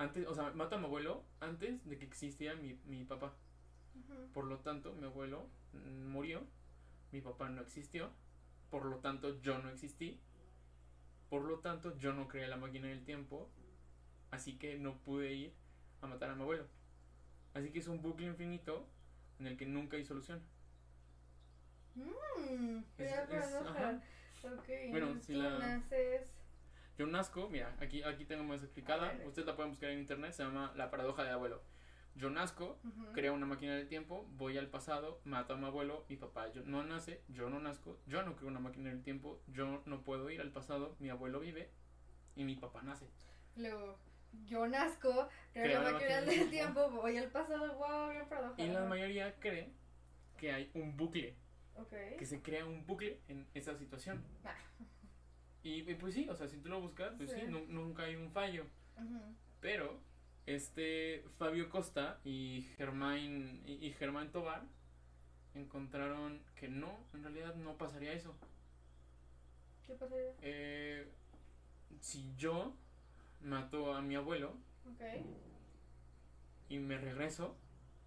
antes, 0.01 0.27
o 0.27 0.33
sea, 0.33 0.51
mato 0.51 0.75
a 0.75 0.79
mi 0.79 0.85
abuelo 0.85 1.23
antes 1.39 1.83
de 1.87 1.97
que 1.97 2.05
existiera 2.05 2.55
mi, 2.55 2.73
mi 2.85 3.03
papá. 3.05 3.33
Por 4.33 4.45
lo 4.45 4.57
tanto, 4.59 4.93
mi 4.93 5.05
abuelo 5.05 5.47
murió, 6.07 6.41
mi 7.11 7.21
papá 7.21 7.49
no 7.49 7.61
existió, 7.61 8.09
por 8.69 8.85
lo 8.85 8.97
tanto, 8.97 9.39
yo 9.41 9.57
no 9.59 9.69
existí, 9.69 10.19
por 11.29 11.43
lo 11.43 11.59
tanto, 11.59 11.97
yo 11.97 12.13
no 12.13 12.27
creé 12.27 12.47
la 12.47 12.57
máquina 12.57 12.87
del 12.87 13.03
tiempo, 13.03 13.49
así 14.31 14.57
que 14.57 14.77
no 14.77 14.97
pude 14.99 15.33
ir 15.33 15.53
a 16.01 16.07
matar 16.07 16.29
a 16.29 16.35
mi 16.35 16.41
abuelo. 16.41 16.65
Así 17.53 17.69
que 17.71 17.79
es 17.79 17.87
un 17.87 18.01
bucle 18.01 18.27
infinito 18.27 18.87
en 19.39 19.47
el 19.47 19.57
que 19.57 19.65
nunca 19.65 19.97
hay 19.97 20.05
solución. 20.05 20.41
Mm, 21.95 22.77
Es- 22.97 23.55
ajá. 23.67 24.01
Bueno, 24.91 25.19
si 25.21 25.33
la- 25.33 25.59
naces. 25.59 26.31
Yo 26.97 27.07
nazco, 27.07 27.49
mira, 27.49 27.75
aquí, 27.79 28.03
aquí 28.03 28.25
tengo 28.25 28.43
más 28.43 28.61
explicada, 28.61 29.13
ustedes 29.25 29.45
la 29.47 29.55
pueden 29.55 29.71
buscar 29.71 29.89
en 29.89 29.99
internet, 29.99 30.33
se 30.33 30.43
llama 30.43 30.71
La 30.75 30.91
paradoja 30.91 31.23
del 31.23 31.33
abuelo. 31.33 31.61
Yo 32.15 32.29
nazco, 32.29 32.77
Ujú. 32.83 33.13
creo 33.13 33.33
una 33.33 33.45
máquina 33.45 33.73
del 33.75 33.87
tiempo, 33.87 34.27
voy 34.33 34.57
al 34.57 34.67
pasado, 34.67 35.21
mato 35.23 35.53
a 35.53 35.57
mi 35.57 35.65
abuelo, 35.65 36.05
mi 36.09 36.17
papá 36.17 36.51
yo 36.51 36.61
no 36.65 36.83
nace, 36.83 37.21
yo 37.29 37.49
no 37.49 37.59
nazco, 37.59 37.97
yo 38.05 38.21
no 38.23 38.35
creo 38.35 38.49
una 38.49 38.59
máquina 38.59 38.89
del 38.89 39.01
tiempo, 39.01 39.41
yo 39.47 39.81
no 39.85 40.01
puedo 40.03 40.29
ir 40.29 40.41
al 40.41 40.51
pasado, 40.51 40.95
mi 40.99 41.09
abuelo 41.09 41.39
vive 41.39 41.69
y 42.35 42.43
mi 42.43 42.55
papá 42.55 42.81
nace. 42.83 43.07
Luego, 43.55 43.97
yo 44.45 44.67
nazco, 44.67 45.29
creo 45.53 45.79
la 45.81 45.85
la 45.85 45.91
máquina 45.93 46.15
máquina 46.17 46.33
del 46.33 46.49
tiempo, 46.49 46.89
voy 46.91 47.17
al 47.17 47.29
pasado, 47.31 47.73
wow, 47.75 48.09
bien 48.11 48.27
paradoja. 48.27 48.61
Y 48.61 48.67
la 48.67 48.83
mayoría 48.85 49.39
cree 49.39 49.71
que 50.37 50.51
hay 50.51 50.69
un 50.73 50.97
bucle, 50.97 51.35
Ok. 51.77 51.93
que 52.19 52.25
se 52.25 52.41
crea 52.41 52.65
un 52.65 52.85
bucle 52.85 53.21
en 53.29 53.47
esa 53.53 53.77
situación. 53.77 54.21
Ah. 54.43 54.53
Y, 55.63 55.89
y 55.89 55.95
pues 55.95 56.13
sí, 56.13 56.27
o 56.29 56.35
sea, 56.35 56.47
si 56.47 56.57
tú 56.57 56.69
lo 56.69 56.81
buscas, 56.81 57.13
pues 57.17 57.31
sí, 57.31 57.39
Sí. 57.41 57.47
nu- 57.47 57.65
nunca 57.67 58.03
hay 58.03 58.15
un 58.15 58.31
fallo. 58.31 58.65
Pero 59.59 59.99
este 60.45 61.23
Fabio 61.37 61.69
Costa 61.69 62.19
y 62.23 62.67
Germán 62.77 63.61
y, 63.65 63.73
y 63.85 63.91
Germán 63.93 64.31
Tobar 64.31 64.63
encontraron 65.53 66.41
que 66.55 66.67
no, 66.67 66.97
en 67.13 67.23
realidad 67.23 67.55
no 67.55 67.77
pasaría 67.77 68.13
eso. 68.13 68.35
¿Qué 69.85 69.93
pasaría? 69.93 70.33
Eh, 70.41 71.07
si 71.99 72.33
yo 72.37 72.73
mato 73.41 73.93
a 73.93 74.01
mi 74.01 74.15
abuelo 74.15 74.55
y 76.69 76.79
me 76.79 76.97
regreso, 76.97 77.55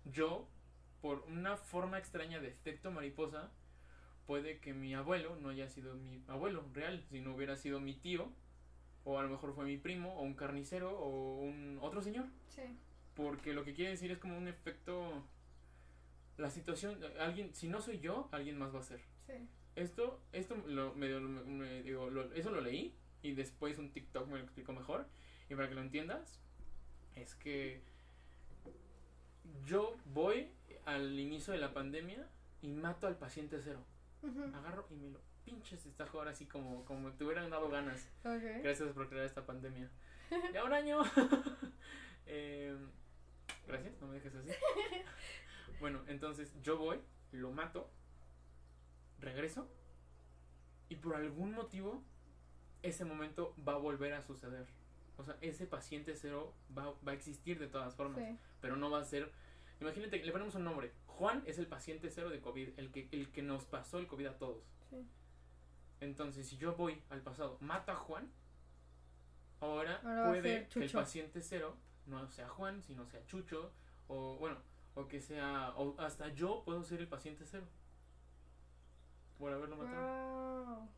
yo, 0.04 0.48
por 1.02 1.20
una 1.28 1.56
forma 1.56 1.98
extraña 1.98 2.40
de 2.40 2.48
efecto 2.48 2.90
mariposa, 2.90 3.50
puede 4.26 4.58
que 4.58 4.72
mi 4.74 4.94
abuelo 4.94 5.36
no 5.36 5.50
haya 5.50 5.68
sido 5.68 5.94
mi 5.94 6.22
abuelo 6.28 6.64
real, 6.72 7.02
sino 7.10 7.34
hubiera 7.34 7.56
sido 7.56 7.80
mi 7.80 7.94
tío, 7.94 8.30
o 9.04 9.18
a 9.18 9.22
lo 9.22 9.28
mejor 9.28 9.54
fue 9.54 9.64
mi 9.66 9.76
primo, 9.76 10.14
o 10.16 10.22
un 10.22 10.34
carnicero, 10.34 10.98
o 10.98 11.40
un 11.40 11.78
otro 11.82 12.00
señor. 12.02 12.26
Sí. 12.48 12.62
Porque 13.14 13.52
lo 13.52 13.64
que 13.64 13.74
quiere 13.74 13.90
decir 13.92 14.10
es 14.10 14.18
como 14.18 14.36
un 14.36 14.48
efecto. 14.48 15.22
La 16.36 16.50
situación. 16.50 16.98
Alguien. 17.20 17.54
Si 17.54 17.68
no 17.68 17.80
soy 17.80 18.00
yo, 18.00 18.28
alguien 18.32 18.58
más 18.58 18.74
va 18.74 18.80
a 18.80 18.82
ser. 18.82 19.00
Sí. 19.26 19.34
Esto. 19.76 20.20
Esto 20.32 20.56
lo, 20.66 20.94
medio 20.94 21.20
me- 21.20 21.82
digo, 21.82 22.10
lo- 22.10 22.32
eso 22.32 22.50
lo 22.50 22.60
leí. 22.60 22.94
Y 23.22 23.32
después 23.34 23.78
un 23.78 23.90
TikTok 23.92 24.26
me 24.28 24.38
lo 24.38 24.42
explicó 24.44 24.72
mejor. 24.72 25.06
Y 25.48 25.54
para 25.54 25.68
que 25.68 25.74
lo 25.74 25.80
entiendas. 25.82 26.40
Es 27.14 27.34
que. 27.36 27.82
Yo 29.66 29.96
voy 30.06 30.48
al 30.86 31.18
inicio 31.18 31.52
de 31.52 31.60
la 31.60 31.72
pandemia. 31.72 32.26
Y 32.62 32.72
mato 32.72 33.06
al 33.06 33.16
paciente 33.18 33.60
cero. 33.62 33.84
Agarro 34.54 34.86
y 34.90 34.94
me 34.94 35.10
lo 35.10 35.20
pinches 35.44 35.84
esta 35.86 36.04
ahora 36.04 36.30
así 36.30 36.46
como, 36.46 36.84
como 36.84 37.12
te 37.12 37.24
hubieran 37.24 37.50
dado 37.50 37.68
ganas. 37.68 38.08
Gracias 38.62 38.92
por 38.92 39.08
crear 39.08 39.24
esta 39.26 39.44
pandemia. 39.44 39.90
Ya 40.52 40.64
un 40.64 40.72
año. 40.72 41.02
Eh, 42.26 42.74
gracias, 43.66 44.00
no 44.00 44.06
me 44.06 44.14
dejes 44.14 44.34
así. 44.34 44.50
Bueno, 45.80 46.00
entonces 46.06 46.50
yo 46.62 46.78
voy, 46.78 46.98
lo 47.32 47.50
mato, 47.52 47.90
regreso 49.20 49.68
y 50.88 50.96
por 50.96 51.16
algún 51.16 51.52
motivo 51.52 52.02
ese 52.82 53.04
momento 53.04 53.54
va 53.66 53.74
a 53.74 53.76
volver 53.76 54.14
a 54.14 54.22
suceder. 54.22 54.66
O 55.18 55.24
sea, 55.24 55.36
ese 55.42 55.66
paciente 55.66 56.16
cero 56.16 56.54
va, 56.76 56.94
va 57.06 57.12
a 57.12 57.14
existir 57.14 57.58
de 57.58 57.66
todas 57.66 57.94
formas, 57.94 58.18
Sí. 58.24 58.38
pero 58.62 58.76
no 58.76 58.90
va 58.90 59.00
a 59.00 59.04
ser... 59.04 59.30
Imagínate, 59.80 60.24
le 60.24 60.32
ponemos 60.32 60.54
un 60.54 60.64
nombre. 60.64 60.92
Juan 61.14 61.42
es 61.46 61.58
el 61.58 61.66
paciente 61.66 62.10
cero 62.10 62.28
de 62.28 62.40
COVID, 62.40 62.78
el 62.78 62.90
que, 62.90 63.08
el 63.12 63.30
que 63.30 63.42
nos 63.42 63.64
pasó 63.64 63.98
el 63.98 64.06
COVID 64.06 64.26
a 64.26 64.38
todos. 64.38 64.64
Sí. 64.90 65.06
Entonces, 66.00 66.48
si 66.48 66.56
yo 66.56 66.74
voy 66.74 67.00
al 67.08 67.22
pasado, 67.22 67.56
mato 67.60 67.92
a 67.92 67.96
Juan, 67.96 68.30
ahora, 69.60 70.00
puede 70.26 70.68
que 70.68 70.84
el 70.84 70.90
paciente 70.90 71.40
cero 71.40 71.76
no 72.06 72.26
sea 72.28 72.48
Juan, 72.48 72.82
sino 72.82 73.06
sea 73.06 73.24
Chucho, 73.26 73.70
o 74.08 74.36
bueno, 74.36 74.58
o 74.94 75.06
que 75.06 75.20
sea, 75.20 75.72
o 75.76 75.94
hasta 76.00 76.28
yo 76.28 76.62
puedo 76.64 76.82
ser 76.82 77.00
el 77.00 77.08
paciente 77.08 77.44
cero. 77.46 77.66
Por 79.38 79.52
haberlo 79.52 79.76
matado. 79.76 80.88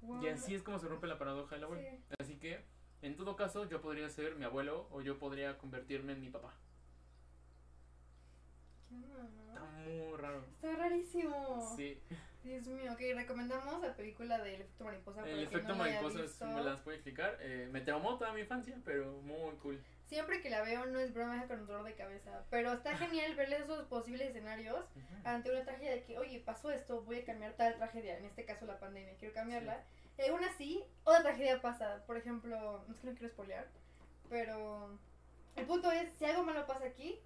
Wow. 0.00 0.22
Y 0.22 0.28
así 0.28 0.54
es 0.54 0.62
como 0.62 0.78
se 0.78 0.88
rompe 0.88 1.06
la 1.06 1.18
paradoja 1.18 1.54
del 1.54 1.64
abuelo. 1.64 1.82
Sí. 1.82 2.04
Así 2.18 2.36
que, 2.36 2.64
en 3.02 3.16
todo 3.16 3.36
caso, 3.36 3.68
yo 3.68 3.80
podría 3.80 4.08
ser 4.08 4.36
mi 4.36 4.44
abuelo 4.44 4.88
o 4.90 5.02
yo 5.02 5.18
podría 5.18 5.58
convertirme 5.58 6.12
en 6.12 6.20
mi 6.20 6.30
papá. 6.30 6.54
¿Qué 9.06 9.14
onda, 9.20 9.42
Está 9.48 9.60
muy 9.64 10.16
raro. 10.16 10.44
Está 10.44 10.76
rarísimo. 10.76 11.74
Sí, 11.76 11.98
Dios 12.42 12.66
mío, 12.66 12.92
ok, 12.92 13.00
recomendamos 13.14 13.80
la 13.82 13.94
película 13.96 14.38
del 14.42 14.60
efecto 14.62 14.84
mariposa. 14.84 15.26
el 15.28 15.42
efecto 15.44 15.68
no 15.68 15.74
la 15.74 15.74
mariposa 15.90 16.24
es- 16.24 16.40
me 16.42 16.62
las 16.62 16.80
puedo 16.80 16.94
explicar. 16.96 17.38
Eh, 17.40 17.68
me 17.72 17.80
traumó 17.80 18.18
toda 18.18 18.32
mi 18.32 18.40
infancia, 18.42 18.76
pero 18.84 19.12
muy 19.22 19.54
cool. 19.56 19.82
Siempre 20.06 20.42
que 20.42 20.50
la 20.50 20.60
veo 20.62 20.84
no 20.86 20.98
es 20.98 21.14
broma, 21.14 21.40
es 21.40 21.48
con 21.48 21.60
un 21.60 21.66
dolor 21.66 21.84
de 21.84 21.94
cabeza. 21.94 22.44
Pero 22.50 22.74
está 22.74 22.90
genial 22.98 23.34
verle 23.34 23.56
esos 23.56 23.86
posibles 23.86 24.28
escenarios 24.28 24.84
ante 25.24 25.50
una 25.50 25.64
tragedia 25.64 25.92
de 25.92 26.02
que, 26.04 26.18
oye, 26.18 26.40
pasó 26.40 26.70
esto, 26.70 27.00
voy 27.02 27.20
a 27.20 27.24
cambiar 27.24 27.54
tal 27.54 27.76
tragedia, 27.76 28.18
en 28.18 28.26
este 28.26 28.44
caso 28.44 28.66
la 28.66 28.78
pandemia, 28.78 29.16
quiero 29.16 29.32
cambiarla. 29.34 29.82
Y 30.18 30.28
aún 30.28 30.44
así, 30.44 30.84
otra 31.04 31.22
tragedia 31.22 31.60
pasa. 31.62 32.04
Por 32.06 32.16
ejemplo, 32.18 32.84
es 32.90 32.96
que 32.98 33.06
no 33.06 33.12
quiero 33.14 33.32
spoilear, 33.32 33.66
pero 34.28 34.98
el 35.56 35.66
punto 35.66 35.90
es, 35.90 36.12
si 36.18 36.24
algo 36.26 36.44
malo 36.44 36.66
pasa 36.66 36.84
aquí, 36.84 37.18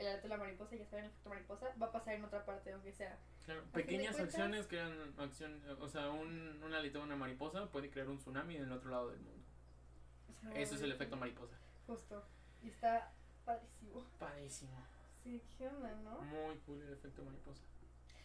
el 0.00 0.06
alerta 0.06 0.22
de 0.22 0.28
la 0.28 0.36
mariposa, 0.38 0.76
ya 0.76 0.86
saben, 0.86 1.04
el 1.04 1.10
efecto 1.10 1.28
mariposa, 1.30 1.74
va 1.80 1.86
a 1.86 1.92
pasar 1.92 2.14
en 2.14 2.24
otra 2.24 2.44
parte, 2.44 2.72
aunque 2.72 2.92
sea. 2.92 3.18
Claro, 3.44 3.62
pequeñas 3.72 4.16
cuentas- 4.16 4.34
acciones 4.34 4.66
crean 4.66 5.14
acción, 5.18 5.60
o 5.80 5.88
sea, 5.88 6.10
un, 6.10 6.62
una 6.62 6.78
aleta 6.78 6.98
de 6.98 7.04
una 7.04 7.16
mariposa 7.16 7.66
puede 7.70 7.90
crear 7.90 8.08
un 8.08 8.18
tsunami 8.18 8.56
en 8.56 8.64
el 8.64 8.72
otro 8.72 8.90
lado 8.90 9.10
del 9.10 9.20
mundo. 9.20 9.44
Eso 10.54 10.74
es 10.74 10.80
el 10.82 10.92
efecto 10.92 11.16
mariposa. 11.16 11.54
Justo. 11.86 12.24
Y 12.62 12.68
está 12.68 13.12
padrísimo. 13.44 14.04
Padrísimo. 14.18 14.72
Sí, 15.22 15.42
¿qué 15.58 15.68
onda, 15.68 15.94
no? 16.02 16.20
Muy 16.22 16.56
cool 16.66 16.80
el 16.82 16.92
efecto 16.94 17.22
mariposa. 17.22 17.62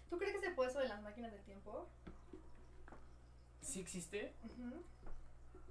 ¿Tú 0.10 0.18
crees 0.18 0.36
que 0.36 0.42
se 0.42 0.52
puede 0.52 0.70
eso 0.70 0.80
de 0.80 0.88
las 0.88 1.02
máquinas 1.02 1.32
del 1.34 1.42
tiempo? 1.44 1.90
Sí 3.62 3.82
existe 3.82 4.34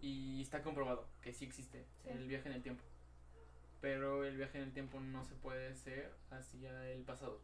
y 0.02 0.42
está 0.42 0.62
comprobado 0.62 1.06
que 1.22 1.32
sí 1.32 1.44
existe 1.46 1.86
Sí. 2.02 2.08
el 2.10 2.26
viaje 2.28 2.48
en 2.48 2.54
el 2.56 2.62
tiempo. 2.62 2.82
Pero 3.84 4.24
el 4.24 4.38
viaje 4.38 4.56
en 4.56 4.64
el 4.64 4.72
tiempo 4.72 4.98
no 4.98 5.26
se 5.26 5.34
puede 5.34 5.68
hacer 5.68 6.10
hacia 6.30 6.90
el 6.90 7.02
pasado. 7.02 7.38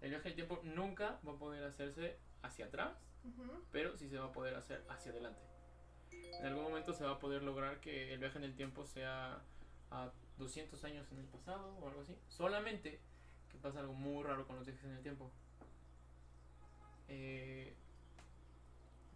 El 0.00 0.10
viaje 0.10 0.26
en 0.26 0.30
el 0.32 0.34
tiempo 0.34 0.60
nunca 0.64 1.20
va 1.24 1.34
a 1.34 1.36
poder 1.36 1.62
hacerse 1.62 2.16
hacia 2.42 2.66
atrás, 2.66 2.98
pero 3.70 3.96
sí 3.96 4.08
se 4.08 4.18
va 4.18 4.24
a 4.24 4.32
poder 4.32 4.56
hacer 4.56 4.84
hacia 4.88 5.12
adelante. 5.12 5.40
En 6.10 6.46
algún 6.46 6.64
momento 6.64 6.92
se 6.92 7.04
va 7.04 7.12
a 7.12 7.18
poder 7.20 7.44
lograr 7.44 7.78
que 7.78 8.12
el 8.12 8.18
viaje 8.18 8.38
en 8.38 8.44
el 8.44 8.56
tiempo 8.56 8.84
sea 8.84 9.40
a 9.92 10.10
200 10.38 10.82
años 10.82 11.06
en 11.12 11.18
el 11.18 11.26
pasado 11.26 11.78
o 11.80 11.86
algo 11.86 12.00
así. 12.00 12.18
Solamente 12.26 12.98
que 13.48 13.58
pasa 13.58 13.78
algo 13.78 13.94
muy 13.94 14.24
raro 14.24 14.44
con 14.48 14.56
los 14.56 14.66
viajes 14.66 14.82
en 14.82 14.96
el 14.96 15.02
tiempo. 15.04 15.30
Eh, 17.06 17.76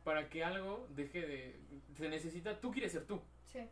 para 0.04 0.28
que 0.28 0.44
algo 0.44 0.86
deje 0.90 1.26
de... 1.26 1.60
Se 1.96 2.08
necesita... 2.08 2.60
Tú 2.60 2.70
quieres 2.70 2.92
ser 2.92 3.04
tú. 3.04 3.20
Sí. 3.46 3.68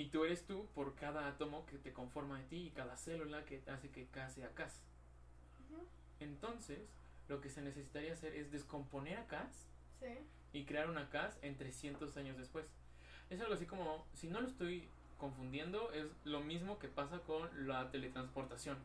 Y 0.00 0.06
tú 0.06 0.24
eres 0.24 0.46
tú 0.46 0.66
por 0.74 0.94
cada 0.94 1.28
átomo 1.28 1.66
que 1.66 1.76
te 1.76 1.92
conforma 1.92 2.38
de 2.38 2.44
ti 2.44 2.56
y 2.68 2.70
cada 2.70 2.96
célula 2.96 3.44
que 3.44 3.62
hace 3.70 3.90
que 3.90 4.06
K 4.06 4.30
sea 4.30 4.48
K. 4.54 4.66
Entonces, 6.20 6.78
lo 7.28 7.42
que 7.42 7.50
se 7.50 7.60
necesitaría 7.60 8.14
hacer 8.14 8.34
es 8.34 8.50
descomponer 8.50 9.18
a 9.18 9.26
K 9.26 9.46
Sí. 10.00 10.06
y 10.54 10.64
crear 10.64 10.88
una 10.88 11.10
CAS 11.10 11.38
en 11.42 11.58
300 11.58 12.16
años 12.16 12.38
después. 12.38 12.64
Es 13.28 13.38
algo 13.42 13.52
así 13.52 13.66
como, 13.66 14.06
si 14.14 14.28
no 14.28 14.40
lo 14.40 14.48
estoy 14.48 14.88
confundiendo, 15.18 15.92
es 15.92 16.06
lo 16.24 16.40
mismo 16.40 16.78
que 16.78 16.88
pasa 16.88 17.18
con 17.18 17.68
la 17.68 17.90
teletransportación. 17.90 18.78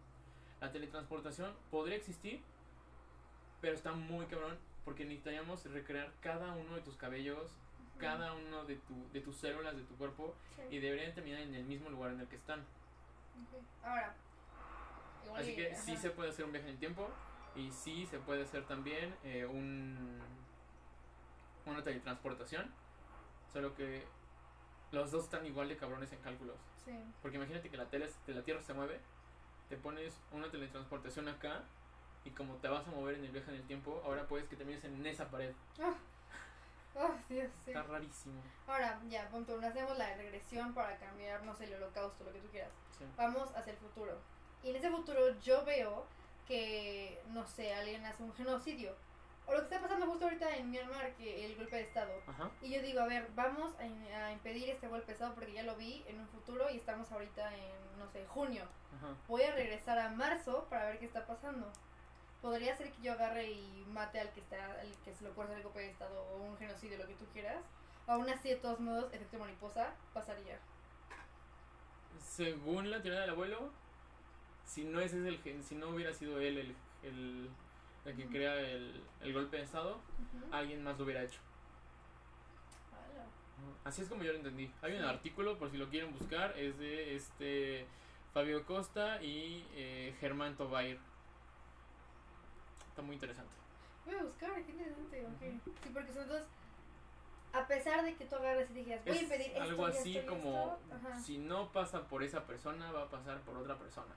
La 0.60 0.74
teletransportación 0.74 1.54
podría 1.72 1.96
existir, 1.96 2.42
pero 3.62 3.74
está 3.74 3.94
muy 3.94 4.26
cabrón 4.26 4.58
porque 4.84 5.06
necesitaríamos 5.06 5.64
recrear 5.72 6.12
cada 6.20 6.54
uno 6.56 6.76
de 6.76 6.82
tus 6.82 6.98
cabellos, 6.98 7.56
cada 8.00 8.34
uno 8.34 8.66
de, 8.66 8.76
tu, 8.78 9.10
de 9.12 9.22
tus 9.22 9.36
células 9.38 9.76
de 9.76 9.84
tu 9.84 9.96
cuerpo 9.98 10.36
Sí. 10.56 10.62
y 10.72 10.80
deberían 10.80 11.14
terminar 11.14 11.42
en 11.42 11.54
el 11.56 11.64
mismo 11.66 11.90
lugar 11.90 12.12
en 12.12 12.20
el 12.22 12.28
que 12.28 12.36
están. 12.36 12.60
Ok. 12.62 13.62
Ahora. 13.84 14.16
igual 15.26 15.42
Así 15.42 15.52
y- 15.52 15.56
que 15.56 15.72
ajá. 15.74 15.82
sí 15.82 15.98
se 15.98 16.10
puede 16.12 16.30
hacer 16.30 16.46
un 16.46 16.52
viaje 16.52 16.68
en 16.68 16.74
el 16.74 16.80
tiempo 16.80 17.10
y 17.56 17.72
sí 17.72 18.06
se 18.08 18.20
puede 18.20 18.44
hacer 18.44 18.66
también 18.66 19.16
eh, 19.24 19.46
un 19.46 20.20
una 21.66 21.84
teletransportación. 21.84 22.72
Solo 23.52 23.74
que 23.76 24.04
los 24.92 25.12
dos 25.12 25.24
están 25.24 25.46
igual 25.46 25.68
de 25.70 25.78
cabrones 25.78 26.12
en 26.12 26.20
cálculos. 26.20 26.58
Sí. 26.84 26.92
Porque 27.22 27.38
imagínate 27.38 27.70
que 27.70 27.78
la, 27.78 27.86
tele, 27.90 28.08
que 28.26 28.34
la 28.34 28.44
Tierra 28.44 28.62
se 28.62 28.74
mueve, 28.74 29.00
te 29.70 29.78
pones 29.78 30.22
una 30.32 30.50
teletransportación 30.52 31.28
acá 31.28 31.64
y 32.24 32.30
como 32.32 32.56
te 32.58 32.68
vas 32.68 32.88
a 32.88 32.92
mover 32.92 33.16
en 33.16 33.26
el 33.26 33.32
viaje 33.32 33.50
en 33.52 33.58
el 33.58 33.66
tiempo, 33.68 34.02
ahora 34.06 34.28
puedes 34.28 34.48
que 34.48 34.56
termines 34.56 34.84
en 34.84 35.04
esa 35.06 35.30
pared. 35.32 35.54
Oh, 36.96 37.12
Dios, 37.30 37.52
sí. 37.64 37.72
Está 37.72 37.84
rarísimo. 37.84 38.42
Ahora, 38.68 39.00
ya, 39.10 39.28
punto 39.30 39.56
uno, 39.56 39.68
hacemos 39.68 39.98
la 39.98 40.16
regresión 40.16 40.74
para 40.74 40.98
cambiar, 40.98 41.44
no 41.44 41.54
sé, 41.56 41.66
el 41.66 41.76
holocausto, 41.76 42.24
lo 42.24 42.32
que 42.32 42.40
tú 42.40 42.48
quieras. 42.50 42.72
Sí. 42.98 43.06
Vamos 43.18 43.50
hacia 43.56 43.74
el 43.74 43.78
futuro. 43.80 44.18
Y 44.64 44.70
en 44.70 44.78
ese 44.78 44.90
futuro 44.90 45.38
yo 45.42 45.64
veo 45.66 46.06
que, 46.48 47.22
no 47.30 47.46
sé, 47.46 47.74
alguien 47.74 48.06
hace 48.06 48.24
un 48.24 48.34
genocidio. 48.34 48.96
O 49.48 49.52
lo 49.54 49.60
que 49.60 49.66
está 49.76 49.80
pasando 49.82 50.08
justo 50.08 50.26
ahorita 50.26 50.56
en 50.56 50.72
Myanmar, 50.72 51.14
que 51.16 51.46
el 51.46 51.56
golpe 51.56 51.76
de 51.76 51.82
Estado. 51.84 52.12
Ajá. 52.26 52.50
Y 52.62 52.74
yo 52.74 52.82
digo, 52.82 53.02
a 53.02 53.06
ver, 53.08 53.30
vamos 53.36 53.76
a, 53.78 53.86
im- 53.86 54.12
a 54.16 54.32
impedir 54.32 54.70
este 54.70 54.88
golpe 54.88 55.08
de 55.08 55.14
Estado 55.14 55.36
porque 55.36 55.54
ya 55.54 55.62
lo 55.64 55.76
vi 55.76 56.04
en 56.08 56.20
un 56.20 56.28
futuro 56.30 56.68
y 56.72 56.78
estamos 56.78 57.12
ahorita 57.12 57.54
en, 57.56 58.00
no 58.00 58.08
sé, 58.08 58.26
junio. 58.26 58.64
Ajá. 58.98 59.14
Voy 59.28 59.44
a 59.44 59.54
regresar 59.54 60.00
a 60.00 60.10
marzo 60.10 60.66
para 60.70 60.86
ver 60.86 60.98
qué 61.00 61.06
está 61.06 61.28
pasando. 61.28 61.72
Podría 62.46 62.78
ser 62.78 62.92
que 62.92 63.02
yo 63.02 63.14
agarre 63.14 63.50
y 63.50 63.84
mate 63.92 64.20
al 64.20 64.30
que 64.32 64.40
está, 64.40 64.80
al 64.80 64.92
que 65.04 65.16
se 65.16 65.24
lo 65.24 65.32
puede 65.34 65.48
hacer 65.48 65.58
el 65.58 65.64
golpe 65.64 65.80
de 65.80 65.90
Estado 65.90 66.22
o 66.32 66.44
un 66.44 66.56
genocidio, 66.58 66.96
lo 67.00 67.08
que 67.08 67.16
tú 67.16 67.26
quieras. 67.34 67.58
Aún 68.06 68.30
así, 68.30 68.50
de 68.50 68.58
todos 68.58 68.80
modos, 68.80 69.12
efecto 69.12 69.40
mariposa 69.40 69.96
pasaría. 70.14 70.60
Según 72.20 72.92
la 72.92 73.02
teoría 73.02 73.22
del 73.22 73.32
abuelo, 73.32 73.72
si 74.64 74.84
no 74.84 75.00
ese 75.00 75.18
es 75.22 75.26
el 75.26 75.64
si 75.64 75.74
no 75.74 75.90
hubiera 75.90 76.14
sido 76.14 76.40
él 76.40 76.60
el, 76.60 76.76
el, 77.02 77.50
el 78.06 78.16
que 78.16 78.24
Ujú. 78.26 78.32
crea 78.32 78.60
el, 78.60 79.04
el 79.22 79.34
golpe 79.34 79.58
de 79.58 79.64
estado, 79.64 79.96
Ujú. 79.96 80.54
alguien 80.54 80.84
más 80.84 81.00
lo 81.00 81.06
hubiera 81.06 81.24
hecho. 81.24 81.40
Así 83.86 84.04
es 84.04 84.08
como 84.08 84.22
yo 84.22 84.34
lo 84.34 84.38
entendí. 84.38 84.72
Hay 84.84 84.94
un 84.94 85.00
Sí. 85.02 85.06
artículo, 85.06 85.58
por 85.58 85.72
si 85.72 85.78
lo 85.78 85.90
quieren 85.90 86.14
buscar, 86.14 86.56
es 86.60 86.78
de 86.78 87.16
este 87.16 87.88
Fabio 88.36 88.64
Costa 88.68 89.20
y 89.24 89.66
eh, 89.74 90.16
Germán 90.20 90.56
Tobair. 90.56 91.00
Está 92.96 93.02
muy 93.02 93.16
interesante. 93.16 93.52
Voy 94.06 94.16
a 94.16 94.24
buscar, 94.24 94.54
qué 94.64 94.72
interesante, 94.72 95.26
ok. 95.26 95.62
Sí, 95.84 95.90
porque 95.94 96.14
son 96.14 96.30
dos. 96.30 96.44
A 97.52 97.68
pesar 97.68 98.06
de 98.06 98.16
que 98.16 98.24
tú 98.24 98.38
agarres 98.38 98.70
y 98.70 98.74
digas, 98.74 99.04
voy 99.04 99.12
a 99.12 99.16
Es 99.18 99.24
impedir 99.24 99.48
esto, 99.48 99.62
algo 99.62 99.86
así 99.86 100.18
esto, 100.18 100.32
como 100.32 100.80
esto", 100.82 100.96
ajá. 100.96 101.20
si 101.20 101.38
no 101.38 101.74
pasa 101.74 102.08
por 102.08 102.24
esa 102.24 102.46
persona, 102.46 102.94
va 102.94 103.04
a 103.04 103.10
pasar 103.10 103.42
por 103.42 103.58
otra 103.58 103.78
persona. 103.78 104.14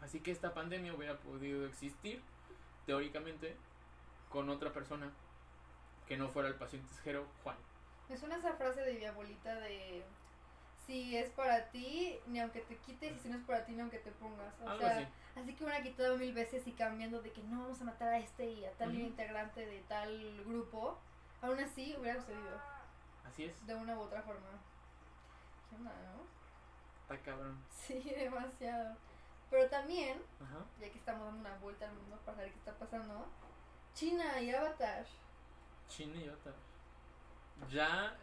Así 0.00 0.20
que 0.20 0.30
esta 0.30 0.54
pandemia 0.54 0.94
hubiera 0.94 1.16
podido 1.16 1.66
existir, 1.66 2.22
teóricamente, 2.86 3.56
con 4.28 4.48
otra 4.48 4.72
persona 4.72 5.10
que 6.06 6.16
no 6.16 6.28
fuera 6.28 6.48
el 6.48 6.54
paciente 6.54 6.88
cero 7.02 7.26
Juan. 7.42 7.56
Me 8.08 8.16
suena 8.16 8.36
esa 8.36 8.52
frase 8.52 8.82
de 8.82 8.94
mi 8.94 9.06
abuelita 9.06 9.56
de. 9.56 10.04
Si 10.86 11.16
es 11.16 11.30
para 11.30 11.68
ti, 11.70 12.16
ni 12.28 12.38
aunque 12.38 12.60
te 12.60 12.76
quites, 12.76 13.16
y 13.16 13.18
si 13.18 13.28
no 13.28 13.38
es 13.38 13.44
para 13.44 13.64
ti, 13.66 13.72
ni 13.72 13.80
aunque 13.80 13.98
te 13.98 14.12
pongas. 14.12 14.54
O 14.64 14.68
Algo 14.68 14.84
sea, 14.84 14.98
así. 14.98 15.06
Así 15.40 15.54
que 15.54 15.64
me 15.64 15.70
hubiera 15.70 15.82
quitado 15.82 16.16
mil 16.16 16.32
veces 16.34 16.66
y 16.66 16.72
cambiando 16.72 17.20
de 17.22 17.30
que 17.32 17.42
no 17.42 17.62
vamos 17.62 17.80
a 17.80 17.84
matar 17.84 18.08
a 18.08 18.18
este 18.18 18.50
y 18.50 18.64
a 18.64 18.72
tal 18.72 18.94
integrante 18.94 19.64
de 19.64 19.80
tal 19.82 20.44
grupo. 20.44 20.98
Aún 21.40 21.58
así, 21.60 21.94
hubiera 21.98 22.18
sucedido 22.20 22.60
Así 23.24 23.44
es. 23.44 23.66
de 23.66 23.74
una 23.74 23.96
u 23.96 24.00
otra 24.00 24.22
forma. 24.22 24.48
¿Qué 25.70 25.76
onda, 25.76 25.92
no? 25.92 26.26
Está 27.02 27.24
cabrón. 27.24 27.56
Sí, 27.70 28.00
demasiado. 28.18 28.96
Pero 29.50 29.68
también, 29.70 30.20
ya 30.80 30.90
que 30.90 30.98
estamos 30.98 31.24
dando 31.24 31.40
una 31.40 31.58
vuelta 31.58 31.88
al 31.88 31.94
mundo 31.94 32.18
para 32.24 32.38
ver 32.38 32.52
qué 32.52 32.58
está 32.58 32.72
pasando, 32.74 33.26
China 33.94 34.40
y 34.40 34.50
Avatar. 34.50 35.06
China 35.88 36.16
y 36.20 36.28
otra. 36.28 36.52
Ya, 37.70 38.14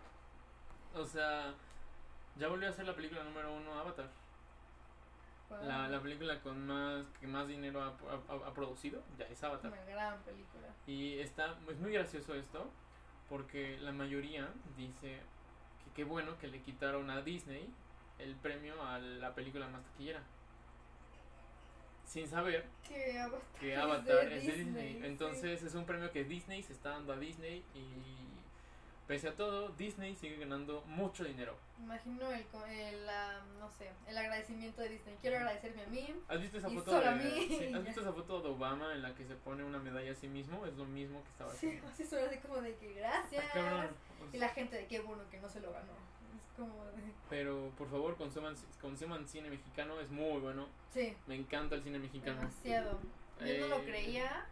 o 0.94 1.04
sea, 1.04 1.54
ya 2.36 2.48
volvió 2.48 2.70
a 2.70 2.74
ser 2.74 2.86
la 2.86 2.96
película 2.96 3.24
número 3.24 3.54
uno 3.56 3.74
Avatar. 3.80 4.08
Wow. 5.50 5.64
La, 5.64 5.88
la 5.88 6.02
película 6.02 6.40
con 6.42 6.66
más 6.66 7.06
que 7.20 7.28
más 7.28 7.48
dinero 7.48 7.82
ha, 7.82 7.88
ha- 7.88 8.48
ha 8.48 8.54
producido, 8.54 9.04
ya 9.18 9.26
es 9.26 9.44
Avatar. 9.44 9.72
Una 9.72 9.84
gran 9.84 10.20
película. 10.24 10.68
Y 10.88 11.20
está, 11.20 11.56
es 11.70 11.78
muy 11.80 11.92
gracioso 11.94 12.34
esto, 12.34 12.70
porque 13.30 13.78
la 13.80 13.92
mayoría 13.92 14.50
dice 14.76 15.20
que 15.84 15.92
qué 15.96 16.04
bueno 16.04 16.38
que 16.40 16.48
le 16.48 16.62
quitaron 16.62 17.10
a 17.12 17.22
Disney 17.22 17.70
el 18.18 18.36
premio 18.36 18.82
a 18.84 18.98
la 19.00 19.36
película 19.36 19.68
más 19.68 19.84
taquillera. 19.84 20.22
Sin 22.06 22.28
saber 22.28 22.66
Que 22.88 23.20
Avatar, 23.20 23.50
que 23.60 23.74
es 23.74 24.30
de 24.30 24.38
es 24.38 24.46
de 24.48 24.64
Disney. 24.64 24.94
sí. 24.94 25.06
Entonces 25.06 25.64
es 25.64 25.76
un 25.76 25.86
premio 25.86 26.12
que 26.12 26.24
Disney 26.24 26.62
se 26.64 26.74
está 26.74 26.90
dando 26.92 27.14
a 27.14 27.18
Disney 27.18 27.64
y 27.74 28.25
pese 29.08 29.30
a 29.30 29.36
todo, 29.36 29.70
Disney 29.70 30.16
sigue 30.16 30.38
ganando 30.38 30.82
mucho 30.88 31.24
dinero. 31.24 31.56
Imagino 31.80 32.32
el, 32.32 32.46
el, 32.70 33.10
ah, 33.10 33.40
no 33.60 33.70
sé, 33.72 33.92
el 34.08 34.18
agradecimiento 34.18 34.82
de 34.82 34.90
Disney. 34.90 35.16
Quiero 35.22 35.38
agradecerme 35.38 35.84
a 35.84 35.88
mí. 35.88 36.16
¿Has 36.28 36.42
visto 36.42 36.58
esa 36.58 36.70
Y 36.70 36.76
foto 36.78 36.92
solo 36.92 37.10
a 37.10 37.14
de, 37.16 37.24
mí. 37.24 37.46
sí, 37.48 37.72
¿Has 37.74 37.84
visto 37.84 38.02
esa 38.02 38.14
foto 38.20 38.42
de 38.42 38.50
Obama 38.50 38.94
en 38.94 39.02
la 39.02 39.14
que 39.14 39.26
se 39.26 39.36
pone 39.36 39.64
una 39.64 39.80
medalla 39.80 40.12
a 40.12 40.16
sí 40.16 40.28
mismo? 40.28 40.66
Es 40.66 40.74
lo 40.76 40.86
mismo 40.86 41.22
que 41.24 41.30
estaba 41.30 41.52
Sí, 41.54 41.68
haciendo. 41.68 41.88
así 41.90 42.06
suena 42.06 42.28
así 42.28 42.38
como 42.40 42.62
de 42.62 42.76
que 42.76 42.94
gracias. 42.94 43.46
Cabrón. 43.54 43.90
Y 44.34 44.38
la 44.38 44.50
gente 44.50 44.76
de 44.78 44.88
qué 44.88 45.00
bueno 45.02 45.24
que 45.30 45.40
no 45.40 45.50
se 45.50 45.60
lo 45.60 45.72
ganó. 45.72 45.94
Es 46.36 46.52
como 46.58 46.86
de... 46.86 47.04
Pero 47.30 47.70
por 47.78 47.90
favor, 47.90 48.16
consuman, 48.18 48.56
consuman 48.82 49.28
cine 49.28 49.50
mexicano, 49.50 50.00
es 50.00 50.10
muy 50.10 50.40
bueno. 50.40 50.68
Sí, 50.94 51.16
Me 51.28 51.36
encanta 51.36 51.76
el 51.76 51.84
cine 51.84 52.00
mexicano. 52.00 52.38
demasiado. 52.40 53.00
Yo 53.40 53.58
no 53.60 53.68
lo 53.68 53.80
Eh, 53.82 53.86
creía, 53.86 54.46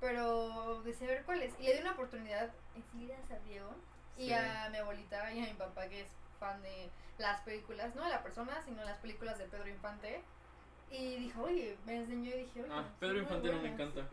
pero 0.00 0.80
deseé 0.82 1.08
ver 1.08 1.24
cuál 1.24 1.42
es. 1.42 1.52
Y 1.58 1.64
le 1.64 1.74
di 1.74 1.80
una 1.80 1.92
oportunidad 1.92 2.50
enseguida 2.74 3.16
a 3.30 3.38
Diego 3.48 3.70
y 4.16 4.26
Sí. 4.26 4.32
a 4.32 4.68
mi 4.70 4.78
abuelita 4.78 5.32
y 5.32 5.42
a 5.44 5.46
mi 5.48 5.54
papá 5.54 5.88
que 5.88 6.02
es 6.02 6.08
fan 6.38 6.60
de 6.62 6.90
las 7.18 7.40
películas, 7.42 7.94
no 7.94 8.04
de 8.04 8.10
la 8.10 8.22
persona, 8.22 8.60
sino 8.64 8.82
las 8.84 8.98
películas 8.98 9.38
de 9.38 9.44
Pedro 9.46 9.68
Infante. 9.68 10.22
Y 10.90 11.16
dijo, 11.16 11.42
oye, 11.42 11.76
me 11.86 11.96
enseñó 11.96 12.30
y 12.34 12.38
dije, 12.38 12.62
oye, 12.62 12.72
Ah, 12.72 12.84
Pedro 12.98 13.18
Infante 13.20 13.46
no 13.48 13.54
me 13.54 13.68
buenas". 13.70 13.80
encanta. 13.80 14.08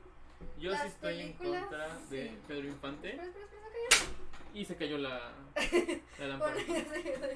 Yo 0.60 0.70
Las 0.72 0.82
sí 0.84 0.88
estoy 0.89 1.22
en 1.22 1.34
contra 1.34 1.88
de. 2.10 2.38
Pedro 2.47 2.68
Infante 2.68 3.10
espera, 3.10 4.12
y 4.53 4.66
se 4.66 4.76
cayó 4.76 4.97
la, 4.99 5.32
la 6.20 6.28
lámpara. 6.28 6.55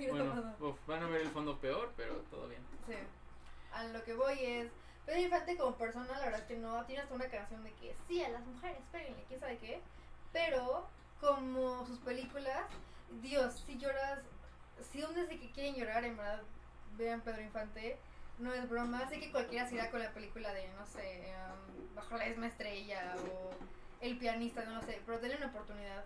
Bueno, 0.10 0.56
uf, 0.60 0.78
van 0.88 1.04
a 1.04 1.08
ver 1.08 1.22
el 1.22 1.30
fondo 1.30 1.58
peor, 1.60 1.92
pero 1.98 2.16
todo 2.30 2.48
bien. 2.48 2.62
Sí. 2.88 2.94
A 3.74 3.84
lo 3.86 4.04
que 4.04 4.14
voy 4.14 4.38
es. 4.46 4.72
Pedro 5.06 5.20
Infante 5.22 5.58
como 5.58 5.76
persona, 5.78 6.12
la 6.20 6.26
verdad 6.26 6.42
es 6.42 6.46
que 6.46 6.58
no. 6.58 6.86
Tiene 6.86 7.02
hasta 7.02 7.16
una 7.16 7.28
canción 7.30 7.64
de 7.64 7.72
que 7.74 7.96
sí, 8.08 8.24
a 8.24 8.30
las 8.30 8.46
mujeres, 8.46 8.78
péguenle, 8.92 9.24
quién 9.28 9.40
sabe 9.40 9.58
qué. 9.58 9.82
Pero, 10.32 10.88
como 11.22 11.86
sus 11.86 12.00
películas, 12.00 12.66
Dios, 13.22 13.64
si 13.66 13.78
lloras. 13.78 14.20
Si 14.92 15.04
un 15.04 15.14
desde 15.14 15.40
que 15.40 15.52
quieren 15.52 15.76
llorar, 15.76 16.04
en 16.04 16.18
verdad, 16.18 16.42
vean 16.98 17.22
Pedro 17.22 17.42
Infante. 17.42 17.98
No 18.40 18.52
es 18.54 18.68
broma. 18.68 19.08
Sé 19.08 19.20
que 19.20 19.32
cualquiera 19.32 19.68
se 19.68 19.76
irá 19.76 19.92
con 19.92 20.02
la 20.02 20.12
película 20.12 20.52
de, 20.54 20.68
no 20.70 20.86
sé, 20.86 21.32
um, 21.36 21.96
Bajo 21.96 22.18
la 22.18 22.26
misma 22.26 22.48
estrella 22.48 23.16
o 23.18 23.52
El 24.02 24.18
pianista, 24.18 24.66
no 24.66 24.76
lo 24.76 24.82
sé. 24.82 25.00
Pero 25.06 25.20
denle 25.20 25.38
una 25.38 25.48
oportunidad. 25.48 26.04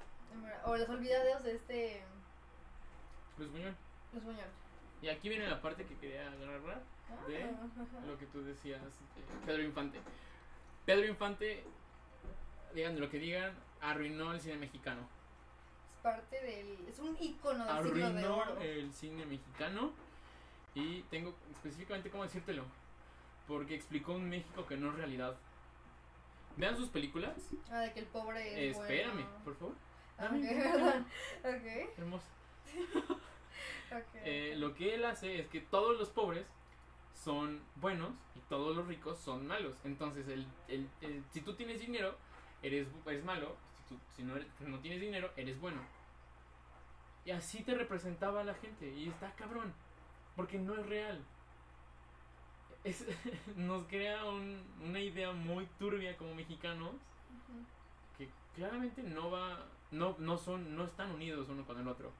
O 0.66 0.76
Los 0.76 0.90
olvidados 0.90 1.44
de 1.44 1.56
este. 1.56 2.04
Luis 3.38 3.52
Buñuel. 3.52 3.76
Los 4.14 4.24
Muñoz. 4.24 4.48
Y 5.02 5.10
aquí 5.10 5.30
viene 5.30 5.48
la 5.48 5.62
parte 5.62 5.86
que 5.86 5.96
quería 5.98 6.28
agarrar, 6.32 6.82
¿De? 7.28 7.44
Ah, 7.44 8.06
lo 8.08 8.18
que 8.18 8.26
tú 8.26 8.44
decías, 8.44 8.82
de 8.82 9.46
Pedro 9.46 9.64
Infante. 9.64 10.00
Pedro 10.86 11.06
Infante, 11.06 11.64
digan 12.74 13.00
lo 13.00 13.10
que 13.10 13.20
digan, 13.20 13.54
arruinó 13.82 14.34
el 14.34 14.40
cine 14.42 14.58
mexicano. 14.58 15.02
Es 15.96 16.02
parte 16.04 16.42
del. 16.42 16.78
Es 16.88 17.00
un 17.00 17.16
icono 17.20 17.66
del 17.66 17.84
siglo 17.84 17.96
de 18.00 18.04
Arruinó 18.06 18.38
oro. 18.38 18.60
el 18.62 18.94
cine 18.94 19.26
mexicano 19.26 19.92
y 20.74 21.02
tengo 21.04 21.36
específicamente 21.52 22.10
cómo 22.10 22.24
decírtelo. 22.24 22.64
Porque 23.48 23.76
explicó 23.76 24.14
un 24.14 24.30
México 24.30 24.66
que 24.66 24.76
no 24.78 24.90
es 24.90 24.96
realidad. 24.96 25.36
Vean 26.58 26.76
sus 26.78 26.90
películas. 26.90 27.34
Ah, 27.70 27.80
de 27.82 27.94
que 27.94 28.00
el 28.00 28.06
pobre 28.08 28.70
es. 28.70 28.78
espérame, 28.78 29.14
bueno. 29.24 29.30
por 29.44 29.56
favor. 29.58 29.76
Ah, 30.18 30.24
Dame 30.26 30.38
ok, 30.40 30.44
un 30.44 30.50
segundo. 30.64 30.86
perdón. 30.86 31.06
Ok, 31.44 31.98
Hermoso. 31.98 32.26
ok. 33.92 34.16
Eh, 34.24 34.54
lo 34.58 34.74
que 34.74 34.96
él 34.96 35.06
hace 35.06 35.40
es 35.40 35.48
que 35.48 35.62
todos 35.62 35.98
los 36.00 36.10
pobres 36.10 36.46
son 37.14 37.62
buenos 37.76 38.12
y 38.36 38.40
todos 38.50 38.76
los 38.76 38.88
ricos 38.88 39.18
son 39.20 39.48
malos. 39.48 39.76
Entonces, 39.84 40.28
el, 40.28 40.46
el- 40.68 40.90
el- 41.02 41.24
si 41.32 41.42
tú 41.42 41.56
tienes 41.56 41.80
dinero, 41.80 42.18
eres, 42.68 42.88
eres 43.06 43.24
malo. 43.24 43.56
Si, 43.78 43.84
tú- 43.96 44.02
si 44.16 44.24
no, 44.24 44.36
eres- 44.36 44.48
no 44.62 44.80
tienes 44.80 45.02
dinero, 45.02 45.32
eres 45.36 45.60
bueno. 45.60 45.82
Y 47.26 47.32
así 47.32 47.64
te 47.64 47.74
representaba 47.76 48.44
la 48.44 48.54
gente. 48.56 48.92
Y 48.94 49.10
está 49.10 49.32
cabrón. 49.36 49.74
Porque 50.36 50.58
no 50.60 50.76
es 50.76 50.86
real. 50.86 51.24
Es- 52.84 53.06
nos 53.56 53.86
crea 53.88 54.26
un- 54.26 54.62
una 54.84 55.00
idea 55.00 55.32
muy 55.32 55.66
turbia 55.80 56.16
como 56.18 56.36
mexicanos 56.36 56.92
que 58.18 58.30
claramente 58.56 59.02
no 59.04 59.32
va 59.32 59.66
no 59.92 60.16
no 60.20 60.38
son 60.38 60.76
no 60.76 60.84
están 60.86 61.12
unidos 61.12 61.48
uno 61.50 61.66
con 61.66 61.80
el 61.80 61.88
otro 61.88 62.12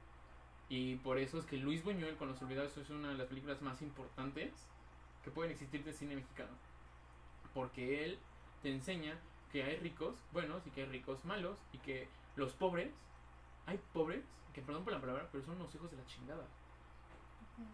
y 0.68 0.96
por 0.96 1.18
eso 1.18 1.38
es 1.38 1.46
que 1.46 1.56
Luis 1.56 1.82
Buñuel 1.84 2.16
con 2.16 2.28
Los 2.28 2.42
Olvidados 2.42 2.76
es 2.76 2.90
una 2.90 3.08
de 3.10 3.14
las 3.14 3.28
películas 3.28 3.62
más 3.62 3.80
importantes 3.82 4.52
que 5.24 5.30
pueden 5.30 5.52
existir 5.52 5.84
de 5.84 5.92
cine 5.92 6.16
mexicano 6.16 6.52
porque 7.54 8.04
él 8.04 8.18
te 8.62 8.70
enseña 8.72 9.16
que 9.56 9.62
hay 9.62 9.76
ricos 9.78 10.14
buenos 10.34 10.66
y 10.66 10.70
que 10.70 10.82
hay 10.82 10.88
ricos 10.88 11.24
malos 11.24 11.56
y 11.72 11.78
que 11.78 12.10
los 12.36 12.52
pobres 12.52 12.92
hay 13.64 13.80
pobres 13.94 14.22
que 14.52 14.60
perdón 14.60 14.84
por 14.84 14.92
la 14.92 15.00
palabra 15.00 15.30
pero 15.32 15.42
son 15.42 15.56
unos 15.56 15.74
hijos 15.74 15.90
de 15.90 15.96
la 15.96 16.04
chingada 16.04 16.44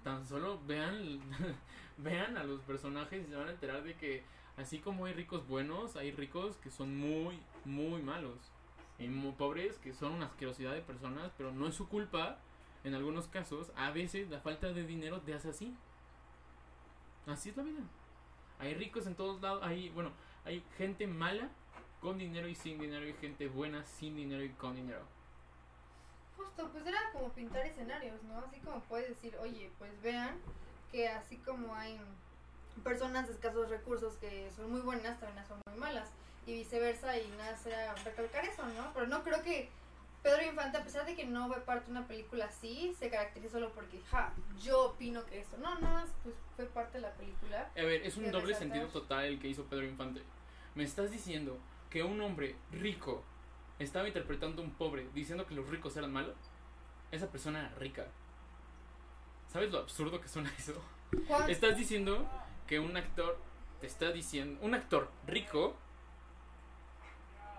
Tan 0.05 0.25
solo 0.25 0.61
vean, 0.65 1.19
vean 1.99 2.37
a 2.37 2.45
los 2.45 2.61
personajes 2.61 3.27
y 3.27 3.29
se 3.29 3.35
van 3.35 3.49
a 3.49 3.51
enterar 3.51 3.83
de 3.83 3.97
que 3.97 4.23
así 4.57 4.79
como 4.79 5.07
hay 5.07 5.13
ricos 5.13 5.49
buenos, 5.49 5.97
hay 5.97 6.13
ricos 6.13 6.57
que 6.59 6.71
son 6.71 6.97
muy, 6.97 7.41
muy 7.65 8.01
malos. 8.01 8.39
Y 9.01 9.09
muy 9.09 9.33
pobres 9.33 9.79
que 9.79 9.93
son 9.93 10.13
una 10.13 10.27
asquerosidad 10.27 10.75
de 10.75 10.83
personas, 10.83 11.33
pero 11.37 11.51
no 11.51 11.67
es 11.67 11.75
su 11.75 11.89
culpa. 11.89 12.39
En 12.85 12.95
algunos 12.95 13.27
casos, 13.27 13.73
a 13.75 13.91
veces 13.91 14.31
la 14.31 14.39
falta 14.39 14.73
de 14.73 14.87
dinero 14.87 15.21
te 15.23 15.35
hace 15.35 15.49
así. 15.49 15.75
Así 17.27 17.49
es 17.49 17.57
la 17.57 17.65
vida. 17.65 17.83
Hay 18.61 18.75
ricos 18.75 19.09
en 19.09 19.17
todos 19.17 19.43
lados. 19.43 19.65
Hay, 19.65 19.89
bueno, 19.89 20.13
hay 20.45 20.65
gente 20.79 21.09
mala 21.09 21.51
con 22.03 22.19
dinero 22.19 22.49
y 22.49 22.55
sin 22.55 22.79
dinero. 22.79 23.07
Y 23.07 23.15
gente 23.15 23.49
buena 23.49 23.85
sin 23.85 24.17
dinero 24.17 24.43
y 24.43 24.51
con 24.51 24.75
dinero. 24.75 25.03
Justo, 26.37 26.69
pues 26.71 26.85
era 26.87 26.99
como 27.13 27.29
pintar 27.31 27.65
escenarios, 27.65 28.23
¿no? 28.25 28.39
Así 28.39 28.59
como 28.61 28.81
puedes 28.81 29.09
decir, 29.09 29.37
oye, 29.41 29.71
pues 29.79 29.91
vean 30.03 30.37
que 30.91 31.09
así 31.09 31.37
como 31.39 31.75
hay 31.75 31.99
personas 32.83 33.29
de 33.29 33.35
escasos 33.35 33.71
recursos 33.71 34.15
que 34.17 34.51
son 34.57 34.71
muy 34.71 34.81
buenas, 34.81 35.19
también 35.21 35.47
son 35.47 35.61
muy 35.67 35.79
malas. 35.79 36.11
Y 36.47 36.55
viceversa, 36.55 37.17
y 37.17 37.29
nada 37.39 37.57
sea 37.57 37.95
recalcar 38.05 38.45
eso, 38.45 38.67
¿no? 38.67 38.93
Pero 38.93 39.07
no 39.07 39.23
creo 39.23 39.43
que 39.45 39.71
Pedro 40.25 40.43
Infante, 40.43 40.79
a 40.79 40.83
pesar 40.83 41.07
de 41.07 41.15
que 41.15 41.25
no 41.25 41.47
fue 41.47 41.61
parte 41.61 41.87
de 41.87 41.93
una 41.93 42.07
película 42.09 42.47
así, 42.47 42.95
se 42.99 43.11
caracteriza 43.11 43.53
solo 43.53 43.71
porque, 43.71 44.01
ja, 44.11 44.33
yo 44.61 44.91
opino 44.91 45.25
que 45.27 45.41
esto. 45.41 45.57
No, 45.59 45.79
no, 45.79 46.05
pues 46.25 46.35
fue 46.57 46.67
parte 46.67 46.99
de 46.99 47.03
la 47.03 47.13
película. 47.13 47.71
A 47.77 47.83
ver, 47.83 48.05
es 48.05 48.17
un 48.17 48.25
doble 48.25 48.49
resaltar. 48.49 48.59
sentido 48.59 48.89
total 48.89 49.25
el 49.25 49.39
que 49.39 49.49
hizo 49.49 49.65
Pedro 49.65 49.85
Infante. 49.85 50.23
Me 50.75 50.83
estás 50.83 51.13
diciendo 51.13 51.59
que 51.93 52.03
un 52.03 52.21
hombre 52.23 52.57
rico 52.71 53.23
estaba 53.79 54.07
interpretando 54.09 54.63
a 54.63 54.65
un 54.65 54.71
pobre 54.73 55.09
diciendo 55.13 55.47
que 55.47 55.55
los 55.55 55.69
ricos 55.69 55.95
eran 55.97 56.11
malos. 56.13 56.37
Esa 57.11 57.31
persona 57.31 57.61
era 57.61 57.69
rica. 57.75 58.07
¿Sabes 59.49 59.71
lo 59.71 59.79
absurdo 59.81 60.19
que 60.21 60.29
suena 60.29 60.51
eso? 60.59 60.83
¿Cuál- 61.29 61.51
Estás 61.51 61.77
diciendo 61.77 62.27
que 62.67 62.81
un 62.81 62.97
actor 62.97 63.37
te 63.83 63.87
está 63.87 64.11
diciendo, 64.11 64.59
un 64.63 64.75
actor 64.75 65.11
rico 65.27 65.77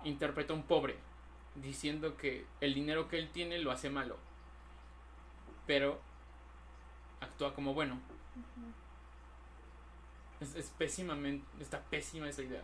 interpreta 0.04 0.54
a 0.54 0.56
un 0.56 0.64
pobre 0.64 0.98
diciendo 1.56 2.18
que 2.18 2.48
el 2.62 2.74
dinero 2.74 3.08
que 3.08 3.20
él 3.20 3.30
tiene 3.32 3.60
lo 3.60 3.70
hace 3.72 3.92
malo. 3.92 4.18
Pero 5.68 6.02
actúa 7.22 7.54
como 7.54 7.76
bueno. 7.76 8.00
Es, 10.40 10.56
es 10.56 10.70
pésimamente, 10.72 11.46
está 11.62 11.80
pésima 11.84 12.28
esa 12.28 12.42
idea. 12.42 12.64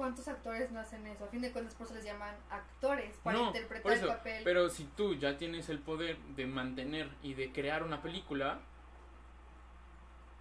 ¿Cuántos 0.00 0.26
actores 0.28 0.70
no 0.70 0.80
hacen 0.80 1.06
eso? 1.06 1.26
A 1.26 1.28
fin 1.28 1.42
de 1.42 1.52
cuentas, 1.52 1.74
por 1.74 1.84
eso 1.86 1.94
les 1.94 2.06
llaman 2.06 2.34
actores, 2.48 3.14
para 3.22 3.36
No, 3.38 3.46
interpretar 3.48 3.92
eso, 3.92 4.06
el 4.06 4.12
papel. 4.16 4.44
Pero 4.44 4.70
si 4.70 4.84
tú 4.96 5.12
ya 5.14 5.36
tienes 5.36 5.68
el 5.68 5.78
poder 5.78 6.16
de 6.36 6.46
mantener 6.46 7.10
y 7.22 7.34
de 7.34 7.52
crear 7.52 7.82
una 7.82 8.00
película, 8.00 8.60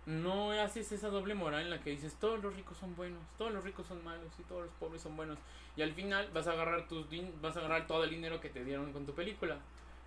no 0.06 0.52
haces 0.52 0.94
esa 0.94 1.10
doble 1.10 1.36
moral 1.36 1.64
en 1.64 1.70
la 1.72 1.82
que 1.82 1.90
dices 1.90 2.16
todos 2.16 2.42
los 2.42 2.56
ricos 2.56 2.78
son 2.78 2.96
buenos, 2.96 3.22
todos 3.38 3.52
los 3.52 3.62
ricos 3.66 3.86
son 3.86 4.02
malos 4.02 4.32
y 4.40 4.44
todos 4.44 4.64
los 4.64 4.72
pobres 4.76 5.02
son 5.02 5.18
buenos. 5.18 5.38
Y 5.76 5.82
al 5.82 5.92
final 5.94 6.30
vas 6.34 6.48
a 6.48 6.54
agarrar 6.54 6.88
tus 6.88 7.10
din- 7.10 7.34
vas 7.42 7.58
a 7.58 7.60
agarrar 7.60 7.86
todo 7.86 8.06
el 8.06 8.12
dinero 8.12 8.40
que 8.40 8.50
te 8.50 8.64
dieron 8.64 8.94
con 8.94 9.06
tu 9.06 9.14
película. 9.14 9.58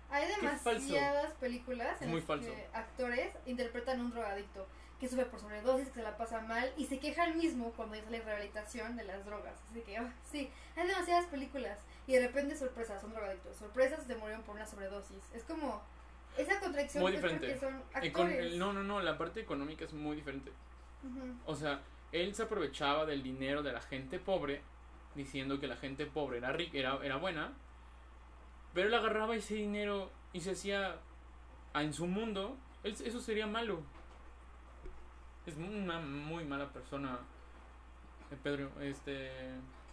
Hay 0.09 0.27
demasiadas 0.29 1.33
películas 1.33 2.01
en 2.01 2.09
Muy 2.09 2.21
las 2.21 2.27
falso. 2.27 2.47
que 2.51 2.67
actores 2.73 3.31
interpretan 3.45 4.01
un 4.01 4.09
drogadicto 4.09 4.65
que 5.03 5.09
sufre 5.09 5.25
por 5.25 5.37
sobredosis, 5.39 5.89
que 5.89 5.95
se 5.95 6.01
la 6.01 6.15
pasa 6.15 6.39
mal 6.39 6.71
y 6.77 6.85
se 6.85 6.97
queja 6.97 7.25
el 7.25 7.35
mismo 7.35 7.73
cuando 7.73 7.95
ya 7.95 8.03
sale 8.05 8.21
rehabilitación 8.21 8.95
de 8.95 9.03
las 9.03 9.25
drogas. 9.25 9.53
Así 9.69 9.81
que, 9.81 9.97
ah, 9.97 10.13
sí, 10.31 10.49
hay 10.77 10.87
demasiadas 10.87 11.25
películas 11.25 11.77
y 12.07 12.13
de 12.13 12.25
repente, 12.27 12.55
sorpresas, 12.55 13.01
son 13.01 13.11
drogadictos. 13.11 13.57
Sorpresas, 13.57 14.05
se 14.05 14.15
murieron 14.15 14.43
por 14.43 14.55
una 14.55 14.65
sobredosis. 14.65 15.21
Es 15.33 15.43
como, 15.43 15.81
esa 16.37 16.57
contradicción 16.61 17.03
Muy 17.03 17.11
es 17.15 17.21
diferente. 17.21 17.59
son 17.59 17.83
Econ- 17.95 18.07
actores. 18.07 18.55
no, 18.55 18.71
no, 18.71 18.81
no, 18.83 19.01
la 19.01 19.17
parte 19.17 19.41
económica 19.41 19.83
es 19.83 19.91
muy 19.93 20.15
diferente. 20.15 20.51
O 21.45 21.53
sea, 21.53 21.81
él 22.13 22.33
se 22.33 22.43
aprovechaba 22.43 23.05
del 23.05 23.23
dinero 23.23 23.61
de 23.61 23.73
la 23.73 23.81
gente 23.81 24.19
pobre, 24.19 24.61
diciendo 25.15 25.59
que 25.59 25.67
la 25.67 25.75
gente 25.75 26.05
pobre 26.05 26.37
era 26.37 26.53
rica, 26.53 26.77
era, 26.77 26.97
era 27.03 27.17
buena, 27.17 27.51
pero 28.73 28.87
él 28.87 28.93
agarraba 28.93 29.35
ese 29.35 29.55
dinero 29.55 30.09
y 30.31 30.39
se 30.39 30.51
hacía 30.51 30.95
en 31.75 31.91
su 31.93 32.07
mundo, 32.07 32.55
él- 32.83 32.95
eso 33.03 33.19
sería 33.19 33.47
malo. 33.47 33.81
Es 35.45 35.55
una 35.57 35.99
muy 35.99 36.45
mala 36.45 36.69
persona, 36.71 37.19
eh, 38.31 38.37
Pedro, 38.41 38.69
este, 38.81 39.29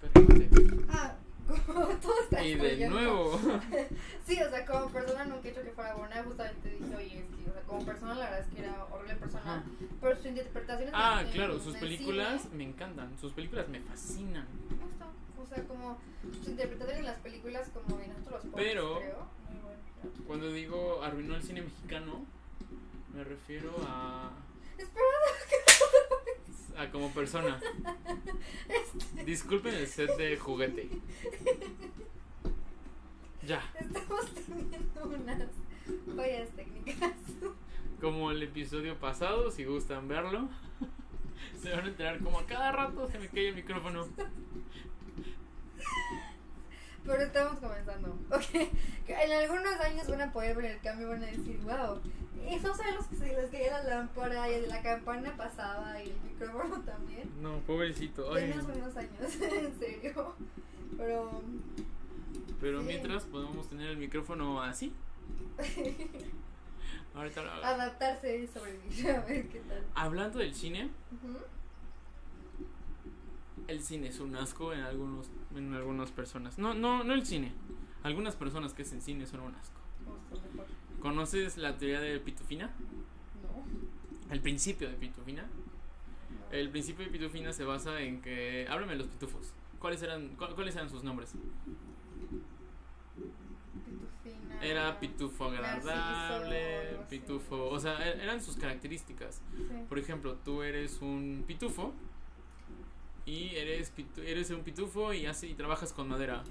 Pedro. 0.01 0.85
Ah, 0.89 1.15
como 1.67 1.87
todo 2.01 2.21
está 2.23 2.45
Y 2.45 2.55
de 2.55 2.89
nuevo, 2.89 3.39
Sí, 4.25 4.41
o 4.41 4.49
sea, 4.49 4.65
como 4.65 4.89
persona 4.91 5.25
nunca 5.25 5.49
he 5.49 5.51
hecho 5.51 5.63
que 5.63 5.71
fuera 5.73 5.95
buena, 5.95 6.23
justamente 6.23 6.71
dije, 6.71 6.97
oye, 6.97 7.19
es 7.19 7.25
que, 7.37 7.51
o 7.51 7.53
sea, 7.53 7.63
como 7.63 7.85
persona 7.85 8.15
la 8.15 8.31
verdad 8.31 8.41
es 8.41 8.47
que 8.55 8.61
era 8.61 8.85
horrible 8.93 9.17
persona, 9.17 9.43
Ajá. 9.43 9.65
pero 10.01 10.23
su 10.23 10.29
interpretación 10.29 10.91
ah, 10.95 11.25
claro, 11.33 11.59
sus 11.59 11.77
películas 11.77 12.49
me 12.53 12.65
encantan, 12.65 13.19
sus 13.19 13.33
películas 13.33 13.69
me 13.69 13.81
fascinan. 13.81 14.47
Justo, 14.81 15.05
o 15.43 15.47
sea, 15.47 15.65
como 15.65 15.99
su 16.45 16.51
interpretación 16.51 16.99
en 16.99 17.05
las 17.07 17.19
películas 17.19 17.69
como 17.75 17.99
de 17.99 18.07
nosotros 18.09 18.45
los 18.45 18.55
Pero- 18.55 18.99
creo. 18.99 19.41
Cuando 20.27 20.51
digo 20.51 21.03
arruinó 21.03 21.35
el 21.37 21.43
cine 21.43 21.61
mexicano, 21.63 22.25
me 23.13 23.23
refiero 23.25 23.71
a 23.87 24.31
Espera, 24.81 25.07
a 26.79 26.91
como 26.91 27.13
persona. 27.13 27.61
Disculpen 29.27 29.75
el 29.75 29.87
set 29.87 30.17
de 30.17 30.39
juguete. 30.39 30.89
Ya, 33.47 33.63
estamos 33.79 34.27
teniendo 34.33 35.05
unas 35.05 35.49
fallas 36.17 36.49
técnicas. 36.57 37.13
como 38.01 38.31
el 38.31 38.43
episodio 38.43 38.99
pasado, 38.99 39.51
si 39.51 39.65
gustan 39.65 40.09
verlo, 40.09 40.49
se 41.61 41.71
van 41.71 41.85
a 41.85 41.89
enterar 41.89 42.21
como 42.21 42.39
a 42.39 42.47
cada 42.47 42.73
rato 42.73 43.09
se 43.11 43.19
me 43.19 43.29
cae 43.29 43.49
el 43.49 43.57
micrófono. 43.57 44.09
Pero 47.05 47.23
estamos 47.23 47.59
comenzando. 47.59 48.19
Ok, 48.31 48.43
que 49.07 49.13
en 49.15 49.33
algunos 49.33 49.81
años 49.81 50.09
van 50.09 50.21
a 50.21 50.33
poder 50.33 50.55
ver 50.57 50.67
el 50.67 50.81
cambio 50.81 51.07
y 51.09 51.11
van 51.11 51.23
a 51.25 51.27
decir, 51.27 51.59
wow, 51.65 51.99
esos 52.49 52.77
son 52.77 52.95
los 52.95 53.07
que 53.07 53.17
se 53.17 53.27
les 53.27 53.51
caía 53.51 53.83
la 53.83 53.97
lámpara 53.97 54.49
y 54.51 54.67
la 54.67 54.81
campana 54.83 55.37
pasaba 55.37 56.01
y 56.03 56.09
el 56.11 56.21
micrófono 56.23 56.81
también. 56.85 57.29
No, 57.43 57.59
pobrecito. 57.61 58.33
Teníamos 58.35 58.65
unos 58.77 58.97
años, 58.97 59.21
en 59.41 59.79
serio. 59.79 60.35
Pero 60.97 61.43
Pero 62.61 62.81
Sí. 62.81 62.87
mientras 62.87 63.25
podemos 63.25 63.69
tener 63.69 63.89
el 63.91 63.97
micrófono 63.97 64.63
así. 64.63 64.93
Ahorita 67.15 67.43
lo 67.43 67.51
hago. 67.51 67.65
adaptarse 67.65 68.39
y 68.39 68.47
sobrevivir, 68.47 69.11
a 69.11 69.21
ver 69.23 69.49
qué 69.49 69.61
tal. 69.61 69.85
Hablando 69.95 70.39
del 70.39 70.55
cine, 70.55 70.91
Ujú. 71.13 71.39
El 73.69 73.83
cine 73.83 74.09
es 74.09 74.21
un 74.21 74.35
asco 74.37 74.73
en 74.73 74.81
algunos 74.81 75.29
en 75.55 75.75
algunas 75.75 76.11
personas. 76.11 76.59
No, 76.59 76.75
no, 76.75 77.05
no 77.05 77.15
el 77.15 77.25
cine. 77.27 77.53
Algunas 78.03 78.35
personas 78.37 78.73
que 78.75 78.83
hacen 78.83 79.01
cine 79.03 79.27
son 79.27 79.41
un 79.41 79.55
asco. 79.55 79.81
¿Conoces 81.01 81.57
la 81.57 81.77
teoría 81.79 82.01
de 82.01 82.19
Pitufina? 82.21 82.67
No. 83.43 84.33
El 84.33 84.41
principio 84.41 84.89
de 84.89 84.95
Pitufina. 84.97 85.45
El 86.51 86.69
principio 86.71 87.05
de 87.05 87.11
Pitufina 87.11 87.53
se 87.53 87.65
basa 87.65 88.01
en 88.01 88.21
que. 88.23 88.67
Háblame 88.69 88.93
de 88.93 88.99
los 88.99 89.09
pitufos. 89.09 89.53
¿Cuáles 89.79 90.03
eran, 90.03 90.29
cu- 90.37 90.55
¿Cuáles 90.55 90.75
eran 90.77 90.91
sus 90.91 91.03
nombres? 91.05 91.33
Pitufina. 93.85 94.63
Era 94.65 94.99
pitufo 95.01 95.45
agradable, 95.47 96.99
pitufo. 97.09 97.69
O 97.71 97.79
sea, 97.81 98.07
e- 98.09 98.23
eran 98.23 98.43
sus 98.43 98.57
características. 98.57 99.41
Sí. 99.57 99.65
Por 99.89 99.99
ejemplo, 99.99 100.37
tú 100.45 100.63
eres 100.63 101.01
un 101.01 101.45
pitufo. 101.47 101.95
Y 103.27 103.55
eres, 103.57 103.93
pitu- 103.95 104.23
eres 104.25 104.51
un 104.51 104.63
pitufo 104.63 105.13
y, 105.13 105.27
hace, 105.27 105.47
y 105.47 105.55
trabajas 105.55 105.93
con 105.93 106.09
madera. 106.09 106.43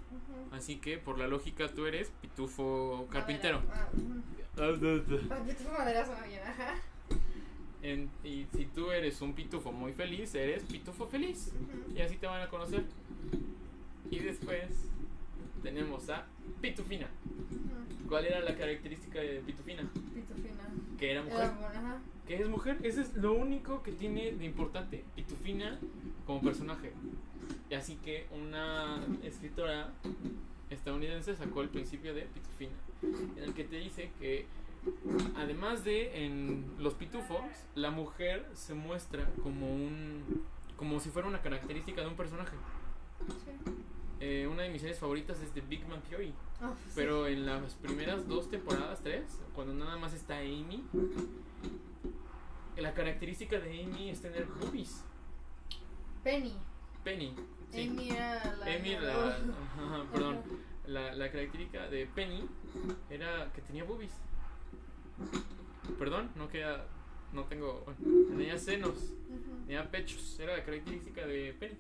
Así 0.52 0.78
que, 0.78 0.98
por 0.98 1.18
la 1.18 1.28
lógica, 1.28 1.68
tú 1.74 1.86
eres 1.86 2.12
pitufo 2.22 3.08
carpintero. 3.12 3.62
Madera. 3.62 3.90
Ah, 4.58 4.70
ujú. 4.72 5.20
Ah, 5.34 5.44
pitufo 5.46 5.72
madera 5.78 6.06
suena 6.06 6.26
bien, 6.26 6.42
ajá. 6.44 6.76
En- 7.82 8.10
y 8.24 8.46
si 8.56 8.66
tú 8.66 8.92
eres 8.92 9.22
un 9.22 9.34
pitufo 9.34 9.72
muy 9.72 9.94
feliz, 9.94 10.36
eres 10.36 10.64
pitufo 10.64 11.08
feliz. 11.08 11.52
Y 11.96 12.02
así 12.02 12.18
te 12.18 12.28
van 12.28 12.42
a 12.42 12.50
conocer. 12.50 12.84
Y 14.12 14.20
después 14.20 14.68
tenemos 15.64 16.10
a 16.10 16.26
Pitufina. 16.62 17.08
¿Cuál 18.08 18.26
era 18.26 18.40
la 18.42 18.56
característica 18.56 19.20
de 19.20 19.40
Pitufina? 19.46 19.84
Pitufina. 19.84 20.64
Que 20.98 21.12
era 21.12 21.22
mujer. 21.24 21.40
Era 21.40 21.52
buena, 21.52 21.80
ajá. 21.80 22.02
Que 22.28 22.36
es 22.42 22.50
mujer. 22.50 22.78
Eso 22.84 23.02
es 23.02 23.14
lo 23.16 23.34
único 23.34 23.84
que 23.84 23.92
tiene 23.92 24.32
de 24.32 24.46
importante. 24.46 25.06
Pitufina 25.16 25.80
como 26.30 26.42
personaje. 26.42 26.94
Y 27.72 27.74
así 27.74 27.96
que 27.96 28.28
una 28.32 29.04
escritora 29.24 29.92
estadounidense 30.70 31.36
sacó 31.36 31.64
el 31.64 31.70
principio 31.70 32.14
de 32.14 32.22
Pitufina. 32.22 32.76
En 33.36 33.44
el 33.46 33.56
que 33.56 33.64
te 33.64 33.78
dice 33.78 34.12
que 34.20 34.46
además 35.36 35.84
de 35.84 36.24
en 36.24 36.76
los 36.78 36.94
pitufos, 36.94 37.42
la 37.74 37.90
mujer 37.90 38.46
se 38.54 38.76
muestra 38.76 39.28
como 39.42 39.74
un 39.74 40.44
como 40.78 41.00
si 41.00 41.10
fuera 41.10 41.28
una 41.28 41.42
característica 41.42 42.02
de 42.02 42.08
un 42.08 42.16
personaje. 42.16 42.56
Sí. 43.28 43.74
Eh, 44.20 44.48
una 44.48 44.62
de 44.64 44.70
mis 44.70 44.82
series 44.82 45.00
favoritas 45.00 45.42
es 45.42 45.50
The 45.50 45.62
Big 45.62 45.88
Man 45.88 46.04
Theory. 46.08 46.32
Ah, 46.62 46.74
sí. 46.86 46.92
Pero 46.94 47.26
en 47.26 47.48
las 47.48 47.74
primeras 47.74 48.28
dos 48.28 48.52
temporadas, 48.52 49.02
tres, 49.02 49.42
cuando 49.56 49.74
nada 49.74 49.98
más 49.98 50.14
está 50.14 50.38
Amy, 50.38 50.84
la 52.78 52.94
característica 52.94 53.60
de 53.60 53.84
Amy 53.84 54.12
es 54.12 54.22
tener 54.22 54.46
boobies. 54.46 55.04
Penny. 56.24 56.54
Penny. 57.04 57.36
Sí. 57.72 57.88
Amy 57.88 58.10
era 58.10 58.56
la. 58.56 58.66
Amy, 58.66 58.96
la, 58.96 59.28
ajá, 59.28 60.06
perdón, 60.12 60.42
la, 60.88 61.14
la 61.14 61.32
característica 61.32 61.88
de 61.88 62.08
Penny 62.08 62.48
era 63.10 63.52
que 63.54 63.62
tenía 63.62 63.84
boobies. 63.84 64.14
Perdón, 65.98 66.32
no 66.36 66.50
queda, 66.50 66.88
no 67.34 67.46
tengo, 67.46 67.86
tenía 68.30 68.58
senos, 68.58 69.14
tenía 69.66 69.90
pechos, 69.90 70.40
era 70.40 70.58
la 70.58 70.64
característica 70.64 71.26
de 71.26 71.54
Penny. 71.54 71.78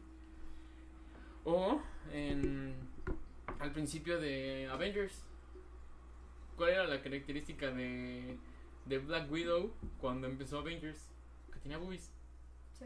O 1.44 1.82
en, 2.12 2.76
al 3.60 3.72
principio 3.72 4.20
de 4.20 4.68
Avengers, 4.72 5.26
¿cuál 6.56 6.72
era 6.72 6.86
la 6.86 7.02
característica 7.02 7.72
de, 7.72 8.38
de 8.86 9.00
Black 9.00 9.32
Widow 9.32 9.74
cuando 10.00 10.28
empezó 10.28 10.60
Avengers? 10.60 11.10
Que 11.52 11.60
tenía 11.60 11.78
boobies. 11.78 12.12
Sí. 12.78 12.86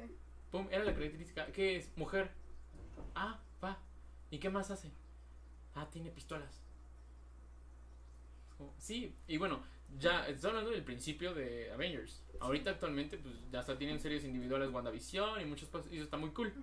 Pum, 0.54 0.68
era 0.70 0.84
la 0.84 0.94
característica. 0.94 1.48
¿Qué 1.48 1.78
es? 1.78 1.92
Mujer. 1.98 2.30
Ah, 3.16 3.40
va. 3.64 3.80
¿Y 4.30 4.38
qué 4.38 4.52
más 4.52 4.70
hace? 4.70 4.92
Ah, 5.74 5.90
tiene 5.90 6.12
pistolas. 6.12 6.62
Como- 8.56 8.72
Sí, 8.78 9.16
y 9.28 9.38
bueno, 9.38 9.64
ya 9.98 10.28
estoy 10.28 10.52
hablando 10.52 10.70
del 10.70 10.84
principio 10.84 11.34
de 11.34 11.72
Avengers. 11.72 12.22
Ahorita 12.40 12.70
actualmente, 12.70 13.18
pues 13.18 13.34
ya 13.52 13.62
hasta 13.62 13.80
tienen 13.80 14.00
series 14.00 14.24
individuales 14.26 14.70
WandaVision 14.72 15.42
y 15.42 15.46
muchas 15.46 15.70
cosas, 15.70 15.92
y 15.92 15.96
eso 15.96 16.04
está 16.04 16.18
muy 16.18 16.30
cool. 16.30 16.54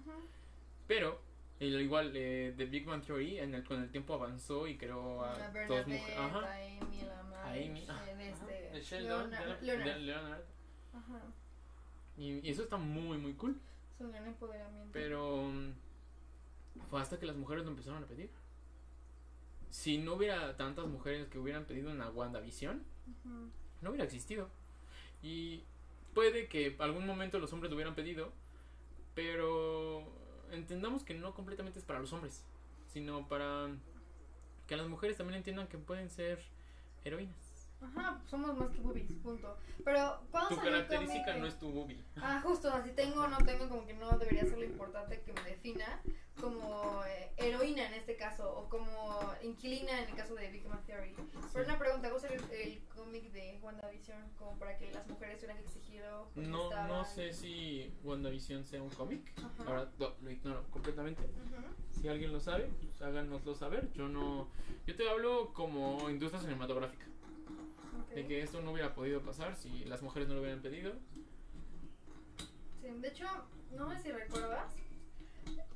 Pero, 0.87 1.21
igual 1.59 2.13
eh, 2.15 2.55
de 2.57 2.67
Big 2.67 2.87
Bang 2.87 3.03
Theory, 3.05 3.39
en 3.41 3.55
el, 3.57 3.65
con 3.65 3.83
el 3.83 3.91
tiempo 3.91 4.15
avanzó 4.15 4.69
y 4.69 4.77
creó 4.79 5.25
a 5.25 5.33
A 5.35 5.51
dos 5.67 5.85
mujeres. 5.89 6.17
a 6.17 6.27
Ajá. 6.27 6.55
Amy, 6.55 7.03
la 7.03 7.19
A 7.19 7.23
madre, 7.25 7.67
Amy. 7.67 7.81
eh, 7.81 7.87
ah, 7.89 8.05
de 8.05 8.29
ajá, 8.31 8.47
este. 8.79 9.01
Leonard. 9.01 9.63
Leonard. 9.63 10.43
Ajá. 10.95 11.23
Y, 12.17 12.47
y 12.47 12.51
eso 12.51 12.63
está 12.63 12.77
muy, 12.77 13.19
muy 13.19 13.35
cool. 13.35 13.61
Un 14.01 14.15
empoderamiento. 14.15 14.91
Pero 14.93 15.45
mm, 15.45 15.73
fue 16.89 17.01
hasta 17.01 17.19
que 17.19 17.27
las 17.27 17.37
mujeres 17.37 17.65
lo 17.65 17.71
empezaron 17.71 18.03
a 18.03 18.07
pedir. 18.07 18.31
Si 19.71 19.99
no 19.99 20.15
hubiera 20.15 20.57
tantas 20.57 20.87
mujeres 20.87 21.29
que 21.29 21.39
hubieran 21.39 21.65
pedido 21.65 21.91
una 21.91 22.11
WandaVision, 22.11 22.83
Ujú. 23.25 23.51
no 23.83 23.91
hubiera 23.91 24.05
existido. 24.05 24.49
Y 25.23 25.63
puede 26.15 26.49
que 26.49 26.77
algún 26.79 27.07
momento 27.07 27.39
los 27.39 27.53
hombres 27.53 27.71
lo 27.71 27.77
hubieran 27.77 27.95
pedido, 27.95 28.33
pero 29.15 30.05
entendamos 30.51 31.05
que 31.05 31.15
no 31.15 31.35
completamente 31.35 31.79
es 31.79 31.85
para 31.85 32.01
los 32.01 32.13
hombres, 32.13 32.45
sino 32.93 33.29
para 33.29 33.69
que 34.67 34.77
las 34.77 34.89
mujeres 34.89 35.17
también 35.17 35.37
entiendan 35.39 35.69
que 35.69 35.79
pueden 35.79 36.11
ser 36.11 36.43
heroínas. 37.05 37.50
Ajá, 37.83 38.21
somos 38.27 38.57
más 38.57 38.69
que 38.71 38.81
boobies, 38.81 39.11
punto. 39.23 39.57
Pero, 39.85 40.21
¿cuándo 40.31 40.51
Tu 40.51 40.57
característica 40.63 41.35
no 41.37 41.47
es 41.47 41.59
tu 41.59 41.71
boobie. 41.71 41.99
Ah, 42.23 42.41
justo, 42.45 42.71
así 42.71 42.91
tengo 42.91 43.23
o 43.23 43.29
no 43.29 43.39
tengo, 43.39 43.67
como 43.69 43.87
que 43.87 43.95
no 43.95 44.11
debería 44.19 44.45
ser 44.45 44.59
lo 44.59 44.65
importante 44.65 45.23
que 45.23 45.33
me 45.33 45.43
defina 45.43 46.01
como 46.39 47.03
eh, 47.07 47.33
heroína 47.39 47.87
en 47.89 47.95
este 47.95 48.17
caso, 48.17 48.51
o 48.59 48.69
como 48.69 49.33
inquilina 49.43 50.03
en 50.03 50.09
el 50.11 50.15
caso 50.15 50.35
de 50.35 50.51
Big 50.51 50.67
Bang 50.69 50.83
Theory. 50.87 51.15
Pero 51.53 51.65
una 51.65 51.79
pregunta, 51.79 52.09
¿cómo 52.09 52.21
salió 52.21 52.39
el, 52.39 52.51
el 52.61 52.83
cómic 52.95 53.31
de 53.33 53.59
WandaVision 53.63 54.31
como 54.39 54.59
para 54.59 54.77
que 54.77 54.91
las 54.93 55.07
mujeres 55.09 55.39
tuvieran 55.39 55.59
exigido? 55.63 56.29
No, 56.35 56.43
no 56.45 56.63
estaban- 56.65 57.07
sé 57.07 57.33
si 57.33 57.93
WandaVision 58.05 58.65
sea 58.65 58.83
un 58.83 58.91
cómic. 58.91 59.33
Ahora 59.67 59.91
lo, 59.99 60.17
lo 60.23 60.31
ignoro 60.31 60.65
completamente. 60.71 61.23
Si 61.91 62.09
alguien 62.09 62.33
lo 62.33 62.41
sabe, 62.41 62.71
pues 62.81 63.01
háganoslo 63.03 63.55
saber. 63.55 63.91
Yo 63.93 64.09
no. 64.09 64.49
Yo 64.87 64.97
te 64.97 65.09
hablo 65.09 65.53
como 65.55 66.09
industria 66.11 66.41
cinematográfica. 66.43 67.07
Ok. 68.01 68.15
De 68.15 68.27
que 68.27 68.43
esto 68.43 68.61
no 68.63 68.73
hubiera 68.73 68.95
podido 68.95 69.23
pasar 69.23 69.57
si 69.57 69.85
las 69.85 70.03
mujeres 70.03 70.29
no 70.29 70.35
lo 70.35 70.41
hubieran 70.41 70.63
pedido. 70.63 70.95
Sí, 72.81 72.89
de 72.89 73.09
hecho, 73.09 73.27
no 73.77 73.91
sé 73.91 74.03
si 74.03 74.13
recuerdas, 74.13 74.73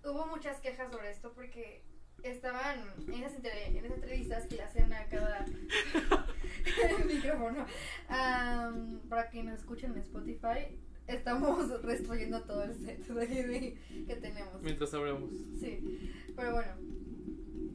hubo 0.05 0.27
muchas 0.27 0.61
quejas 0.61 0.91
sobre 0.91 1.11
esto 1.11 1.33
porque 1.33 1.83
estaban 2.23 2.81
en 3.07 3.23
esas, 3.23 3.45
en 3.45 3.77
esas 3.77 3.93
entrevistas 3.93 4.47
que 4.47 4.57
le 4.57 4.63
hacían 4.63 4.93
a 4.93 5.07
cada 5.07 5.45
micrófono. 7.07 7.67
Am, 8.09 9.01
para 9.09 9.29
quienes 9.29 9.53
nos 9.53 9.61
escuchen 9.61 9.93
en 9.93 9.99
Spotify, 9.99 10.79
estamos 11.07 11.83
destruyendo 11.87 12.43
todo 12.43 12.65
el 12.65 12.75
set 12.75 13.07
de 13.07 13.27
que, 13.27 14.05
que 14.07 14.17
tenemos. 14.17 14.63
Mientras 14.63 14.95
hablamos. 14.95 15.31
Sí, 15.61 16.13
pero 16.35 16.53
bueno. 16.53 16.73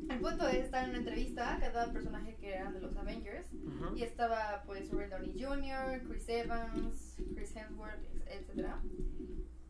El 0.10 0.20
punto 0.20 0.48
es 0.48 0.66
estar 0.66 0.84
en 0.84 0.90
una 0.90 1.00
entrevista 1.00 1.56
a 1.56 1.60
cada 1.60 1.92
personaje 1.94 2.36
que 2.36 2.56
eran 2.56 2.74
de 2.74 2.82
los 2.82 2.96
Avengers. 2.98 3.48
Y 3.96 4.04
estaba 4.04 4.64
pues 4.66 4.90
Robert 4.92 5.12
Downey 5.12 5.42
Jr., 5.42 6.02
Chris 6.08 6.28
Evans, 6.30 7.16
Chris 7.36 7.56
Hemsworth, 7.56 8.04
etc. 8.28 8.70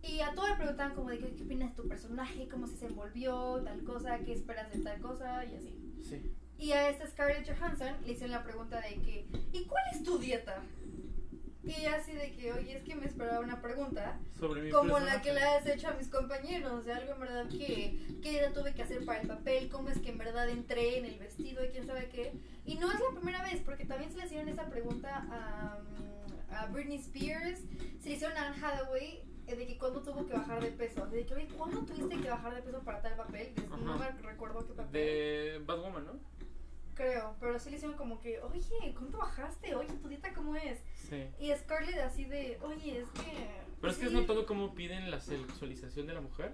Y 0.01 0.21
a 0.21 0.33
todos 0.33 0.49
le 0.49 0.55
preguntaban 0.55 0.95
como 0.95 1.09
de 1.09 1.19
qué, 1.19 1.35
qué 1.35 1.43
opinas 1.43 1.69
de 1.69 1.81
tu 1.81 1.87
personaje, 1.87 2.47
cómo 2.47 2.67
se 2.67 2.73
desenvolvió, 2.73 3.61
tal 3.63 3.83
cosa, 3.83 4.17
qué 4.19 4.33
esperas 4.33 4.71
de 4.71 4.79
tal 4.79 4.99
cosa 5.01 5.45
y 5.45 5.55
así. 5.55 6.01
Sí. 6.01 6.33
Y 6.57 6.71
a 6.71 6.89
esta 6.89 7.07
Scarlett 7.07 7.47
Johansson 7.47 7.93
le 8.05 8.13
hicieron 8.13 8.31
la 8.31 8.43
pregunta 8.43 8.81
de 8.81 8.95
que, 9.01 9.27
¿y 9.51 9.65
cuál 9.65 9.83
es 9.93 10.03
tu 10.03 10.17
dieta? 10.17 10.61
Y 11.63 11.85
así 11.85 12.13
de 12.13 12.31
que, 12.31 12.53
oye, 12.53 12.77
es 12.77 12.83
que 12.83 12.95
me 12.95 13.05
esperaba 13.05 13.41
una 13.41 13.61
pregunta 13.61 14.17
Sobre 14.39 14.61
mi 14.61 14.71
como 14.71 14.97
la 14.99 15.21
que 15.21 15.33
le 15.33 15.41
has 15.41 15.65
hecho 15.67 15.89
a 15.89 15.93
mis 15.93 16.07
compañeros, 16.07 16.85
de 16.85 16.93
algo 16.93 17.13
en 17.13 17.19
verdad 17.19 17.47
que, 17.49 18.17
que 18.21 18.29
dieta 18.29 18.53
tuve 18.53 18.73
que 18.73 18.83
hacer 18.83 19.03
para 19.05 19.21
el 19.21 19.27
papel, 19.27 19.69
cómo 19.69 19.89
es 19.89 19.99
que 19.99 20.09
en 20.09 20.17
verdad 20.17 20.49
entré 20.49 20.97
en 20.97 21.05
el 21.05 21.19
vestido 21.19 21.65
y 21.65 21.69
quién 21.69 21.85
sabe 21.85 22.07
qué. 22.09 22.33
Y 22.65 22.75
no 22.75 22.91
es 22.91 22.99
la 22.99 23.11
primera 23.13 23.43
vez, 23.43 23.61
porque 23.65 23.85
también 23.85 24.09
se 24.11 24.19
le 24.19 24.25
hicieron 24.25 24.47
esa 24.47 24.69
pregunta 24.69 25.27
a, 25.29 25.79
mm, 25.79 26.53
a 26.53 26.65
Britney 26.67 26.97
Spears, 26.97 27.59
se 28.01 28.09
le 28.09 28.15
hicieron 28.15 28.37
a 28.37 28.47
Anne 28.47 28.65
Hathaway 28.65 29.21
eh, 29.47 29.55
de 29.55 29.67
que 29.67 29.77
cuándo 29.77 30.01
tuvo 30.01 30.25
que 30.25 30.33
bajar 30.33 30.61
de 30.61 30.71
peso, 30.71 31.07
de 31.07 31.25
que, 31.25 31.33
oye, 31.33 31.47
¿cuándo 31.57 31.81
tuviste 31.81 32.21
que 32.21 32.29
bajar 32.29 32.55
de 32.55 32.61
peso 32.61 32.79
para 32.83 33.01
tal 33.01 33.15
papel? 33.15 33.51
No 33.83 33.97
me 33.97 34.09
recuerdo 34.11 34.65
qué 34.65 34.73
papel. 34.73 34.91
De 34.91 35.61
Batwoman, 35.65 36.05
¿no? 36.05 36.38
Creo, 36.99 37.33
pero 37.39 37.57
sí 37.59 37.69
le 37.69 37.77
hicieron 37.77 37.95
como 37.95 38.19
que, 38.19 38.41
oye, 38.41 38.93
¿cuánto 38.93 39.19
bajaste? 39.19 39.73
Oye, 39.73 39.87
¿tu 40.01 40.09
dieta 40.09 40.33
cómo 40.33 40.53
es? 40.57 40.79
Sí. 40.95 41.23
Y 41.39 41.49
Scarlett 41.55 41.97
así 41.99 42.25
de, 42.25 42.59
oye, 42.61 42.99
es 42.99 43.07
que... 43.11 43.47
Pero 43.79 43.91
es 43.93 43.97
que 43.97 44.01
sí". 44.03 44.07
es 44.07 44.11
notado 44.11 44.45
cómo 44.45 44.75
piden 44.75 45.09
la 45.09 45.21
sexualización 45.21 46.07
de 46.07 46.13
la 46.13 46.19
mujer 46.19 46.51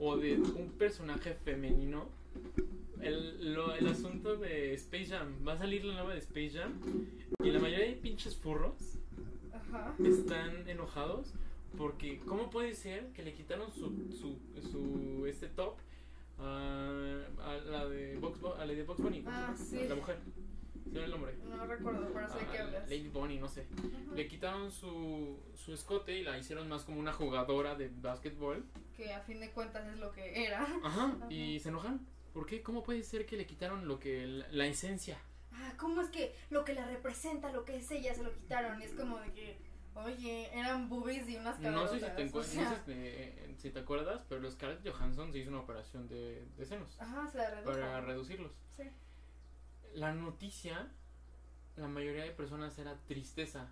o 0.00 0.16
de 0.16 0.38
un 0.38 0.72
personaje 0.76 1.34
femenino. 1.34 2.08
El, 3.00 3.54
lo- 3.54 3.74
el 3.76 3.86
asunto 3.86 4.36
de 4.36 4.74
Space 4.74 5.06
Jam. 5.06 5.46
Va 5.46 5.52
a 5.52 5.58
salir 5.58 5.84
la 5.84 5.94
nueva 5.94 6.14
de 6.14 6.18
Space 6.18 6.50
Jam 6.50 6.72
y 7.44 7.50
la 7.52 7.60
mayoría 7.60 7.86
de 7.86 7.92
pinches 7.92 8.34
furros 8.36 8.98
Ajá. 9.52 9.94
están 10.04 10.68
enojados 10.68 11.32
porque 11.78 12.18
¿cómo 12.26 12.50
puede 12.50 12.74
ser 12.74 13.12
que 13.12 13.22
le 13.22 13.34
quitaron 13.34 13.70
su, 13.70 13.92
su, 14.10 14.38
su 14.62 15.26
este 15.26 15.46
top 15.48 15.76
a, 16.38 16.90
a 17.44 17.54
la 17.56 17.86
de 17.86 18.16
Box 18.18 18.40
a 18.58 18.64
la 18.64 18.72
de 18.72 18.82
Box 18.84 19.00
Bunny? 19.00 19.24
Ah, 19.26 19.54
sí. 19.56 19.86
La 19.88 19.94
mujer. 19.94 20.18
¿Sí 20.92 20.98
el 20.98 21.10
nombre? 21.10 21.34
No 21.44 21.66
recuerdo, 21.66 22.08
pero 22.14 22.28
sé 22.28 22.38
de 22.38 22.46
qué 22.46 22.58
Ah, 22.58 22.62
hablas. 22.64 22.82
Lady 22.88 23.08
Bunny, 23.08 23.38
no 23.38 23.48
sé. 23.48 23.66
Le 24.14 24.28
quitaron 24.28 24.70
su, 24.70 25.38
su 25.54 25.74
escote 25.74 26.16
y 26.16 26.22
la 26.22 26.38
hicieron 26.38 26.68
más 26.68 26.84
como 26.84 27.00
una 27.00 27.12
jugadora 27.12 27.74
de 27.74 27.88
básquetbol. 27.88 28.64
Que 28.96 29.12
a 29.12 29.20
fin 29.20 29.40
de 29.40 29.50
cuentas 29.50 29.86
es 29.88 29.98
lo 29.98 30.12
que 30.12 30.44
era. 30.46 30.62
Ajá. 30.84 31.16
Y 31.28 31.58
se 31.60 31.70
enojaron. 31.70 32.06
¿Por 32.32 32.46
qué? 32.46 32.62
¿Cómo 32.62 32.82
puede 32.82 33.02
ser 33.02 33.26
que 33.26 33.36
le 33.36 33.46
quitaron 33.46 33.88
lo 33.88 33.98
que 33.98 34.26
la, 34.26 34.46
la 34.52 34.66
esencia? 34.66 35.18
Ah, 35.52 35.72
¿cómo 35.78 36.00
es 36.02 36.08
que 36.10 36.34
lo 36.50 36.64
que 36.64 36.74
la 36.74 36.86
representa, 36.86 37.50
lo 37.50 37.64
que 37.64 37.76
es 37.76 37.90
ella, 37.90 38.14
se 38.14 38.22
lo 38.22 38.32
quitaron? 38.32 38.80
Y 38.80 38.84
es 38.84 38.92
como 38.92 39.18
de 39.18 39.32
que, 39.32 39.58
oye, 39.96 40.50
eran 40.58 40.88
boobies 40.88 41.28
y 41.28 41.36
unas 41.36 41.58
No 41.60 41.86
sé 41.86 41.94
si 41.94 42.00
te, 42.00 42.06
caderotas, 42.06 42.34
o 42.34 42.42
sea, 42.42 42.70
no 42.70 42.76
sé 42.76 42.82
si, 42.84 42.92
eh, 42.92 43.54
si 43.58 43.70
te 43.70 43.78
acuerdas, 43.80 44.22
pero 44.28 44.50
Scarlett 44.50 44.86
Johansson 44.88 45.32
se 45.32 45.38
hizo 45.38 45.50
una 45.50 45.60
operación 45.60 46.08
de, 46.08 46.46
de 46.56 46.64
senos 46.64 47.00
Ajá, 47.00 47.28
se 47.28 47.38
la 47.38 47.50
redujo. 47.50 47.72
para 47.72 48.00
reducirlos. 48.00 48.52
Sí. 48.76 48.84
La 49.94 50.12
noticia, 50.12 50.90
la 51.76 51.88
mayoría 51.88 52.24
de 52.24 52.30
personas 52.30 52.78
era 52.78 52.96
tristeza. 53.06 53.68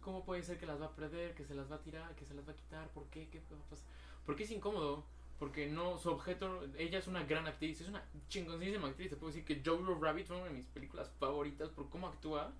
¿Cómo 0.00 0.24
puede 0.24 0.42
ser 0.42 0.58
que 0.58 0.66
las 0.66 0.80
va 0.80 0.86
a 0.86 0.96
perder, 0.96 1.34
que 1.34 1.44
se 1.44 1.54
las 1.54 1.70
va 1.70 1.76
a 1.76 1.82
tirar, 1.82 2.14
que 2.16 2.26
se 2.26 2.34
las 2.34 2.46
va 2.46 2.52
a 2.52 2.56
quitar? 2.56 2.88
¿Por 2.88 3.06
qué? 3.08 3.28
¿Qué 3.28 3.40
va 3.52 3.58
a 3.58 3.68
pasar? 3.70 3.86
Porque 4.26 4.42
es 4.44 4.50
incómodo. 4.50 5.04
Porque 5.38 5.66
no, 5.66 5.98
su 5.98 6.08
objeto, 6.10 6.62
ella 6.78 6.98
es 6.98 7.08
una 7.08 7.24
gran 7.24 7.48
actriz, 7.48 7.80
es 7.80 7.88
una 7.88 8.04
chingoncísima 8.28 8.88
actriz. 8.88 9.10
Te 9.10 9.16
puedo 9.16 9.32
decir 9.32 9.44
que 9.44 9.60
Jojo 9.64 9.98
Rabbit 10.00 10.26
fue 10.26 10.36
una 10.36 10.46
de 10.46 10.52
mis 10.52 10.66
películas 10.66 11.10
favoritas 11.18 11.68
por 11.70 11.88
cómo 11.90 12.06
actúa, 12.06 12.52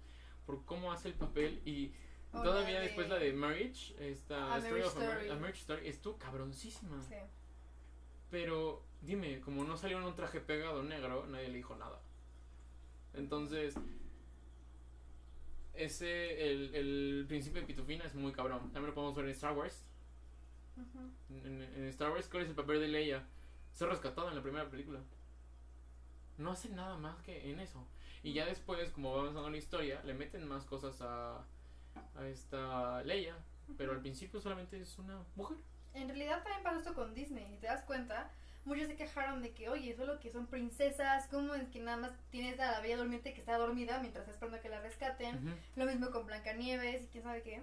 por 0.47 0.65
cómo 0.65 0.91
hace 0.91 1.09
el 1.09 1.15
papel 1.15 1.63
y 1.65 1.93
O 2.33 2.43
todavía 2.43 2.81
de- 2.81 2.87
después 2.87 3.09
la 3.09 3.19
de 3.19 3.33
Marriage, 3.33 3.95
esta 4.11 4.55
Ah, 4.55 4.59
Story 4.59 4.83
of 4.83 4.97
Story. 4.99 5.29
a 5.29 5.35
Marriage 5.35 5.61
Story, 5.61 5.89
estuvo 5.89 6.17
cabroncísima. 6.19 7.01
Sí. 7.03 7.15
Pero 8.31 8.83
dime, 9.03 9.41
como 9.41 9.65
no 9.65 9.77
salió 9.77 9.99
en 9.99 10.05
un 10.05 10.15
traje 10.15 10.41
pegado 10.41 10.83
negro, 10.83 11.27
nadie 11.27 11.49
le 11.49 11.57
dijo 11.59 11.77
nada. 11.77 12.01
Entonces, 13.15 13.75
ese, 15.75 16.51
el, 16.51 16.75
el 16.75 17.25
principio 17.29 17.61
de 17.61 17.67
Pitufina 17.67 18.05
es 18.05 18.15
muy 18.15 18.33
cabrón. 18.33 18.61
También 18.73 18.87
lo 18.87 18.95
podemos 18.95 19.15
ver 19.17 19.27
en 19.27 19.31
Star 19.33 19.57
Wars. 19.57 19.85
En, 21.31 21.63
en 21.63 21.85
Star 21.89 22.11
Wars, 22.11 22.29
¿cuál 22.31 22.45
es 22.45 22.49
el 22.49 22.55
papel 22.55 22.81
de 22.81 22.89
Leia? 22.89 23.27
Ser 23.73 23.89
rescatada 23.89 24.31
en 24.31 24.37
la 24.37 24.43
primera 24.43 24.69
película. 24.71 25.01
No 26.39 26.51
hace 26.53 26.69
nada 26.71 26.97
más 26.97 27.21
que 27.23 27.51
en 27.51 27.61
eso. 27.61 27.87
Y 28.23 28.33
ya 28.33 28.47
después, 28.47 28.91
como 28.91 29.13
va 29.13 29.21
avanzando 29.21 29.51
la 29.51 29.57
historia, 29.57 30.03
le 30.05 30.15
meten 30.15 30.47
más 30.47 30.65
cosas 30.65 31.01
a, 31.03 31.45
a 32.17 32.27
esta 32.27 33.03
Leia. 33.05 33.35
pero 33.79 33.93
al 33.93 34.01
principio 34.01 34.41
solamente 34.41 34.81
es 34.81 34.99
una 34.99 35.23
mujer. 35.37 35.57
En 35.95 36.09
realidad 36.09 36.43
también 36.43 36.63
pasó 36.63 36.79
esto 36.79 36.95
con 36.95 37.15
Disney, 37.15 37.47
si 37.49 37.57
te 37.57 37.67
das 37.67 37.83
cuenta, 37.85 38.31
muchos 38.65 38.87
se 38.87 38.97
quejaron 38.97 39.43
de 39.43 39.53
que, 39.53 39.69
oye, 39.69 39.95
solo 39.97 40.21
que 40.21 40.31
son 40.31 40.47
princesas, 40.47 41.27
¿cómo 41.29 41.55
es 41.55 41.69
que 41.69 41.81
nada 41.81 41.97
más 41.99 42.13
tienes 42.31 42.59
a 42.61 42.71
la 42.73 42.81
bella 42.81 42.97
durmiente 42.97 43.33
que 43.35 43.41
está 43.41 43.57
dormida 43.59 43.99
mientras 44.01 44.23
está 44.23 44.33
esperando 44.33 44.59
a 44.59 44.61
que 44.61 44.69
la 44.69 44.81
rescaten? 44.81 45.55
Lo 45.77 45.85
mismo 45.87 46.11
con 46.11 46.27
Blancanieves 46.27 47.05
y 47.05 47.07
quién 47.09 47.25
sabe 47.25 47.43
qué. 47.43 47.63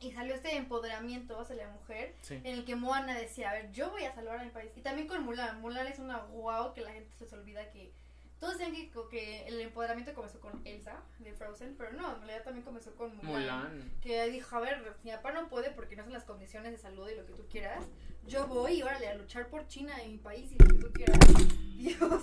Y 0.00 0.12
salió 0.12 0.34
este 0.34 0.56
empoderamiento 0.56 1.38
hacia 1.40 1.56
la 1.56 1.68
mujer 1.70 2.14
Sí. 2.20 2.34
en 2.34 2.46
el 2.46 2.64
que 2.64 2.74
Moana 2.76 3.14
decía, 3.16 3.50
a 3.50 3.54
ver, 3.54 3.70
yo 3.72 3.90
voy 3.90 4.04
a 4.04 4.14
salvar 4.14 4.40
a 4.40 4.44
mi 4.44 4.50
país. 4.50 4.70
Y 4.76 4.80
también 4.80 5.08
con 5.08 5.22
Mulan. 5.24 5.60
Mulan 5.60 5.86
es 5.86 5.98
una 5.98 6.18
guau 6.18 6.74
que 6.74 6.80
la 6.82 6.92
gente 6.92 7.10
se 7.16 7.24
les 7.24 7.32
olvida 7.32 7.70
que... 7.70 7.92
Todos 8.38 8.58
decían 8.58 8.74
que, 8.74 8.90
que 9.10 9.46
el 9.46 9.60
empoderamiento 9.60 10.12
comenzó 10.14 10.40
con 10.40 10.60
Elsa 10.66 11.02
de 11.18 11.32
Frozen, 11.32 11.76
pero 11.78 11.92
no, 11.92 12.14
en 12.14 12.18
realidad 12.18 12.44
también 12.44 12.64
comenzó 12.64 12.94
con 12.94 13.16
Mulan. 13.16 13.32
Mulan. 13.32 13.92
Que 14.02 14.28
dijo, 14.30 14.56
a 14.56 14.60
ver, 14.60 14.96
mi 15.02 15.12
papá 15.12 15.32
no 15.32 15.48
puede 15.48 15.70
porque 15.70 15.96
no 15.96 16.04
son 16.04 16.12
las 16.12 16.24
condiciones 16.24 16.72
de 16.72 16.78
salud 16.78 17.08
y 17.08 17.16
lo 17.16 17.24
que 17.26 17.32
tú 17.32 17.46
quieras. 17.48 17.84
Yo 18.26 18.46
voy, 18.46 18.82
órale, 18.82 19.08
a 19.08 19.14
luchar 19.14 19.48
por 19.48 19.66
China 19.66 20.02
y 20.04 20.12
mi 20.12 20.18
país 20.18 20.52
y 20.52 20.58
lo 20.58 20.66
que 20.66 20.78
tú 20.78 20.92
quieras. 20.92 21.18
Dios. 21.76 22.22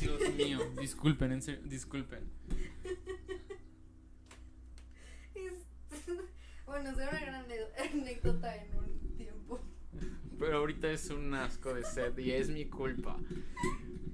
Dios 0.00 0.34
mío, 0.34 0.58
disculpen, 0.80 1.32
en 1.32 1.42
serio, 1.42 1.62
disculpen. 1.64 2.30
Bueno, 6.70 6.94
será 6.94 7.10
una 7.10 7.20
gran 7.20 7.34
anécdota 7.92 8.54
en 8.54 8.76
un 8.76 9.16
tiempo. 9.16 9.60
Pero 10.38 10.58
ahorita 10.58 10.88
es 10.92 11.10
un 11.10 11.34
asco 11.34 11.74
de 11.74 11.84
sed 11.84 12.16
y 12.18 12.30
es 12.30 12.48
mi 12.48 12.66
culpa. 12.66 13.18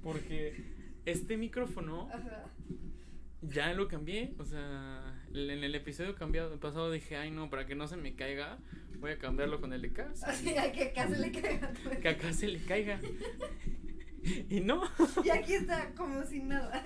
Porque 0.01 0.76
este 1.07 1.37
micrófono 1.37 2.09
Ajá. 2.11 2.43
ya 3.41 3.73
lo 3.73 3.87
cambié. 3.87 4.33
O 4.37 4.45
sea, 4.45 5.19
en 5.33 5.63
el 5.63 5.73
episodio 5.73 6.15
cambiado, 6.15 6.59
pasado 6.59 6.91
dije, 6.91 7.15
ay 7.15 7.31
no, 7.31 7.49
para 7.49 7.65
que 7.65 7.75
no 7.75 7.87
se 7.87 7.97
me 7.97 8.13
caiga, 8.15 8.59
voy 8.99 9.11
a 9.11 9.17
cambiarlo 9.17 9.61
con 9.61 9.73
el 9.73 9.81
de 9.81 9.93
casa. 9.93 10.27
Así 10.31 10.55
a 10.57 10.71
que 10.71 10.83
acá 10.89 11.07
se 11.07 11.17
le 11.17 11.31
caiga. 11.31 11.73
Que 12.01 12.09
acá 12.09 12.33
se 12.33 12.47
le 12.47 12.59
caiga. 12.59 12.99
Y 14.49 14.59
no. 14.59 14.81
Y 15.23 15.29
aquí 15.29 15.53
está 15.53 15.93
como 15.95 16.21
sin 16.25 16.49
nada. 16.49 16.83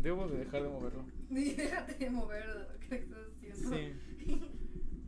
Debo 0.00 0.26
de 0.26 0.38
dejar 0.38 0.62
de 0.62 0.70
moverlo. 0.70 1.04
Déjate 1.28 2.02
de 2.02 2.08
mover 2.08 2.46
de 2.46 2.54
lo 2.60 2.80
que 2.80 2.96
estás 2.96 3.18
haciendo. 3.28 3.76
Sí. 3.76 4.40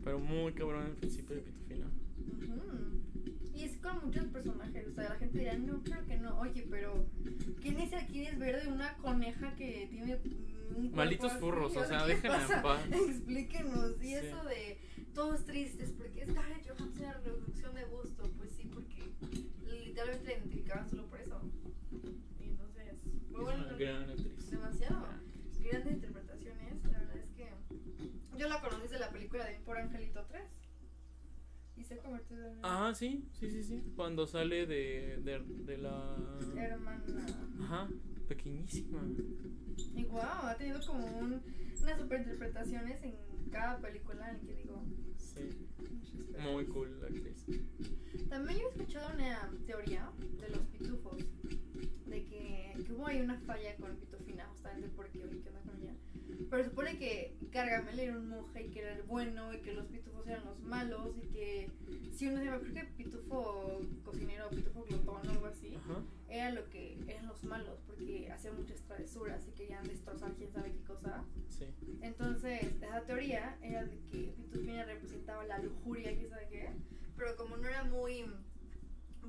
Pero 0.04 0.18
muy 0.18 0.52
cabrón 0.52 0.84
el 0.84 0.92
principio 0.92 1.36
de 1.36 1.40
Pitufina. 1.42 1.86
Ujú. 1.86 2.85
Y 3.56 3.64
es 3.64 3.76
con 3.78 4.04
muchos 4.04 4.26
personajes, 4.26 4.86
o 4.86 4.92
sea, 4.94 5.08
la 5.08 5.14
gente 5.16 5.38
dirá, 5.38 5.56
no, 5.56 5.82
creo 5.82 6.04
que 6.06 6.16
no. 6.18 6.38
Oye, 6.40 6.66
pero 6.70 7.06
¿quién 7.62 7.80
es 7.80 7.92
aquí 7.94 8.12
quieres 8.12 8.38
ver 8.38 8.62
de 8.62 8.68
una 8.68 8.94
coneja 8.98 9.54
que 9.56 9.88
tiene 9.90 10.20
un 10.76 10.92
así? 11.00 11.38
furros, 11.40 11.74
o 11.76 11.84
sea, 11.86 12.00
¿qué 12.06 12.14
déjenme 12.14 12.36
en 12.54 12.62
paz. 12.62 12.80
Explíquenos. 12.92 13.92
Y 14.02 14.06
Sí. 14.08 14.14
eso 14.14 14.44
de 14.44 14.78
todos 15.14 15.46
tristes, 15.46 15.92
porque 15.92 16.22
es 16.22 16.30
Scarlett 16.30 16.68
Johansson 16.68 17.02
la 17.02 17.12
reducción 17.14 17.74
de 17.74 17.84
gusto, 17.84 18.30
pues 18.36 18.50
sí, 18.52 18.70
porque 18.72 19.02
literalmente 19.86 20.24
la 20.26 20.32
identificaban 20.34 20.90
solo 20.90 21.06
por 21.06 21.20
eso. 21.20 21.40
Y 22.40 22.48
entonces, 22.48 23.04
muy 23.30 23.40
Es 23.40 23.44
bueno. 23.46 23.64
una 23.68 23.76
gran 23.78 24.10
actriz. 24.10 24.50
Demasiado. 24.50 25.00
Gran. 25.00 25.26
Grandes 25.70 25.92
interpretaciones, 25.94 26.84
la 26.84 26.98
verdad 27.00 27.16
es 27.16 27.30
que 27.36 27.48
yo 28.38 28.48
la 28.48 28.60
conocí 28.60 28.86
de 28.88 28.98
la 29.00 29.10
película 29.10 29.44
de 29.46 29.54
Por 29.64 29.78
Angelito 29.78 30.24
3 30.28 30.42
y 30.44 30.55
se 31.86 31.94
ha 31.94 32.02
convertido 32.02 32.46
en 32.46 32.58
Ah, 32.62 32.92
sí, 32.94 33.28
sí, 33.38 33.50
sí, 33.50 33.62
sí. 33.62 33.82
Cuando 33.94 34.26
sale 34.26 34.66
de, 34.66 35.20
de, 35.22 35.38
de 35.64 35.78
la... 35.78 36.16
hermana. 36.56 37.04
Ajá, 37.62 37.88
pequeñísima. 38.28 39.02
Y 39.94 40.04
wow, 40.04 40.20
ha 40.20 40.56
tenido 40.56 40.80
como 40.86 41.06
un, 41.18 41.42
unas 41.82 41.98
super 42.00 42.20
interpretaciones 42.20 43.02
en 43.02 43.14
cada 43.50 43.78
película 43.78 44.30
en 44.30 44.40
que 44.46 44.54
digo. 44.54 44.82
Sí, 45.16 45.48
muy 46.42 46.66
cool 46.66 47.00
la 47.00 47.06
actriz. 47.06 47.46
También 48.28 48.58
yo 48.58 48.66
he 48.66 48.70
escuchado 48.70 49.14
una 49.14 49.50
teoría 49.66 50.10
de 50.40 50.48
los 50.50 50.60
pitufos, 50.68 51.18
de 52.06 52.24
que, 52.24 52.72
que 52.84 52.92
hubo 52.92 53.06
ahí 53.06 53.20
una 53.20 53.38
falla 53.40 53.76
con 53.76 53.94
Pitufina, 53.96 54.46
justamente 54.46 54.88
porque 54.96 55.22
oye, 55.22 55.40
¿qué 55.42 55.48
onda 55.48 55.60
con 55.62 55.82
ella? 55.82 55.94
Pero 56.50 56.64
supone 56.64 56.98
que 56.98 57.36
Gargamel 57.52 57.98
era 57.98 58.16
un 58.16 58.28
monje 58.28 58.64
y 58.66 58.70
que 58.70 58.80
era 58.80 58.94
el 58.94 59.02
bueno 59.02 59.52
y 59.52 59.58
que 59.58 59.72
los 59.72 59.86
pitufos 59.86 60.26
eran 60.26 60.44
los 60.44 60.60
malos 60.60 61.16
y 61.22 61.26
que 61.28 61.70
si 62.12 62.26
uno 62.28 62.38
se 62.38 62.44
llama, 62.44 62.58
creo 62.60 62.74
que 62.74 62.84
pitufo 62.96 63.80
cocinero 64.04 64.48
pitufo 64.50 64.84
glotón 64.84 65.26
o 65.26 65.30
algo 65.30 65.46
así, 65.46 65.74
Ajá. 65.74 66.02
era 66.28 66.50
lo 66.50 66.68
que 66.70 66.98
eran 67.08 67.26
los 67.26 67.42
malos 67.44 67.80
porque 67.86 68.30
hacían 68.30 68.56
muchas 68.56 68.80
travesuras 68.82 69.46
y 69.48 69.52
querían 69.52 69.84
destrozar 69.84 70.32
quién 70.34 70.50
sabe 70.52 70.72
qué 70.72 70.82
cosa. 70.82 71.24
Sí. 71.48 71.66
Entonces, 72.02 72.62
esa 72.82 73.02
teoría 73.02 73.56
era 73.62 73.84
de 73.84 73.98
que 74.10 74.34
Pitufina 74.36 74.84
representaba 74.84 75.44
la 75.44 75.58
lujuria, 75.58 76.14
quién 76.16 76.28
sabe 76.28 76.48
qué, 76.48 76.70
pero 77.16 77.36
como 77.36 77.56
no 77.56 77.68
era 77.68 77.84
muy 77.84 78.24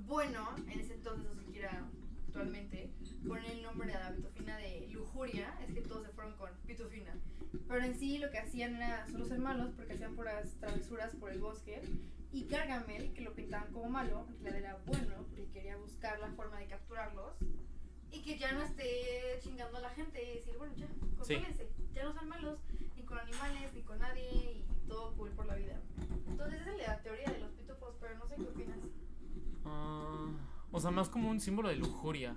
bueno 0.06 0.56
en 0.72 0.80
ese 0.80 0.93
entonces, 0.93 1.28
o 1.32 1.41
siquiera 1.41 1.88
actualmente, 2.38 2.92
poner 3.28 3.52
el 3.52 3.64
nombre 3.64 3.92
a 3.96 4.12
la 4.12 4.16
Pitufina 4.16 4.58
de 4.58 4.88
lujuria, 4.92 5.58
es 5.68 5.74
que 5.74 5.82
todos 5.82 6.06
se 6.06 6.14
fueron 6.14 6.34
con 6.38 6.52
Pitufina. 6.68 7.16
Pero 7.68 7.84
en 7.84 7.98
sí 7.98 8.20
lo 8.20 8.30
que 8.30 8.38
hacían 8.38 8.76
era 8.76 9.08
solo 9.08 9.26
ser 9.26 9.40
malos 9.40 9.72
porque 9.76 9.94
hacían 9.94 10.16
puras 10.16 10.56
travesuras 10.60 11.16
por 11.16 11.32
el 11.32 11.40
bosque. 11.40 11.82
Y 12.32 12.46
Gargamel, 12.46 13.12
que 13.14 13.22
lo 13.22 13.34
pintaban 13.34 13.74
como 13.74 13.90
malo, 13.90 14.28
en 14.38 14.44
realidad 14.44 14.76
era 14.76 14.84
bueno 14.86 15.26
porque 15.30 15.50
quería 15.50 15.78
buscar 15.78 16.20
la 16.20 16.30
forma 16.34 16.60
de 16.60 16.68
capturarlos. 16.68 17.38
Y 18.12 18.22
que 18.22 18.38
ya 18.38 18.52
no 18.52 18.62
esté 18.62 19.40
chingando 19.42 19.78
a 19.78 19.82
la 19.82 19.90
gente 19.90 20.24
y 20.24 20.36
decir, 20.36 20.56
bueno, 20.58 20.76
ya, 20.76 20.88
consólense, 21.18 21.68
ya 21.92 22.04
no 22.04 22.14
son 22.14 22.30
malos, 22.30 22.60
ni 22.96 23.04
con 23.04 23.18
animales, 23.18 23.74
ni 23.74 23.82
con 23.82 23.98
nadie, 23.98 24.30
y 24.32 24.88
todo 24.88 25.16
cool 25.16 25.32
por 25.32 25.48
la 25.48 25.56
vida. 25.56 25.82
Entonces 26.28 26.62
esa 26.62 26.72
es 26.72 26.88
la 26.88 27.02
teoría 27.02 27.32
de 27.32 27.40
los 27.40 27.52
pitufos, 27.54 27.96
pero 28.00 28.16
no 28.20 28.28
sé 28.28 28.36
qué 28.36 28.44
opinas. 28.44 28.78
Ah, 29.66 30.30
o 30.72 30.80
sea, 30.80 30.91
más 30.91 31.09
como 31.09 31.30
un 31.30 31.39
símbolo 31.39 31.70
de 31.70 31.76
lujuria. 31.76 32.36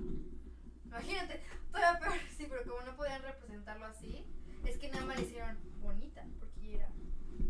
Imagínate, 0.85 1.41
todavía 1.71 2.01
peor, 2.01 2.19
sí, 2.37 2.47
pero 2.49 2.63
como 2.65 2.85
no 2.85 2.97
podían 2.97 3.23
representarlo 3.23 3.87
así, 3.87 4.25
es 4.65 4.79
que 4.79 4.91
nada 4.91 5.07
más 5.07 5.19
le 5.19 5.27
hicieron 5.27 5.57
bonita, 5.81 6.25
porque 6.39 6.75
era 6.75 6.89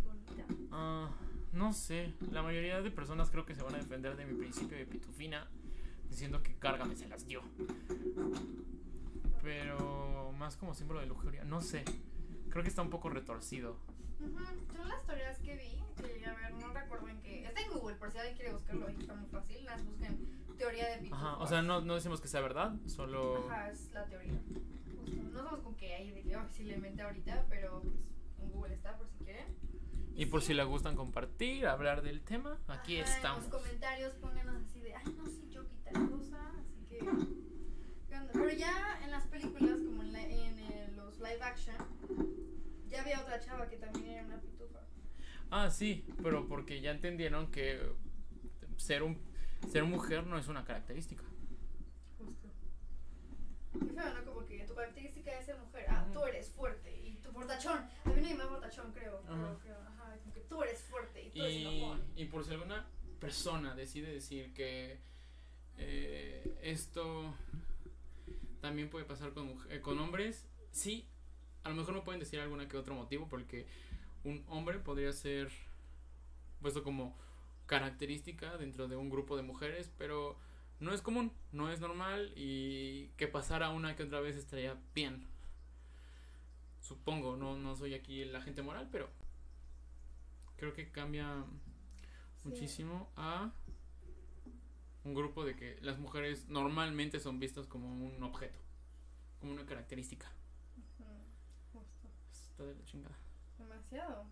bonita. 0.05 0.45
Ah, 0.70 1.11
no 1.53 1.72
sé. 1.72 2.14
La 2.31 2.43
mayoría 2.43 2.81
de 2.81 2.91
personas 2.91 3.31
creo 3.31 3.45
que 3.45 3.55
se 3.55 3.62
van 3.62 3.74
a 3.74 3.78
defender 3.78 4.16
de 4.16 4.26
mi 4.26 4.35
principio 4.35 4.76
de 4.76 4.87
pitufina 4.87 5.49
diciendo 6.09 6.43
que 6.43 6.55
Cárgame 6.57 6.97
se 6.97 7.09
las 7.09 7.26
dio. 7.26 7.43
Pero 9.43 10.33
más 10.39 10.57
como 10.57 10.74
símbolo 10.74 11.01
de 11.01 11.07
lujuria. 11.07 11.45
No 11.45 11.61
sé. 11.61 11.85
Creo 12.51 12.62
que 12.62 12.68
está 12.68 12.83
un 12.83 12.91
poco 12.91 13.09
retorcido. 13.09 13.76
Ujú, 14.20 14.45
Son 14.76 14.89
las 14.89 15.05
teorías 15.07 15.39
que 15.39 15.57
vi, 15.57 15.83
que 16.03 16.26
a 16.26 16.35
ver, 16.35 16.53
no 16.55 16.72
recuerdo 16.72 17.09
en 17.09 17.22
qué. 17.22 17.47
Está 17.47 17.61
en 17.62 17.72
Google, 17.72 17.97
por 17.97 18.11
si 18.11 18.18
alguien 18.18 18.37
quiere 18.37 18.53
buscarlo 18.53 18.87
ahí, 18.87 18.97
está 18.99 19.14
muy 19.14 19.28
fácil. 19.31 19.64
Las 19.64 19.85
busquen 19.85 20.30
teoría 20.61 20.89
de 20.91 20.99
pitufos. 20.99 21.19
Ajá, 21.19 21.37
o 21.39 21.47
sea, 21.47 21.63
no, 21.63 21.81
no 21.81 21.95
decimos 21.95 22.21
que 22.21 22.29
sea 22.29 22.41
verdad, 22.41 22.73
solo... 22.87 23.49
Ajá, 23.49 23.71
es 23.71 23.91
la 23.93 24.05
teoría. 24.07 24.33
Justo. 25.01 25.23
No 25.23 25.33
sabemos 25.33 25.61
con 25.61 25.75
qué 25.77 25.95
hay 25.95 26.11
de 26.11 26.23
que, 26.23 26.37
sí 26.51 26.65
le 26.65 26.75
inventé 26.77 27.03
ahorita, 27.03 27.47
pero 27.49 27.81
pues 27.81 27.95
en 28.43 28.51
Google 28.51 28.75
está 28.75 28.97
por 28.97 29.09
si 29.09 29.25
quieren. 29.25 29.47
Y 30.15 30.27
por 30.27 30.41
sí, 30.43 30.49
si 30.49 30.55
le 30.55 30.65
gustan 30.65 30.97
compartir, 30.97 31.67
hablar 31.67 32.03
del 32.03 32.21
tema, 32.23 32.59
aquí 32.69 33.01
ajá, 33.01 33.17
estamos. 33.17 33.45
En 33.45 33.51
los 33.51 33.61
comentarios 33.61 34.13
pónganos 34.15 34.57
así 34.63 34.81
de, 34.81 34.95
ay, 34.95 35.05
no, 35.17 35.27
sí, 35.27 35.49
yo 35.51 35.67
quita 35.69 35.93
cosa, 35.93 36.53
así 36.61 36.85
que. 36.89 36.99
Pero 38.33 38.51
ya 38.51 39.01
en 39.03 39.11
las 39.11 39.27
películas, 39.27 39.79
como 39.85 40.03
en, 40.03 40.13
la- 40.13 40.23
en, 40.23 40.59
eh, 40.59 40.93
los 40.95 41.19
live 41.19 41.43
action, 41.43 41.77
ya 42.89 43.01
había 43.01 43.21
otra 43.21 43.41
chava 43.41 43.69
que 43.69 43.77
también 43.77 44.07
era 44.07 44.25
una 44.27 44.41
pitufa. 44.41 44.81
Ah, 45.51 45.71
sí, 45.71 46.05
pero 46.23 46.47
porque 46.47 46.81
ya 46.81 46.91
entendieron 46.91 47.51
que 47.51 47.81
ser 48.77 49.03
un 49.03 49.17
ser 49.69 49.85
mujer 49.85 50.27
no 50.27 50.39
es 50.39 50.49
una 50.49 50.65
característica. 50.65 51.23
Justo. 52.19 52.49
Qué 53.73 53.87
feo, 53.87 54.15
¿no? 54.15 54.25
Como 54.25 54.47
que 54.47 54.65
tu 54.67 54.75
característica 54.75 55.39
es 55.39 55.47
ser 55.47 55.57
mujer. 55.59 55.87
Ah, 55.89 56.07
tú 56.13 56.25
eres 56.25 56.51
fuerte. 56.51 56.97
Y 57.01 57.17
tu 57.17 57.33
portachón. 57.33 57.89
También 58.05 58.27
hay 58.27 58.35
más 58.35 58.47
portachón, 58.49 58.93
creo. 58.93 59.19
Ajá. 59.29 59.29
Pero, 59.35 59.59
creo, 59.61 59.79
ajá, 59.81 60.17
como 60.21 60.33
que 60.35 60.41
tú 60.41 60.63
eres 60.63 60.81
fuerte 60.83 61.23
y 61.25 61.31
tú 61.31 61.39
eres 61.43 61.57
Y, 61.57 61.63
enojón. 61.83 62.03
y 62.17 62.25
por 62.27 62.45
si 62.45 62.51
alguna 62.53 62.87
persona 63.21 63.75
decide 63.75 64.11
decir 64.13 64.53
que 64.55 64.99
eh, 65.77 66.59
esto 66.63 67.35
también 68.61 68.91
puede 68.91 69.05
pasar 69.05 69.33
con, 69.33 69.55
muj- 69.57 69.67
eh, 69.71 69.81
con 69.81 69.99
hombres, 69.99 70.47
sí, 70.73 71.07
a 71.65 71.69
lo 71.71 71.75
mejor 71.77 71.95
no 71.95 72.05
pueden 72.05 72.21
decir 72.21 72.41
alguna 72.41 72.69
que 72.69 72.77
otro 72.77 72.95
motivo, 72.95 73.29
porque 73.29 73.67
un 74.25 74.45
hombre 74.49 74.79
podría 74.79 75.13
ser 75.13 75.51
puesto 76.61 76.83
como 76.83 77.17
característica 77.71 78.57
dentro 78.57 78.89
de 78.89 78.97
un 78.97 79.09
grupo 79.11 79.37
de 79.37 79.45
mujeres, 79.45 79.93
pero 79.97 80.37
no 80.81 80.93
es 80.93 81.03
común, 81.03 81.33
no 81.53 81.71
es 81.71 81.79
normal 81.79 82.33
y 82.35 83.11
que 83.16 83.29
pasara 83.29 83.71
una 83.71 83.95
que 83.95 84.03
otra 84.03 84.18
vez 84.18 84.35
estaría 84.35 84.77
bien. 84.93 85.25
Supongo, 86.81 87.37
no, 87.37 87.57
no 87.57 87.77
soy 87.77 87.95
aquí 87.95 88.23
el 88.23 88.35
agente 88.35 88.62
moral, 88.62 88.89
pero 88.91 89.09
creo 90.57 90.75
que 90.75 90.91
cambia 90.91 91.45
Sí. 92.43 92.49
muchísimo 92.49 93.09
a 93.16 93.53
un 95.05 95.14
grupo 95.14 95.45
de 95.45 95.55
que 95.55 95.79
las 95.81 95.99
mujeres 96.01 96.49
normalmente 96.49 97.21
son 97.21 97.39
vistas 97.39 97.68
como 97.68 97.87
un 97.89 98.21
objeto, 98.25 98.59
como 99.39 99.53
una 99.53 99.64
característica. 99.64 100.27
Justo. 101.73 102.09
Está 102.33 102.64
de 102.64 102.75
la 102.75 102.85
chingada. 102.85 103.16
Demasiado. 103.59 104.27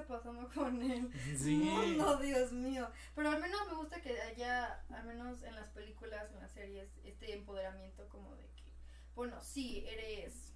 Está 0.00 0.06
pasando 0.06 0.48
con 0.52 0.80
el 0.82 1.10
Sí. 1.38 1.56
mundo, 1.56 2.16
Dios 2.18 2.52
mío. 2.52 2.88
Pero 3.14 3.30
al 3.30 3.40
menos 3.40 3.60
me 3.68 3.74
gusta 3.74 4.00
que 4.00 4.20
haya, 4.20 4.80
al 4.90 5.04
menos 5.04 5.42
en 5.42 5.54
las 5.54 5.68
películas, 5.70 6.30
en 6.32 6.40
las 6.40 6.52
series, 6.52 6.88
este 7.04 7.34
empoderamiento 7.34 8.08
como 8.08 8.34
de 8.36 8.46
que, 8.56 8.72
bueno, 9.14 9.40
sí, 9.40 9.84
eres, 9.86 10.54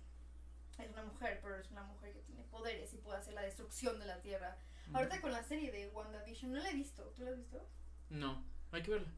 es 0.79 0.91
una 0.91 1.05
mujer, 1.05 1.41
pero 1.43 1.57
es 1.57 1.71
una 1.71 1.83
mujer 1.85 2.13
que 2.13 2.21
tiene 2.21 2.45
poderes 2.45 2.93
y 2.95 2.99
puede 2.99 3.19
hacer 3.19 3.35
la 3.35 3.43
destrucción 3.43 3.99
de 3.99 4.07
la 4.07 4.21
Tierra. 4.21 4.57
Ahorita 4.93 5.21
con 5.21 5.33
la 5.33 5.43
serie 5.43 5.71
de 5.71 5.89
WandaVision, 5.89 6.53
no 6.53 6.61
la 6.61 6.71
he 6.71 6.75
visto, 6.75 7.03
¿tú 7.17 7.23
la 7.23 7.31
has 7.31 7.37
visto? 7.37 7.67
No, 8.11 8.45
hay 8.73 8.83
que 8.83 8.91
verla. 8.91 9.09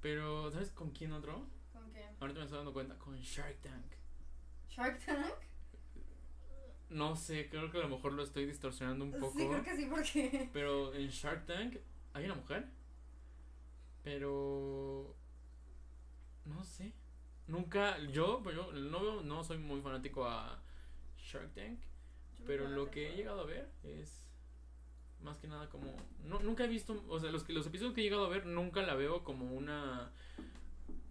Pero, 0.00 0.50
¿sabes 0.50 0.70
con 0.70 0.90
quién 0.90 1.12
otro? 1.12 1.48
¿Con 1.72 1.90
quién? 1.90 2.14
Ahorita 2.20 2.38
me 2.40 2.44
estoy 2.44 2.58
dando 2.58 2.72
cuenta, 2.74 2.98
con 2.98 3.16
Shark 3.16 3.60
Tank. 3.62 3.94
¿Shark 4.68 5.02
Tank? 5.04 5.34
No 6.90 7.16
sé, 7.16 7.48
creo 7.48 7.70
que 7.70 7.78
a 7.78 7.82
lo 7.82 7.88
mejor 7.88 8.12
lo 8.12 8.22
estoy 8.22 8.46
distorsionando 8.46 9.04
un 9.04 9.12
poco. 9.12 9.38
Sí, 9.38 9.46
creo 9.48 9.62
que 9.64 9.76
sí, 9.76 9.86
porque... 9.90 10.48
Pero 10.52 10.94
en 10.94 11.08
Shark 11.08 11.46
Tank 11.46 11.76
hay 12.12 12.24
una 12.26 12.34
mujer. 12.34 12.66
Pero. 14.02 15.14
No 16.44 16.62
sé. 16.64 16.92
Nunca. 17.46 17.98
Yo, 18.12 18.40
pues 18.42 18.54
yo 18.56 18.72
no, 18.72 19.00
veo- 19.00 19.22
no 19.22 19.42
soy 19.44 19.58
muy 19.58 19.80
fanático 19.80 20.26
a 20.26 20.60
Shark 21.18 21.52
Tank. 21.54 21.78
Pero 22.46 22.68
lo 22.68 22.90
que 22.90 23.10
he 23.12 23.16
llegado 23.16 23.40
a 23.40 23.44
ver 23.46 23.70
es. 23.82 24.20
Más 25.22 25.38
que 25.38 25.48
nada 25.48 25.68
como. 25.70 25.96
No, 26.24 26.40
nunca 26.40 26.64
he 26.64 26.68
visto. 26.68 27.02
O 27.08 27.18
sea, 27.18 27.30
los, 27.30 27.44
que- 27.44 27.54
los 27.54 27.66
episodios 27.66 27.94
que 27.94 28.02
he 28.02 28.04
llegado 28.04 28.26
a 28.26 28.28
ver 28.28 28.44
nunca 28.46 28.82
la 28.82 28.94
veo 28.94 29.24
como 29.24 29.46
una. 29.52 30.12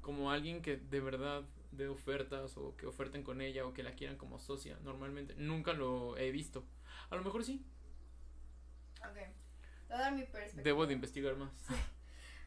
Como 0.02 0.30
alguien 0.32 0.62
que 0.62 0.78
de 0.78 1.00
verdad 1.00 1.44
de 1.78 1.88
ofertas 1.88 2.58
o 2.58 2.76
que 2.76 2.86
oferten 2.86 3.24
con 3.24 3.42
ella 3.42 3.66
o 3.66 3.74
que 3.74 3.84
la 3.84 3.94
quieran 3.94 4.18
como 4.18 4.40
socia. 4.40 4.78
Normalmente. 4.82 5.36
Nunca 5.36 5.74
lo 5.74 6.18
he 6.18 6.32
visto. 6.32 6.66
A 7.10 7.16
lo 7.16 7.24
mejor 7.24 7.44
sí. 7.44 7.66
Ok, 9.00 9.16
voy 9.90 9.98
a 9.98 9.98
dar 9.98 10.14
mi 10.14 10.24
perspectiva. 10.24 10.64
Debo 10.64 10.86
de 10.86 10.94
investigar 10.94 11.36
más. 11.36 11.52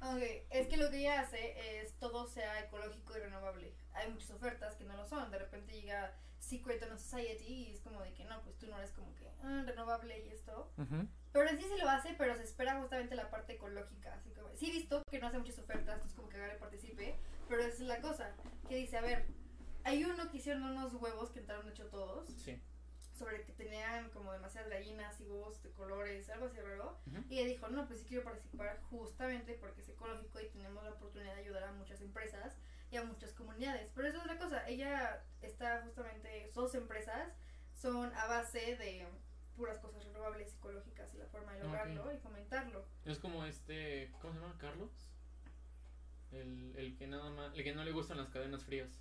Ok, 0.02 0.22
es 0.50 0.68
que 0.68 0.76
lo 0.76 0.90
que 0.90 0.98
ella 0.98 1.20
hace 1.20 1.80
es 1.80 1.94
todo 1.98 2.26
sea 2.26 2.60
ecológico 2.60 3.16
y 3.16 3.20
renovable. 3.20 3.74
Hay 3.94 4.10
muchas 4.10 4.30
ofertas 4.30 4.76
que 4.76 4.84
no 4.84 4.96
lo 4.96 5.06
son. 5.06 5.30
De 5.30 5.38
repente 5.38 5.72
llega 5.72 6.14
Secret 6.38 6.82
on 6.82 6.98
Society 6.98 7.68
y 7.68 7.72
es 7.72 7.80
como 7.80 8.02
de 8.02 8.12
que 8.12 8.24
no, 8.24 8.40
pues 8.42 8.56
tú 8.58 8.66
no 8.66 8.76
eres 8.76 8.92
como 8.92 9.14
que 9.14 9.28
ah, 9.42 9.62
renovable 9.66 10.24
y 10.24 10.28
esto. 10.28 10.70
Ujú. 10.76 11.08
Pero 11.32 11.48
en 11.48 11.60
sí 11.60 11.66
se 11.68 11.78
lo 11.78 11.88
hace, 11.88 12.14
pero 12.16 12.36
se 12.36 12.44
espera 12.44 12.80
justamente 12.80 13.14
la 13.14 13.30
parte 13.30 13.54
ecológica. 13.54 14.14
Así 14.14 14.30
como, 14.30 14.54
sí 14.54 14.70
he 14.70 14.72
visto 14.72 15.02
que 15.10 15.18
no 15.18 15.26
hace 15.26 15.38
muchas 15.38 15.58
ofertas, 15.58 16.04
es 16.04 16.12
como 16.12 16.28
que 16.28 16.38
Gale 16.38 16.54
participe, 16.54 17.16
pero 17.48 17.62
esa 17.62 17.82
es 17.82 17.88
la 17.88 18.00
cosa. 18.00 18.34
Que 18.68 18.76
dice, 18.76 18.96
a 18.96 19.00
ver, 19.00 19.26
hay 19.84 20.04
uno 20.04 20.30
que 20.30 20.38
hicieron 20.38 20.62
unos 20.64 20.92
huevos 20.94 21.30
que 21.30 21.40
entraron 21.40 21.68
hecho 21.68 21.86
todos, 21.86 22.28
Sí. 22.28 22.60
sobre 23.12 23.44
que 23.44 23.52
tenían 23.52 24.10
como 24.10 24.32
demasiadas 24.32 24.68
gallinas 24.70 25.18
y 25.20 25.24
huevos 25.24 25.62
de 25.62 25.70
colores, 25.70 26.28
algo 26.28 26.46
así 26.46 26.60
raro. 26.60 26.98
Y 27.30 27.38
ella 27.38 27.48
dijo, 27.48 27.68
no, 27.68 27.86
pues 27.86 28.00
sí 28.00 28.06
quiero 28.06 28.24
participar 28.24 28.80
justamente 28.90 29.54
porque 29.54 29.80
es 29.80 29.88
ecológico 29.88 30.40
y 30.40 30.48
tenemos 30.50 30.84
la 30.84 30.90
oportunidad 30.92 31.34
de 31.34 31.40
ayudar 31.40 31.64
a 31.64 31.72
muchas 31.72 32.00
empresas 32.02 32.58
y 32.90 32.96
a 32.96 33.04
muchas 33.04 33.32
comunidades. 33.32 33.90
Pero 33.94 34.08
eso 34.08 34.18
es 34.18 34.22
otra 34.24 34.38
cosa, 34.38 34.68
ella 34.68 35.24
está 35.40 35.80
justamente, 35.82 36.50
sus 36.52 36.74
empresas 36.74 37.32
son 37.72 38.12
a 38.14 38.26
base 38.26 38.76
de 38.76 39.06
puras 39.56 39.78
cosas 39.78 40.04
renovables, 40.04 40.52
ecológicas 40.54 41.14
y 41.14 41.16
la 41.16 41.26
forma 41.28 41.54
de 41.54 41.60
lograrlo 41.64 42.12
y 42.12 42.18
fomentarlo. 42.18 42.84
Es 43.06 43.18
como 43.18 43.46
este, 43.46 44.12
¿cómo 44.20 44.34
se 44.34 44.40
llama? 44.40 44.58
Carlos. 44.58 44.90
El, 46.32 46.74
el 46.76 46.96
que 46.96 47.06
nada 47.06 47.30
más, 47.30 47.54
el 47.54 47.64
que 47.64 47.74
no 47.74 47.84
le 47.84 47.92
gustan 47.92 48.18
las 48.18 48.28
cadenas 48.28 48.64
frías. 48.64 49.00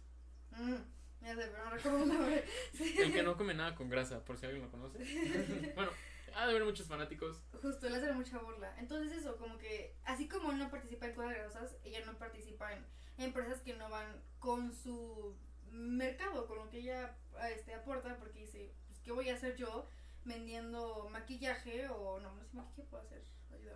Mm, 0.52 0.76
ya 1.22 1.36
sé, 1.36 1.48
pero 1.48 1.66
no 1.66 1.72
recuerdo 1.72 2.04
el 2.04 2.10
nombre. 2.10 2.46
Sí. 2.74 2.96
El 3.02 3.14
que 3.14 3.24
no 3.24 3.36
come 3.36 3.54
nada 3.54 3.76
con 3.76 3.90
grasa, 3.90 4.24
por 4.24 4.38
si 4.38 4.46
alguien 4.46 4.64
lo 4.64 4.72
conoce. 4.72 5.00
bueno, 5.76 5.92
ha 6.36 6.46
de 6.46 6.52
haber 6.52 6.66
muchos 6.66 6.88
fanáticos. 6.88 7.42
Justo, 7.62 7.90
le 7.90 7.98
hacen 7.98 8.16
mucha 8.16 8.38
burla. 8.38 8.76
Entonces 8.78 9.18
eso, 9.18 9.38
como 9.38 9.58
que, 9.58 9.96
así 10.04 10.28
como 10.28 10.52
no 10.52 10.70
participa 10.70 11.08
en 11.08 11.16
cosas 11.16 11.34
grasosas, 11.34 11.78
ella 11.84 12.06
no 12.06 12.18
participa 12.18 12.74
en 12.74 12.86
empresas 13.18 13.62
que 13.62 13.76
no 13.76 13.90
van 13.90 14.22
con 14.40 14.74
su 14.74 15.36
mercado, 15.72 16.48
con 16.48 16.58
lo 16.58 16.70
que 16.70 16.80
ella 16.80 17.18
este, 17.52 17.74
aporta, 17.74 18.18
porque 18.18 18.42
dice, 18.42 18.74
pues, 18.88 19.00
¿qué 19.00 19.12
voy 19.12 19.30
a 19.30 19.36
hacer 19.36 19.56
yo 19.56 19.88
vendiendo 20.26 21.10
maquillaje? 21.10 21.88
O 21.90 22.20
no, 22.20 22.34
no 22.36 22.44
sé 22.44 22.56
maquillaje 22.56 22.90
puedo 22.90 23.04
hacer, 23.04 23.24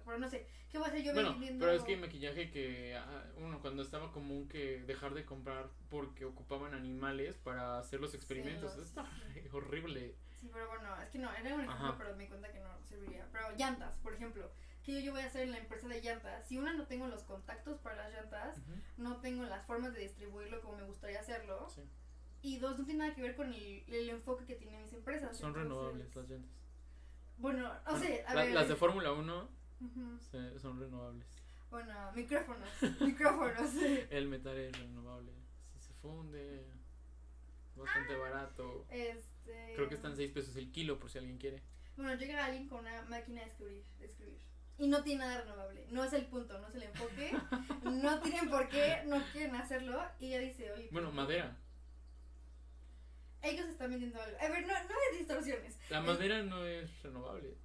pero 0.06 0.18
no 0.18 0.30
sé, 0.30 0.48
¿qué 0.70 0.78
voy 0.78 0.88
a 0.88 0.90
hacer 0.90 1.04
yo 1.04 1.14
Bueno, 1.14 1.32
vendiendo? 1.32 1.66
pero 1.66 1.78
es 1.78 1.84
que 1.84 1.94
hay 1.94 2.00
maquillaje 2.02 2.50
que, 2.52 2.96
ah, 2.96 3.26
uno, 3.38 3.60
cuando 3.62 3.82
estaba 3.84 4.12
común 4.12 4.48
que 4.48 4.82
dejar 4.84 5.14
de 5.14 5.26
comprar 5.26 5.70
porque 5.90 6.26
ocupaban 6.26 6.74
animales 6.74 7.38
para 7.38 7.80
hacer 7.80 8.00
los 8.00 8.14
experimentos. 8.14 8.76
los- 8.78 8.86
Está 8.88 9.04
horrible. 9.54 10.16
Sí, 10.40 10.50
pero 10.54 10.68
bueno, 10.70 10.96
es 11.02 11.10
que 11.10 11.18
no, 11.20 11.30
era 11.34 11.54
un 11.56 11.62
ejemplo, 11.62 11.86
Ajá. 11.88 11.96
pero 11.98 12.16
me 12.16 12.24
di 12.24 12.30
cuenta 12.30 12.52
que 12.52 12.60
no 12.60 12.70
serviría. 12.86 13.28
Pero 13.32 13.52
llantas, 13.58 13.98
por 13.98 14.14
ejemplo, 14.14 14.50
que 14.84 15.04
yo, 15.04 15.12
voy 15.12 15.22
a 15.22 15.26
hacer 15.28 15.42
en 15.44 15.52
la 15.52 15.58
empresa 15.58 15.88
de 15.88 16.02
llantas, 16.02 16.48
si 16.48 16.58
una 16.58 16.74
no 16.74 16.86
tengo 16.88 17.08
los 17.08 17.24
contactos 17.24 17.78
para 17.80 17.96
las 17.98 18.14
llantas, 18.14 18.58
Ujú. 18.60 18.72
no 18.98 19.18
tengo 19.20 19.44
las 19.44 19.66
formas 19.66 19.94
de 19.94 20.00
distribuirlo 20.02 20.62
como 20.62 20.78
me 20.78 20.84
gustaría 20.86 21.20
hacerlo. 21.20 21.68
Sí. 21.70 21.82
Y 22.42 22.58
dos, 22.60 22.80
no 22.80 22.86
tiene 22.86 23.00
nada 23.00 23.14
que 23.14 23.22
ver 23.22 23.36
con 23.36 23.54
el, 23.54 23.84
el 23.88 24.10
enfoque 24.10 24.46
que 24.46 24.56
tienen 24.56 24.82
mis 24.82 24.94
empresas. 24.94 25.36
Son 25.38 25.50
entonces- 25.50 25.64
renovables 25.64 26.16
las 26.16 26.30
llantas. 26.30 26.52
Bueno, 27.38 27.72
o 27.88 27.98
sea, 27.98 28.28
a 28.30 28.34
La- 28.34 28.44
ver. 28.46 28.54
las 28.54 28.68
de 28.70 28.76
Fórmula 28.76 29.12
1 29.14 29.50
Se- 30.32 30.60
son 30.60 30.80
renovables. 30.80 31.26
Bueno, 31.70 32.12
micrófonos, 32.14 32.70
micrófonos. 33.02 33.74
El 34.10 34.28
metal 34.28 34.58
es 34.58 34.78
renovable. 34.78 35.32
Si 35.74 35.80
se 35.80 35.94
funde, 35.96 36.66
bastante 37.76 38.16
barato. 38.18 38.86
Este. 38.90 39.74
Creo 39.76 39.88
que 39.88 39.96
están 39.96 40.16
6 40.16 40.32
pesos 40.32 40.56
el 40.56 40.72
kilo 40.72 41.00
por 41.00 41.10
si 41.12 41.18
alguien 41.20 41.38
quiere. 41.38 41.62
Bueno, 41.96 42.16
llega 42.16 42.46
alguien 42.46 42.68
con 42.68 42.80
una 42.80 43.02
máquina 43.04 43.42
de 43.42 43.48
escribir, 43.48 43.84
de 44.00 44.06
escribir. 44.06 44.40
Y 44.78 44.88
no 44.88 45.04
tiene 45.04 45.26
nada 45.26 45.42
renovable. 45.42 45.86
No 45.92 46.04
es 46.06 46.14
el 46.14 46.26
punto, 46.28 46.58
no 46.60 46.68
es 46.70 46.76
el 46.76 46.84
enfoque. 46.84 47.32
no 47.84 48.22
tienen 48.22 48.50
por 48.50 48.68
qué, 48.70 49.04
no 49.06 49.22
quieren 49.34 49.56
hacerlo. 49.56 50.02
Y 50.20 50.28
ella 50.28 50.40
dice, 50.40 50.72
oye. 50.72 50.88
Bueno, 50.92 51.12
madera. 51.12 51.56
Ellos 53.42 53.68
están 53.68 53.90
vendiendo 53.90 54.22
algo. 54.22 54.38
A 54.40 54.50
ver, 54.50 54.62
no, 54.66 54.74
no 54.74 54.96
es 55.12 55.18
distorsiones. 55.20 55.78
La 55.90 56.02
madera 56.02 56.42
no 56.44 56.66
es 56.66 56.90
renovable. 57.04 57.56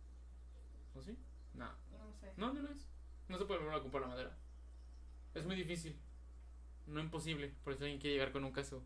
¿O 0.95 1.03
sí? 1.03 1.17
No. 1.55 1.69
No. 2.37 2.49
No, 2.49 2.55
no 2.55 2.63
lo 2.63 2.71
es. 2.71 2.89
No 3.29 3.39
se 3.39 3.45
puede 3.45 3.61
volver 3.61 3.77
a 3.77 3.81
comprar 3.83 4.03
la 4.03 4.09
madera. 4.09 4.37
Es 5.35 5.45
muy 5.45 5.57
difícil. 5.57 5.99
No 6.87 7.01
imposible. 7.01 7.55
Por 7.65 7.73
eso 7.73 7.85
alguien 7.85 8.01
quiere 8.01 8.15
llegar 8.17 8.33
con 8.33 8.45
un 8.45 8.53
caso. 8.53 8.85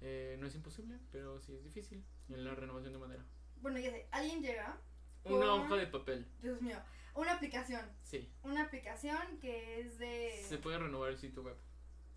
Eh, 0.00 0.36
no 0.40 0.46
es 0.46 0.54
imposible, 0.54 0.98
pero 1.12 1.40
sí 1.40 1.54
es 1.54 1.62
difícil. 1.64 2.04
En 2.28 2.44
la 2.44 2.54
renovación 2.54 2.92
de 2.92 2.98
madera. 2.98 3.24
Bueno, 3.60 3.78
ya 3.78 3.90
sé, 3.90 4.06
alguien 4.10 4.42
llega. 4.42 4.78
Una 5.24 5.46
Con- 5.46 5.60
hoja 5.60 5.76
de 5.76 5.86
papel. 5.88 6.26
Dios 6.40 6.60
mío. 6.62 6.78
Una 7.14 7.32
aplicación. 7.34 7.84
Sí. 8.02 8.30
Una 8.42 8.62
aplicación 8.64 9.38
que 9.40 9.80
es 9.80 9.98
de. 9.98 10.42
Se 10.48 10.58
puede 10.58 10.78
renovar 10.78 11.10
el 11.10 11.18
sitio 11.18 11.42
web. 11.42 11.56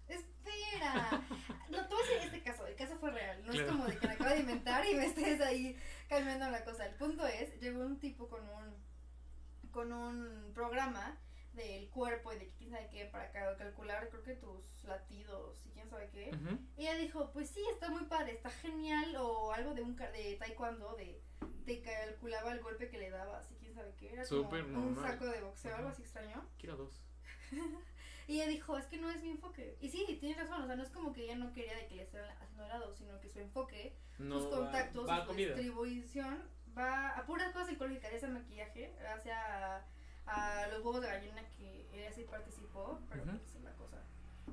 Espera. 0.08 1.24
No, 1.70 1.88
tú 1.88 1.96
a 1.96 2.24
este 2.24 2.42
caso. 2.42 2.66
El 2.68 2.76
caso 2.76 2.98
fue 2.98 3.12
real. 3.12 3.44
No 3.46 3.54
es 3.54 3.62
como 3.70 3.86
de 3.86 3.98
que 3.98 4.08
me 4.08 4.14
acabo 4.14 4.30
de 4.32 4.40
inventar 4.40 4.86
y 4.88 4.96
me 4.96 5.06
estés 5.06 5.40
ahí 5.42 5.78
cambiando 6.08 6.50
la 6.50 6.64
cosa. 6.66 6.86
El 6.86 6.96
punto 6.96 7.26
es, 7.28 7.60
llegó 7.62 7.82
un 7.86 8.00
tipo 8.00 8.28
con 8.28 8.42
un 8.50 8.76
con 9.72 9.92
un 9.94 10.52
programa 10.54 11.18
del 11.54 11.90
cuerpo 11.90 12.32
y 12.34 12.38
de 12.40 12.50
quién 12.58 12.70
sabe 12.72 12.88
qué 12.92 13.06
para 13.06 13.32
ca- 13.32 13.58
calcular 13.58 14.08
creo 14.10 14.24
que 14.24 14.36
tus 14.36 14.84
latidos 14.86 15.66
y 15.66 15.70
quién 15.72 15.90
sabe 15.90 16.10
qué. 16.12 16.30
Ujú. 16.34 16.58
Y 16.78 16.82
ella 16.84 16.96
dijo, 16.96 17.32
pues 17.34 17.50
sí, 17.50 17.62
está 17.72 17.90
muy 17.90 18.04
padre, 18.06 18.34
está 18.34 18.50
genial 18.50 19.16
o 19.18 19.52
algo 19.52 19.74
de 19.74 19.82
un 19.82 19.96
de 19.96 20.36
taekwondo 20.40 20.96
de 20.96 21.22
te 21.66 21.82
calculaba 21.82 22.52
el 22.54 22.62
golpe 22.62 22.90
que 22.90 22.98
le 22.98 23.10
dabas 23.10 23.52
y 23.52 23.56
quién 23.56 23.74
sabe 23.76 23.94
qué. 23.98 24.14
Era 24.14 24.26
Súper 24.26 24.64
como 24.64 24.78
un 24.88 24.94
normal. 24.96 25.12
saco 25.12 25.26
de 25.26 25.42
boxeo, 25.42 25.76
algo 25.76 25.88
Ajá. 25.90 25.94
así 25.94 26.02
extraño. 26.04 26.46
Quiero 26.58 26.78
dos. 26.78 27.04
Y 28.28 28.34
ella 28.36 28.48
dijo, 28.48 28.78
es 28.78 28.86
que 28.86 28.98
no 29.00 29.10
es 29.10 29.24
mi 29.24 29.32
enfoque. 29.32 29.76
Y 29.82 29.90
sí, 29.90 30.06
tiene 30.20 30.36
razón, 30.40 30.62
o 30.62 30.68
sea, 30.68 30.76
no 30.76 30.84
es 30.84 30.90
como 30.92 31.14
que 31.14 31.24
ella 31.24 31.36
no 31.36 31.52
quería 31.52 31.76
de 31.76 31.88
que 31.88 31.96
le 31.96 32.04
estuvieran 32.04 32.38
haciendo 32.38 32.64
helado, 32.64 32.94
sino 32.94 33.20
que 33.20 33.28
su 33.28 33.40
enfoque, 33.40 33.96
No 34.20 34.40
sus 34.40 34.54
va- 34.54 34.58
contactos, 34.58 35.10
va 35.10 35.16
a 35.16 35.22
su 35.22 35.28
comida. 35.30 35.56
distribución 35.56 36.44
va 36.80 37.10
a 37.18 37.26
puras 37.26 37.52
cosas 37.54 37.70
ecológicas, 37.74 38.20
sea 38.20 38.30
maquillaje, 38.30 38.96
sea 39.24 39.86
a, 40.26 40.64
a 40.64 40.68
los 40.70 40.80
huevos 40.84 41.02
de 41.02 41.08
gallina 41.08 41.42
que 41.58 41.88
ella 41.94 42.12
sí 42.12 42.24
participó, 42.24 43.00
pero 43.10 43.24
Ujú. 43.24 43.38
pues 43.38 43.56
es 43.56 43.62
la 43.62 43.74
cosa. 43.74 43.98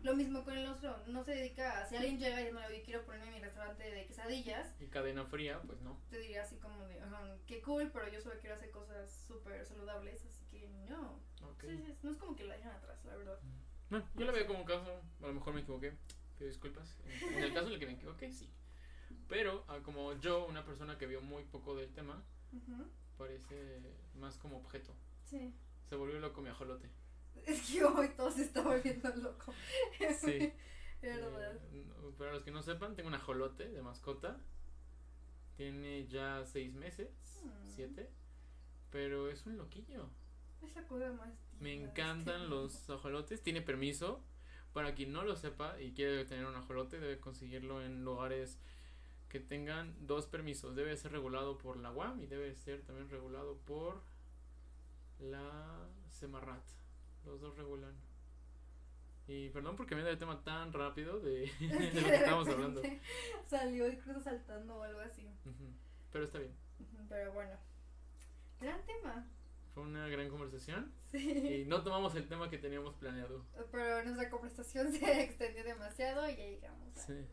Lo 0.02 0.14
mismo 0.14 0.44
con 0.44 0.56
el 0.56 0.66
otro, 0.66 0.96
no 1.06 1.24
se 1.24 1.32
dedica 1.34 1.80
a, 1.80 1.86
si 1.86 1.96
alguien 1.96 2.18
llega 2.18 2.40
y 2.40 2.44
dice, 2.44 2.52
no, 2.54 2.60
yo 2.70 2.82
quiero 2.84 3.04
ponerme 3.04 3.30
mi 3.32 3.40
restaurante 3.40 3.82
de 3.90 4.06
quesadillas, 4.06 4.74
Y 4.80 4.86
cadena 4.86 5.24
fría, 5.24 5.60
pues 5.66 5.80
no. 5.80 5.98
te 6.10 6.18
diría 6.18 6.42
así 6.42 6.56
como 6.56 6.84
de, 6.86 7.00
"Ajá, 7.00 7.22
qué 7.46 7.62
cool, 7.62 7.90
pero 7.92 8.08
yo 8.08 8.20
solo 8.20 8.38
quiero 8.40 8.56
hacer 8.56 8.70
cosas 8.70 9.10
súper 9.26 9.64
saludables, 9.64 10.24
así 10.26 10.44
que 10.50 10.68
no. 10.88 11.20
Ok. 11.42 11.62
Sí, 11.64 11.78
sí, 11.78 11.96
no 12.02 12.10
es 12.10 12.18
como 12.18 12.36
que 12.36 12.44
la 12.44 12.56
dejan 12.56 12.72
atrás, 12.74 13.04
la 13.04 13.16
verdad. 13.16 13.38
Bueno, 13.88 14.06
yo 14.14 14.26
lo 14.26 14.32
veo 14.32 14.46
como 14.46 14.58
un 14.60 14.64
caso, 14.66 15.00
a 15.22 15.26
lo 15.26 15.32
mejor 15.32 15.54
me 15.54 15.60
equivoqué, 15.62 15.96
pido 16.36 16.48
disculpas. 16.48 16.98
En 17.06 17.34
en 17.38 17.42
el 17.42 17.54
caso 17.54 17.68
en 17.68 17.72
el 17.74 17.78
que 17.80 17.86
me 17.86 17.92
equivoqué, 17.92 18.30
sí. 18.32 18.50
Pero 19.28 19.64
ah, 19.68 19.78
como 19.82 20.12
yo, 20.20 20.46
una 20.46 20.64
persona 20.64 20.96
que 20.98 21.06
vio 21.06 21.20
muy 21.20 21.44
poco 21.44 21.74
del 21.76 21.92
tema, 21.92 22.22
parece 23.18 23.80
más 24.14 24.36
como 24.38 24.58
objeto. 24.58 24.92
Sí. 25.24 25.52
Se 25.88 25.96
volvió 25.96 26.18
loco 26.20 26.40
mi 26.42 26.48
ajolote. 26.48 26.88
Es 27.44 27.62
que 27.70 27.84
hoy 27.84 28.08
todo 28.16 28.30
se 28.30 28.42
está 28.42 28.62
volviendo 28.62 29.08
loco. 29.16 29.52
Sí. 30.20 30.52
verdad. 31.02 31.58
Eh, 31.72 31.84
no- 31.86 32.10
para 32.16 32.32
los 32.32 32.42
que 32.42 32.50
no 32.50 32.62
sepan, 32.62 32.94
tengo 32.96 33.08
un 33.08 33.14
ajolote 33.14 33.68
de 33.68 33.82
mascota. 33.82 34.38
Tiene 35.56 36.06
ya 36.08 36.44
seis 36.44 36.74
meses, 36.74 37.08
Mm. 37.44 37.48
siete. 37.74 38.10
Pero 38.90 39.28
es 39.30 39.46
un 39.46 39.56
loquillo. 39.58 40.08
Es 40.62 40.74
la 40.74 40.86
cosa 40.86 41.12
más. 41.12 41.32
Me 41.60 41.70
de 41.70 41.84
encantan 41.84 42.36
este 42.42 42.48
los 42.48 42.90
ajolotes. 42.90 43.42
Tiene 43.42 43.62
permiso. 43.62 44.22
Para 44.72 44.94
quien 44.94 45.12
no 45.12 45.22
lo 45.24 45.36
sepa 45.36 45.80
y 45.80 45.92
quiere 45.92 46.24
tener 46.26 46.44
un 46.44 46.54
ajolote, 46.54 46.98
debe 47.00 47.18
conseguirlo 47.18 47.82
en 47.82 48.04
lugares 48.04 48.58
que 49.28 49.40
tengan 49.40 49.94
dos 50.06 50.26
permisos. 50.26 50.74
Debe 50.76 50.96
ser 50.96 51.12
regulado 51.12 51.58
por 51.58 51.76
la 51.76 51.90
UAM 51.92 52.22
y 52.22 52.26
debe 52.26 52.54
ser 52.54 52.82
también 52.82 53.08
regulado 53.10 53.56
por 53.66 54.00
la 55.20 55.88
Semarrat. 56.10 56.62
Los 57.24 57.40
dos 57.40 57.56
regulan. 57.56 57.94
Y 59.28 59.48
perdón 59.50 59.74
porque 59.74 59.96
me 59.96 60.02
da 60.02 60.10
el 60.10 60.18
tema 60.18 60.42
tan 60.44 60.72
rápido 60.72 61.18
de, 61.18 61.50
de 61.60 62.00
lo 62.00 62.08
que 62.08 62.14
estamos 62.14 62.48
hablando. 62.48 62.80
Salió 63.48 63.86
cruzó 63.98 64.20
saltando 64.20 64.76
o 64.76 64.82
algo 64.82 65.00
así. 65.00 65.26
Pero 66.12 66.24
está 66.24 66.38
bien. 66.38 66.52
Pero 67.08 67.32
bueno. 67.32 67.56
Gran 68.60 68.80
tema. 68.86 69.26
Fue 69.74 69.82
una 69.82 70.08
gran 70.08 70.28
conversación. 70.30 70.90
Sí. 71.10 71.18
Y 71.30 71.64
no 71.66 71.82
tomamos 71.82 72.14
el 72.14 72.28
tema 72.28 72.48
que 72.48 72.58
teníamos 72.58 72.94
planeado. 72.94 73.44
Pero 73.72 74.04
nuestra 74.04 74.30
conversación 74.30 74.90
se 74.92 75.22
extendió 75.24 75.64
demasiado 75.64 76.28
y 76.30 76.36
ya 76.36 76.44
llegamos. 76.44 76.96
a- 76.96 77.00
Sí. 77.00 77.26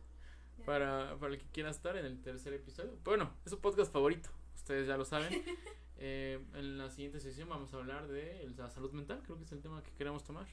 Para, 0.66 1.18
para 1.20 1.34
el 1.34 1.40
que 1.40 1.46
quiera 1.48 1.70
estar 1.70 1.96
en 1.98 2.06
el 2.06 2.22
tercer 2.22 2.54
episodio. 2.54 2.98
Bueno, 3.04 3.32
es 3.46 3.52
su 3.52 3.60
podcast 3.60 3.92
favorito. 3.92 4.30
Ustedes 4.56 4.88
ya 4.88 4.98
lo 4.98 5.06
saben. 5.06 5.44
Eh, 6.06 6.44
en 6.56 6.78
la 6.78 6.90
siguiente 6.90 7.22
sesión 7.22 7.48
vamos 7.48 7.74
a 7.74 7.78
hablar 7.78 8.08
de 8.08 8.52
la 8.58 8.70
salud 8.70 8.92
mental. 8.92 9.22
Creo 9.24 9.38
que 9.38 9.46
es 9.46 9.52
el 9.54 9.62
tema 9.62 9.82
que 9.84 9.92
queremos 9.92 10.26
tomar. 10.26 10.46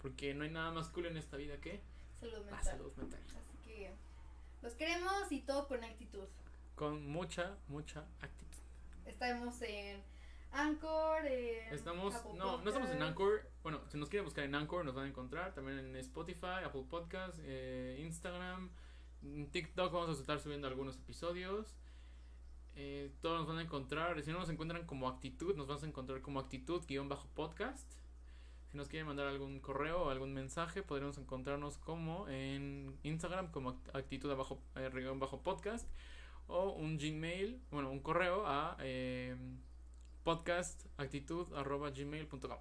Porque 0.00 0.32
no 0.32 0.44
hay 0.44 0.50
nada 0.50 0.70
más 0.70 0.90
cool 0.90 1.06
en 1.06 1.16
esta 1.16 1.36
vida 1.36 1.56
que 1.60 1.80
Salud 2.20 2.34
la 2.34 2.40
mental. 2.40 2.64
salud 2.64 2.92
mental. 2.94 3.20
Así 3.36 3.56
que 3.64 3.90
los 4.62 4.74
queremos 4.74 5.32
y 5.32 5.40
todo 5.40 5.66
con 5.66 5.82
actitud. 5.82 6.24
Con 6.76 7.04
mucha, 7.04 7.56
mucha 7.66 8.04
actitud. 8.20 8.60
Estamos 9.06 9.60
en 9.62 10.00
Anchor. 10.52 11.26
En 11.26 11.74
Estamos, 11.74 12.14
Apple 12.14 12.34
no, 12.34 12.58
no 12.62 12.68
estamos 12.68 12.90
en 12.90 12.98
Podcast. 12.98 13.02
Anchor. 13.02 13.50
Bueno, 13.64 13.80
si 13.88 13.98
nos 13.98 14.08
quieren 14.08 14.24
buscar 14.24 14.44
en 14.44 14.54
Anchor, 14.54 14.84
nos 14.84 14.94
van 14.94 15.06
a 15.06 15.08
encontrar. 15.08 15.52
También 15.52 15.78
en 15.78 15.96
Spotify, 15.96 16.62
Apple 16.64 16.84
Podcast, 16.88 17.36
eh, 17.40 17.98
Instagram, 18.04 18.70
en 19.22 19.50
TikTok. 19.50 19.92
Vamos 19.92 20.18
a 20.18 20.20
estar 20.20 20.38
subiendo 20.40 20.66
algunos 20.68 20.96
episodios. 20.96 21.74
Eh, 22.76 23.10
todos 23.20 23.40
nos 23.40 23.48
van 23.48 23.58
a 23.58 23.62
encontrar. 23.62 24.22
Si 24.22 24.30
no 24.32 24.38
nos 24.38 24.48
encuentran 24.48 24.86
como 24.86 25.08
actitud, 25.08 25.54
nos 25.56 25.66
vas 25.66 25.82
a 25.82 25.86
encontrar 25.86 26.20
como 26.22 26.38
actitud-podcast. 26.40 27.92
Si 28.70 28.76
nos 28.76 28.88
quieren 28.88 29.06
mandar 29.08 29.26
algún 29.26 29.58
correo 29.60 30.04
o 30.04 30.10
algún 30.10 30.32
mensaje, 30.32 30.82
podremos 30.82 31.18
encontrarnos 31.18 31.76
como 31.78 32.28
en 32.28 32.96
Instagram, 33.02 33.50
como 33.50 33.72
act- 33.74 33.94
actitud 33.96 34.30
abajo, 34.30 34.62
eh, 34.76 34.88
guion 34.92 35.18
bajo 35.18 35.42
podcast. 35.42 35.88
O 36.46 36.70
un 36.70 36.96
Gmail, 36.98 37.60
bueno, 37.70 37.90
un 37.90 38.00
correo 38.00 38.46
a 38.46 38.76
eh, 38.80 39.36
podcastactitud.gmail.com. 40.24 42.58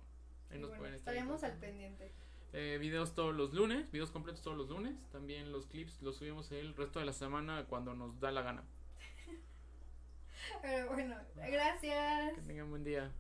Ahí 0.52 0.58
nos 0.58 0.70
bueno, 0.70 0.80
pueden 0.80 0.96
estar 0.96 1.14
estaremos 1.14 1.44
al 1.44 1.58
pendiente. 1.60 2.12
Eh, 2.54 2.78
videos 2.80 3.14
todos 3.14 3.36
los 3.36 3.54
lunes, 3.54 3.90
videos 3.92 4.12
completos 4.12 4.42
todos 4.42 4.58
los 4.58 4.70
lunes. 4.70 4.96
También 5.12 5.52
los 5.52 5.68
clips 5.68 6.02
los 6.02 6.18
subimos 6.18 6.52
el 6.52 6.76
resto 6.76 7.00
de 7.00 7.06
la 7.06 7.14
semana 7.14 7.66
cuando 7.68 7.94
nos 7.94 8.20
da 8.20 8.32
la 8.32 8.42
gana. 8.42 8.64
Pero 10.62 10.88
bueno, 10.90 11.16
gracias. 11.36 12.34
Que 12.34 12.42
tengan 12.42 12.70
buen 12.70 12.84
día. 12.84 13.12